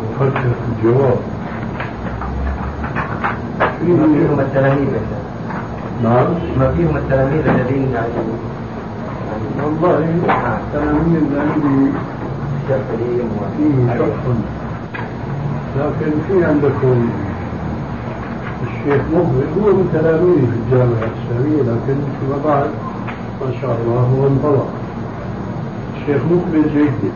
وفكر 0.03 0.41
في 0.41 0.67
الجواب 0.73 1.17
ما 3.85 4.07
فيهم 4.15 4.41
التلاميذ. 4.41 4.89
نعم 6.03 6.27
ما 6.59 6.73
فيهم 6.77 6.97
التلاميذ 6.97 7.49
الذين 7.49 7.89
يعني 7.95 8.09
والله 9.63 9.99
التلاميذ 9.99 11.25
عندي 11.41 11.91
فيه 12.69 13.95
شح 13.95 14.05
لكن 15.77 16.13
في 16.29 16.45
عندكم 16.45 17.09
الشيخ 18.63 19.03
مقبل 19.15 19.47
هو 19.61 19.73
من 19.73 19.89
تلاميذي 19.93 20.47
في 20.47 20.57
الجامعة 20.65 21.09
الإسلامية 21.11 21.63
لكن 21.63 21.97
فيما 22.21 22.39
بعد 22.45 22.71
ما 23.41 23.53
شاء 23.61 23.79
الله 23.81 24.01
هو 24.01 24.27
انطلق. 24.27 24.67
الشيخ 25.97 26.23
مقبل 26.31 26.63
جيد 26.63 27.13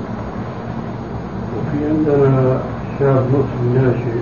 وفي 1.55 1.87
عندنا 1.91 2.61
شاب 2.99 3.25
مسلم 3.33 3.75
ناشئ 3.75 4.19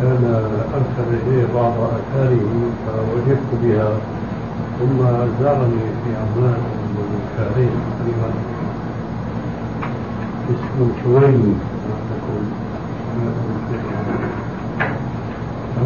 كان 0.00 0.48
أرسل 0.74 1.08
إليه 1.26 1.46
بعض 1.54 1.72
آثاره 1.72 2.40
فوجدت 2.86 3.50
بها 3.62 3.90
ثم 4.80 4.98
زارني 5.42 5.82
في 6.04 6.10
عمان 6.16 6.58
منذ 6.96 7.18
شهرين 7.36 7.70
تقريبا 7.98 8.51
اسمه 10.50 10.88
شويني. 11.04 11.54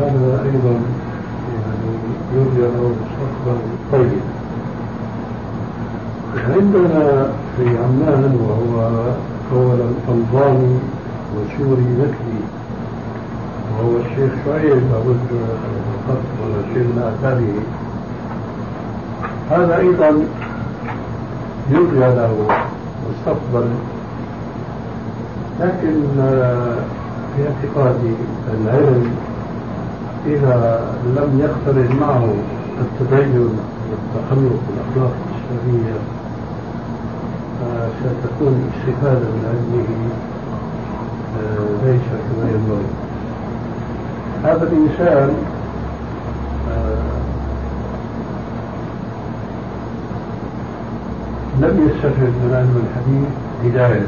هذا 0.01 0.43
أيضا 0.45 0.75
يعني 1.57 1.93
يرجى 2.35 2.61
له 2.61 2.95
مستقبل 3.01 3.59
طيب. 3.93 4.21
عندنا 6.49 7.31
في 7.57 7.69
عمان 7.69 8.39
وهو 8.41 9.15
أولا 9.53 9.89
ألباني 10.09 10.79
وسوري 11.35 11.87
مثلي 12.01 12.41
وهو 13.73 13.97
الشيخ 13.97 14.33
شعيب 14.45 14.83
لابد 14.93 15.27
الخط 15.33 16.27
ولا 16.43 16.61
من 16.77 17.13
آثاره 17.13 17.55
هذا 19.51 19.79
أيضا 19.79 20.09
يرجى 21.71 22.15
له 22.17 22.47
مستقبل 23.11 23.69
لكن 25.61 25.95
في 27.37 27.43
اعتقادي 27.43 28.15
العلم 28.55 29.11
إذا 30.27 30.81
لم 31.17 31.41
يختلط 31.41 32.01
معه 32.01 32.29
التدين 32.81 33.41
والتخلق 33.91 34.61
والأخلاق 34.69 35.13
الإسلامية 35.27 35.97
ستكون 38.01 38.55
الاستفادة 38.63 39.19
من 39.21 39.45
علمه 39.49 39.89
آه، 41.37 41.87
ليس 41.87 42.03
كما 42.03 42.51
ينبغي. 42.51 42.87
هذا 44.45 44.63
الإنسان 44.73 45.35
آه، 46.71 47.17
لم 51.61 51.89
يستفد 51.89 52.33
من 52.45 52.55
علم 52.55 52.83
الحديث 52.87 53.29
هداية 53.65 54.07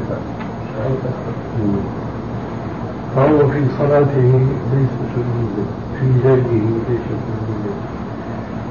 فهو 3.15 3.37
في 3.47 3.61
صلاته 3.79 4.39
ليس 4.73 4.93
سجودا 5.15 5.65
في 5.99 6.05
زيده 6.23 6.65
ليس 6.89 7.05
سجودا 7.09 7.73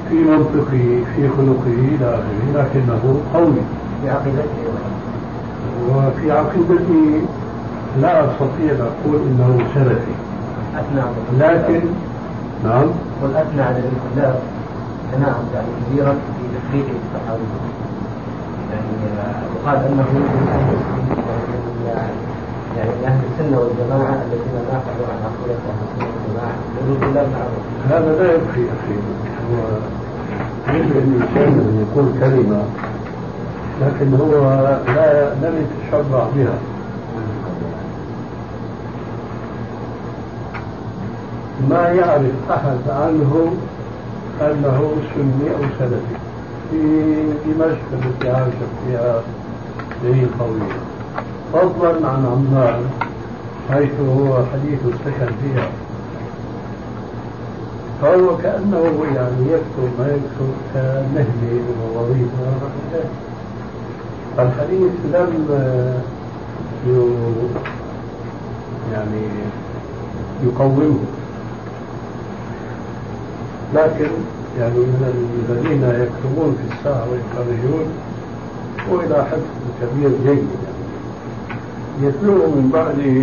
في 0.09 0.15
منطقه 0.15 1.03
في 1.15 1.29
خلقه 1.37 1.67
إلى 1.67 2.05
آخره 2.05 2.51
لكنه 2.55 3.15
قوي. 3.33 3.61
في 4.01 4.09
عقيدته 4.09 4.63
وفي 5.89 6.31
عقيدتي 6.31 7.21
لا 8.01 8.25
أستطيع 8.25 8.71
أن 8.71 8.81
أقول 8.81 9.19
إنه 9.27 9.59
سلفي. 9.75 10.15
أثنى 10.75 11.01
لكن 11.39 11.81
نعم. 12.63 12.85
والأثنى 13.23 13.61
على 13.61 13.77
الانقلاب 13.79 14.39
ثناء 15.11 15.43
يعني 15.53 15.67
كبيرا 15.89 16.11
في 16.11 16.43
تفريقه 16.57 16.93
الصحابي 17.01 17.43
يعني 18.71 19.19
آه، 19.19 19.41
يقال 19.55 19.77
أنه 19.91 20.05
يعني 22.77 22.89
من 22.89 23.03
أهل 23.05 23.19
السنة 23.31 23.59
والجماعة 23.59 24.17
الذين 24.25 24.55
ناقضوا 24.71 25.07
عن 25.11 25.19
عقيدة 25.27 25.59
أهل 25.69 25.81
السنة 25.85 26.07
والجماعة. 26.13 26.55
وجود 26.77 27.03
الله 27.03 27.25
معروف 27.35 27.63
هذا 27.89 28.23
لا 28.23 28.33
يكفي 28.33 28.63
أخي. 28.75 28.97
هو 29.49 29.57
يجب 30.75 30.97
الإنسان 30.97 31.53
أن 31.53 31.85
يقول 31.85 32.07
كلمة 32.19 32.63
لكن 33.81 34.13
هو 34.13 34.33
لا 34.95 35.33
لم 35.33 35.65
يتشرع 35.65 36.27
بها. 36.35 36.57
ما 41.69 41.87
يعرف 41.87 42.51
أحد 42.51 42.89
عنه 42.89 43.53
أنه 44.41 44.91
سني 45.15 45.49
أو 45.49 45.63
سلفي. 45.79 46.15
في 46.71 47.13
دمشق 47.45 47.87
التي 47.93 48.29
عاش 48.29 48.53
فيها 48.87 49.21
سنين 50.01 50.29
طويلة 50.39 50.88
فضلا 51.53 52.07
عن 52.07 52.25
عمان 52.25 52.81
حيث 53.69 53.91
هو 54.17 54.43
حديث 54.53 54.79
السكن 54.85 55.31
فيها. 55.41 55.69
فهو 58.01 58.37
كأنه 58.37 59.05
يعني 59.15 59.51
يكتب 59.51 59.89
ما 59.99 60.07
يكتب 60.07 60.51
كنهلي 60.73 61.61
ووظيفة 61.81 62.47
الحديث 64.39 64.91
لم 65.13 65.47
يعني 68.93 69.21
يقومه. 70.43 70.99
لكن 73.73 74.09
يعني 74.59 74.77
من 74.77 75.03
الذين 75.49 75.83
يكتبون 75.83 76.57
في 76.57 76.73
الساعة 76.73 77.03
ويخرجون 77.11 77.87
وإلى 78.91 79.25
حد 79.25 79.41
كبير 79.81 80.11
جيد. 80.25 80.68
يتلوه 82.01 82.47
من 82.47 82.69
بعده 82.73 83.17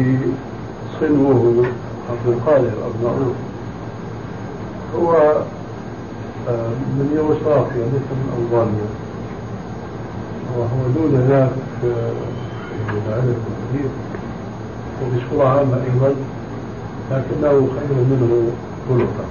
صنوه 1.00 1.66
عبد 2.10 2.26
القادر 2.26 2.72
أبناؤه 2.86 3.32
هو 4.96 5.12
آه، 6.48 6.68
من 6.96 7.12
يوغوسلافيا 7.16 7.84
ليس 7.92 8.08
من 8.10 8.28
ألبانيا. 8.38 8.90
وهو 10.56 10.82
دون 10.94 11.12
ذلك 11.30 11.84
آه، 11.84 12.12
من 12.88 13.02
العلم 13.08 13.40
الحديث 13.50 13.90
وبصورة 15.02 15.48
عامة 15.48 15.76
أيضا 15.84 16.14
لكنه 17.10 17.68
خير 17.76 17.96
منه 18.10 18.50
خلقا 18.88 19.26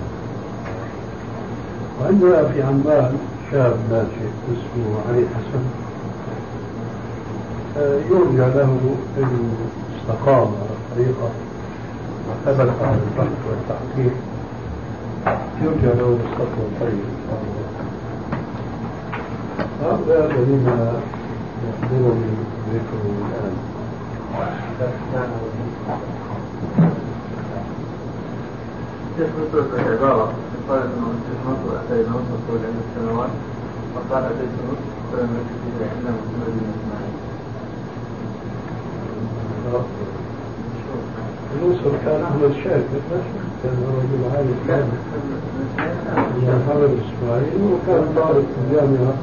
وعندنا 2.01 2.39
في 2.49 2.63
عمان 2.63 3.17
شاب 3.51 3.77
ناشئ 3.91 4.27
اسمه 4.51 4.89
علي 5.09 5.23
حسن. 5.27 5.63
آه، 5.63 5.94
يرجى 7.75 8.37
له 8.57 8.95
أن 9.17 9.53
استقام 9.99 10.47
على 10.47 10.75
الطريقة 10.79 11.29
وثبت 12.29 12.73
على 12.81 12.97
البحث 13.07 13.37
والتحقيق 13.49 14.13
يرجى 15.61 15.99
له 15.99 16.09
مستقبل 16.23 16.67
طيب 16.79 16.89
إن 16.89 17.19
شاء 17.27 17.39
الله 17.41 17.65
هؤلاء 19.83 20.25
الذين 20.31 20.67
يحضرني 21.67 22.31
ذكرهم 22.73 23.15
الآن 23.29 23.55
شيخ 29.17 29.29
نصر 29.41 29.75
العبارة 29.79 30.33
قال 30.69 30.79
انه 30.81 31.07
الشيخ 31.15 31.39
نصر 31.47 31.75
اتى 31.79 31.93
إلى 32.01 32.09
مصر 32.09 32.35
طول 32.47 32.57
عدة 32.57 32.85
سنوات 32.95 33.29
وقال 33.95 34.23
اتيت 34.23 34.53
مصر 34.69 34.89
فلم 35.11 35.29
يكن 35.39 35.57
فيها 35.77 35.87
الا 35.99 36.11
محمد 36.11 36.47
بن 36.47 36.67
الأسر 41.55 41.91
كان 42.05 42.21
أحمد 42.23 42.51
شاكر 42.63 43.01
كان 43.63 43.77
رجل 43.97 44.21
عالم 44.35 44.57
كان 44.67 44.87
من 46.35 47.01
إسماعيل 47.05 47.61
وكان 47.73 48.03
طالب 48.15 48.45
في 48.45 48.59
الجامعة 48.67 49.13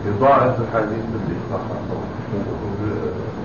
يضاعف 0.07 0.61
الحديث 0.61 1.05
اللي 1.15 1.37
صح 1.53 1.61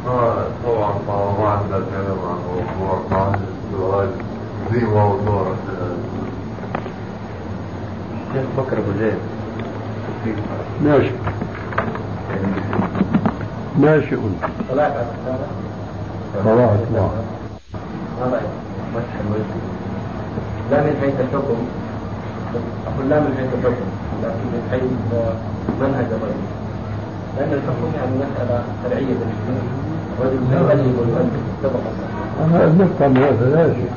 طبعا 0.06 0.93
طبعا 1.08 1.58
كلام 1.68 2.20
عن 2.30 2.38
موضوع 2.47 2.99
ما 3.12 3.18
عندنا 3.18 3.45
سؤال 3.72 4.10
في 4.72 4.86
موضوع 4.86 5.45
شيخ 8.34 8.45
بكر 8.58 8.78
ابو 8.78 8.91
زيد 8.99 9.18
ناشئ 10.84 11.12
ناشئ 13.80 14.18
طلعت 14.72 14.91
على 14.91 15.06
الكتابة 15.12 15.47
طلعت 16.45 16.80
نعم 16.93 17.10
ما 18.22 18.41
الوجه 19.22 19.56
لا 20.72 20.84
من 20.84 20.97
حيث 21.01 21.14
الحكم 21.20 21.58
أقول 22.88 23.10
لا 23.10 23.20
من 23.20 23.36
حيث 23.38 23.49
الحكم 23.53 23.88
لكن 24.24 24.45
من 24.53 24.68
حيث 24.72 24.84
منهج 25.82 26.06
الرجل 26.06 26.45
لأن 27.38 27.53
الحكم 27.53 27.89
يعني 27.95 28.12
مسألة 28.18 28.64
فرعية 28.84 29.06
بالنسبة 29.06 29.85
الرجل 30.20 30.53
يغلب 30.53 30.95
ويؤدب 30.99 31.76
أنا 32.43 32.63
هذا 33.18 33.49
لا 33.55 33.74
شيء 33.74 33.91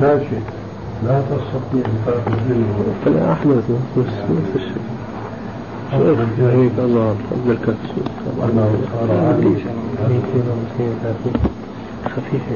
لا 0.00 0.18
شيء 0.18 0.42
لا 1.04 1.20
تستطيع 1.20 1.82
تأخذ 2.06 2.36
منه 2.48 3.32
أحمد 3.32 3.62
نفس 3.96 4.14
نفس 4.30 4.56
الشيء 4.56 4.82
شيخ 6.36 6.40
هيك 6.40 6.72
الله 6.78 7.08
عبد 7.10 7.20
أنه 8.44 8.70
صار 8.92 9.10
عادي 9.26 9.54
خفيفة 12.04 12.54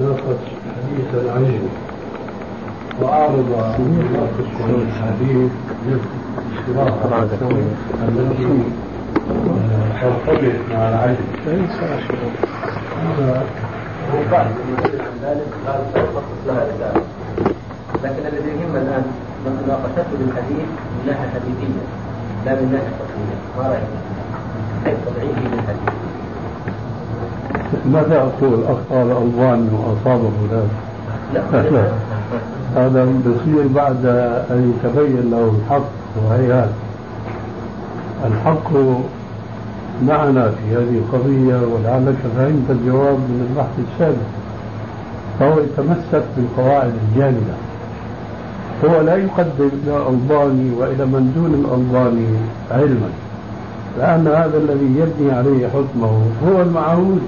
ناقش 0.00 0.44
حديث 0.76 1.14
العين 1.14 1.60
وأعرض 3.00 3.48
ناقش 4.12 4.50
الحديث 4.70 5.50
ترتبط 10.00 10.54
مع 10.72 10.88
العين 10.88 11.16
هذا 13.18 13.44
عن 14.32 15.16
ذلك 15.22 15.46
قال 15.66 15.80
سيخصص 15.94 16.40
لها 16.46 16.64
رسالة 16.64 17.02
لكن 18.04 18.26
الذي 18.26 18.48
يهم 18.48 18.76
الآن 18.76 19.04
مناقشته 19.46 20.16
للحديث 20.20 20.66
من 20.92 21.02
ناحية 21.06 21.28
حديثية 21.34 21.84
لا 22.46 22.54
من 22.54 22.72
ناحية 22.72 22.92
فقهية 22.98 23.38
ما 23.58 23.64
رأيك؟ 23.72 23.88
كيف 24.84 24.98
تضعيفه 25.06 25.54
للحديث؟ 25.54 25.94
ماذا 27.86 28.16
أقول 28.18 28.64
أخطأ 28.64 29.02
الألباني 29.02 29.68
وأصابه 29.72 30.32
ذلك 30.52 30.70
لا 31.34 31.70
لا. 31.70 31.92
هذا 32.76 33.04
بصير 33.04 33.66
بعد 33.74 34.06
أن 34.50 34.74
يتبين 34.74 35.30
له 35.30 35.52
الحق 35.58 35.88
وهيهات 36.24 36.68
الحق 38.26 38.70
معنا 40.02 40.50
في 40.50 40.76
هذه 40.76 40.98
القضية 40.98 41.56
ولعلك 41.74 42.16
فهمت 42.36 42.70
الجواب 42.70 43.18
من 43.18 43.46
البحث 43.50 43.78
السابق 43.92 44.26
فهو 45.40 45.60
يتمسك 45.60 46.24
بالقواعد 46.36 46.92
الجامدة. 47.08 47.54
هو 48.84 49.00
لا 49.00 49.16
يقدم 49.16 49.70
إلى 49.84 49.96
الألباني 49.96 50.70
وإلى 50.78 51.04
من 51.06 51.32
دون 51.36 51.54
الألباني 51.54 52.26
علما 52.70 53.08
لأن 53.98 54.26
هذا 54.26 54.58
الذي 54.58 55.00
يبني 55.00 55.32
عليه 55.32 55.66
حكمه 55.68 56.20
هو 56.48 56.62
المعهود 56.62 57.22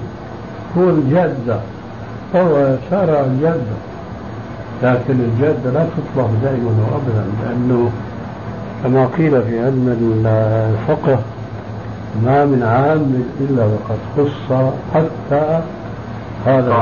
هو 0.77 0.89
الجادة 0.89 1.59
هو 2.35 2.75
شارع 2.89 3.19
الجادة. 3.19 3.88
لكن 4.83 5.19
الجادة 5.19 5.71
لا 5.71 5.85
تطلب 5.85 6.29
دائما 6.43 6.71
وأبدا 6.91 7.25
لأنه 7.43 7.91
كما 8.83 9.05
قيل 9.17 9.43
في 9.43 9.59
علم 9.65 9.97
الفقه 10.25 11.19
ما 12.25 12.45
من 12.45 12.63
عام 12.63 13.23
إلا 13.41 13.63
وقد 13.65 13.97
خص 14.17 14.53
حتى 14.93 15.61
هذا 16.45 16.73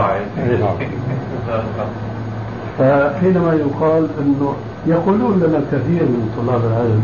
فحينما 2.79 3.53
يقال 3.53 4.07
إنه 4.21 4.53
يقولون 4.87 5.39
لنا 5.39 5.59
كثير 5.71 6.03
من 6.03 6.29
طلاب 6.37 6.61
العلم 6.65 7.01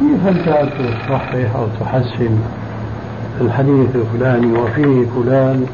كيف 0.00 0.28
أنت 0.28 0.68
تصحح 0.72 1.34
أو 1.56 1.66
تحسن 1.80 2.38
الحديث 3.40 3.88
الفلاني 3.96 4.58
وفيه 4.58 5.06
فلان؟ 5.16 5.66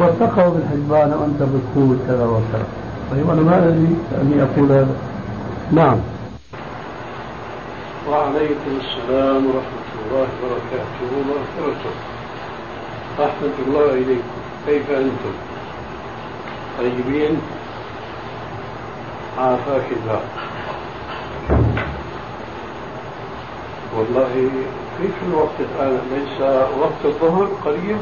وثقه 0.00 0.48
بالحجبان 0.48 1.12
وأنت 1.18 1.42
بتقول 1.42 1.96
كذا 2.08 2.24
وكذا 2.24 2.66
طيب 3.10 3.30
أنا 3.30 3.42
ما 3.42 3.58
أدري 3.58 3.96
أني 4.20 4.42
أقول 4.42 4.72
هذا. 4.72 4.96
نعم. 5.72 5.98
وعليكم 8.08 8.72
السلام 8.80 9.46
ورحمة 9.46 9.88
الله 10.02 10.28
وبركاته. 10.42 11.06
ومغفرته 11.16 11.94
رحمه 13.20 13.56
الله 13.66 13.90
اليكم 13.90 14.22
كيف 14.66 14.90
أنتم؟ 14.90 15.34
طيبين؟ 16.78 17.40
عافاك 19.38 19.86
الله. 19.90 20.20
والله 23.96 24.50
كيف 24.98 25.14
الوقت 25.28 25.58
الآن 25.60 25.98
ليس 26.12 26.40
وقت 26.80 27.02
الظهر 27.04 27.48
قريب. 27.64 27.98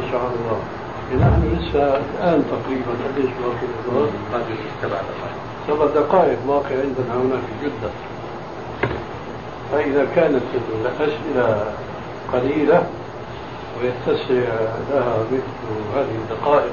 ما 0.00 0.10
شاء 0.12 0.20
الله. 0.20 0.58
نحن 1.20 1.58
لسه 1.58 1.96
الآن 1.96 2.44
تقريبا 2.50 2.92
قديش 3.04 3.30
وقت 3.46 3.62
الظهر؟ 3.86 4.08
سبع 5.68 5.86
دقائق 5.86 6.38
باقي 6.48 6.74
عندنا 6.74 7.14
هنا 7.14 7.36
في 7.36 7.66
جدة 7.66 7.90
فإذا 9.72 10.06
كانت 10.16 10.42
الأسئلة 10.82 11.64
قليلة 12.32 12.86
ويتسع 13.80 14.52
لها 14.90 15.16
مثل 15.32 15.96
هذه 15.96 16.14
الدقائق 16.22 16.72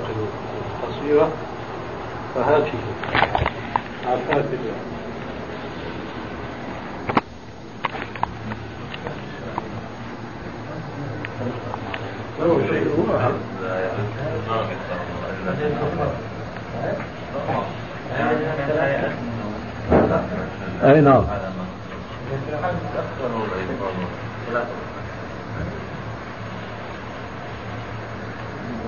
القصيرة 0.83 1.29
فهاته 2.35 2.79
عافاك 4.07 4.45
الله 4.45 4.96
أي 20.83 21.01
نعم. 21.01 21.23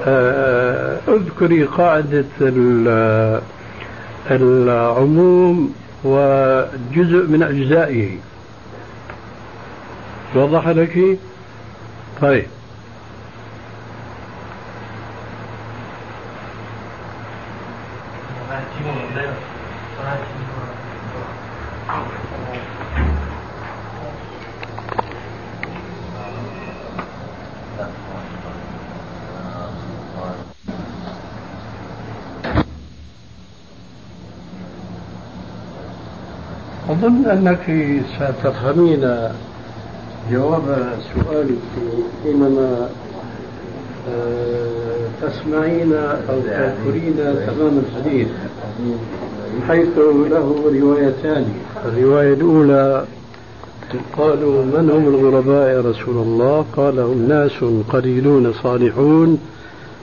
آه، 0.08 0.98
اذكري 1.08 1.64
قاعدة 1.64 2.26
ال- 2.42 3.42
العموم 4.32 5.74
وجزء 6.04 7.28
من 7.28 7.44
أجزائه. 7.44 8.18
وضح 10.36 10.68
لك؟ 10.68 11.18
طيب 12.22 12.46
أظن 36.90 37.19
أنك 37.30 38.04
ستفهمين 38.16 39.14
جواب 40.32 40.94
سؤالك 41.14 41.58
حينما 42.24 42.90
آه، 44.10 45.08
تسمعين 45.22 45.94
أو 45.94 46.40
تذكرين 46.40 47.16
تمام 47.18 47.82
الحديث 47.84 48.28
حيث 49.68 49.98
له 50.32 50.56
روايتان. 50.82 51.46
الرواية 51.86 52.34
الأولى 52.34 53.06
قالوا 54.18 54.64
من 54.64 54.90
هم 54.90 55.08
الغرباء 55.08 55.70
يا 55.70 55.82
رسول 55.82 56.18
الله؟ 56.18 56.66
قال 56.78 57.00
هم 57.00 57.28
ناس 57.28 57.64
قليلون 57.94 58.54
صالحون 58.54 59.40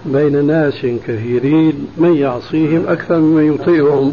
بين 0.06 0.46
ناس 0.46 0.86
كثيرين 1.06 1.86
من 1.96 2.16
يعصيهم 2.16 2.84
أكثر 2.88 3.18
ممن 3.18 3.54
يطيعهم. 3.54 4.12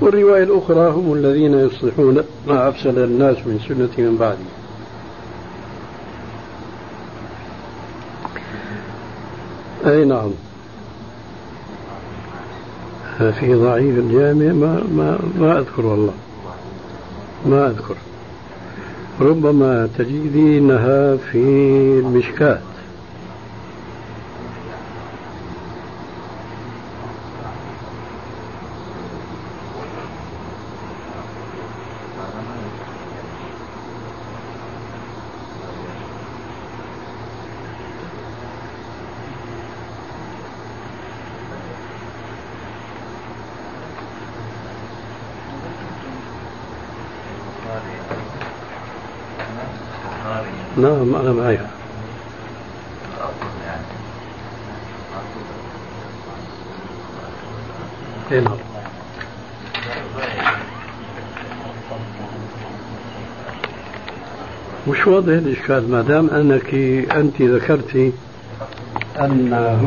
والرواية 0.00 0.42
الأخرى 0.42 0.90
هم 0.90 1.12
الذين 1.12 1.54
يصلحون 1.54 2.24
ما 2.48 2.68
أفسد 2.68 2.98
الناس 2.98 3.36
من 3.36 3.60
سنة 3.68 4.06
من 4.06 4.16
بعدي. 4.16 4.42
أي 9.86 10.04
نعم. 10.04 10.30
في 13.18 13.54
ضعيف 13.54 13.98
الجامع 13.98 14.52
ما, 14.52 14.82
ما, 14.96 15.18
ما 15.38 15.58
أذكر 15.58 15.86
والله. 15.86 16.12
ما 17.46 17.66
أذكر. 17.66 17.96
ربما 19.20 19.88
تجدينها 19.98 21.16
في 21.16 21.38
المشكات 22.04 22.69
نعم 50.80 51.14
أنا 51.14 51.32
معي 51.32 51.58
إيه 58.32 58.40
نعم. 58.40 58.56
مش 64.88 65.06
واضح 65.06 65.28
الإشكال 65.32 65.90
ما 65.90 66.02
دام 66.02 66.30
أنك 66.30 66.74
أنت 67.16 67.42
ذكرتي 67.42 68.12
أنه 69.20 69.82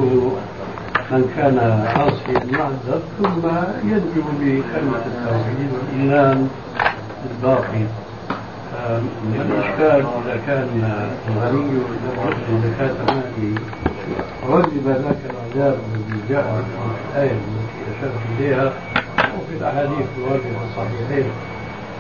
من 1.12 1.32
كان 1.38 1.60
عاصيا 1.96 2.46
معذب 2.52 3.02
ثم 3.20 3.48
يدعو 3.88 4.32
بكلمة 4.40 5.02
التوحيد 5.06 5.70
والإيمان 5.74 6.50
الباقي. 7.32 7.86
الإشكال 8.90 10.06
إذا 10.26 10.42
كان 10.48 10.68
الغني 11.28 11.80
زكاة 12.64 12.94
ماله 13.08 13.56
رجب 14.50 14.88
لك 14.88 15.18
العذاب 15.30 15.78
الذي 15.96 16.22
جاء 16.30 16.44
في 16.44 17.16
الآية 17.16 17.32
التي 17.32 18.00
أشرت 18.00 18.22
إليها. 18.40 18.74
وفي 19.18 19.58
الأحاديث 19.58 20.08
الواردة 20.18 20.44
الصحيحين. 20.70 21.32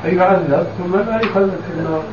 فيعذب 0.03 0.67
ثم 0.77 0.95
لا 0.95 1.21
يخلد 1.21 1.59
في 1.67 1.79
النار. 1.79 2.03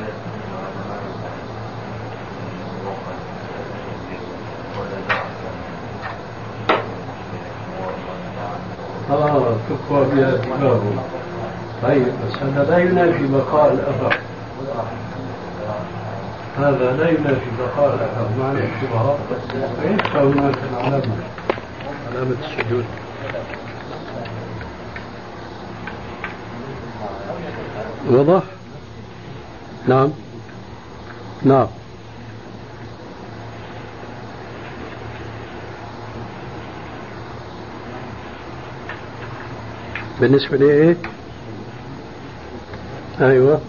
آه 9.11 9.55
تقوى 9.69 10.05
بها 10.05 10.35
دماغه 10.35 11.03
طيب 11.83 12.03
بس 12.03 12.37
هذا 12.43 12.65
لا 12.69 12.77
ينافي 12.77 13.27
بقاء 13.27 13.73
الأثر 13.73 14.17
هذا 16.57 16.97
لا 16.97 17.09
ينافي 17.09 17.51
بقاء 17.59 18.31
معنى 18.39 18.59
الشبهات 18.59 19.17
فيبقى 19.81 20.23
هناك 20.23 20.55
العلامة 20.71 21.15
علامة 22.11 22.35
السجود. 22.45 22.85
واضح؟ 28.09 28.43
نعم. 29.87 30.09
نعم. 31.43 31.67
بالنسبة 40.21 40.57
لإيه؟ 40.57 40.97
أيوه 43.21 43.61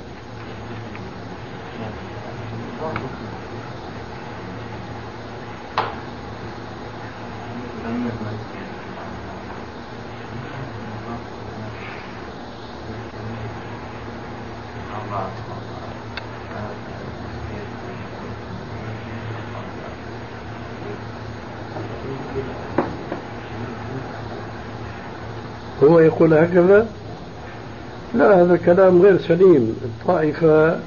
هو 25.82 25.98
يقول 26.22 26.34
هكذا؟ 26.34 26.86
لا 28.14 28.42
هذا 28.42 28.56
كلام 28.56 29.02
غير 29.02 29.18
سليم. 29.18 29.76
الطائفة 29.84 30.78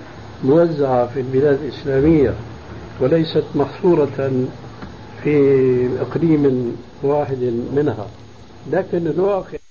موزعة 0.44 1.08
في 1.08 1.20
البلاد 1.20 1.60
الإسلامية 1.64 2.34
وليست 3.02 3.44
محصورة 3.56 4.32
في 5.24 5.90
إقليم 6.02 6.76
واحد 7.04 7.54
منها. 7.76 8.08
لكن 8.72 9.08
الواقع 9.08 9.65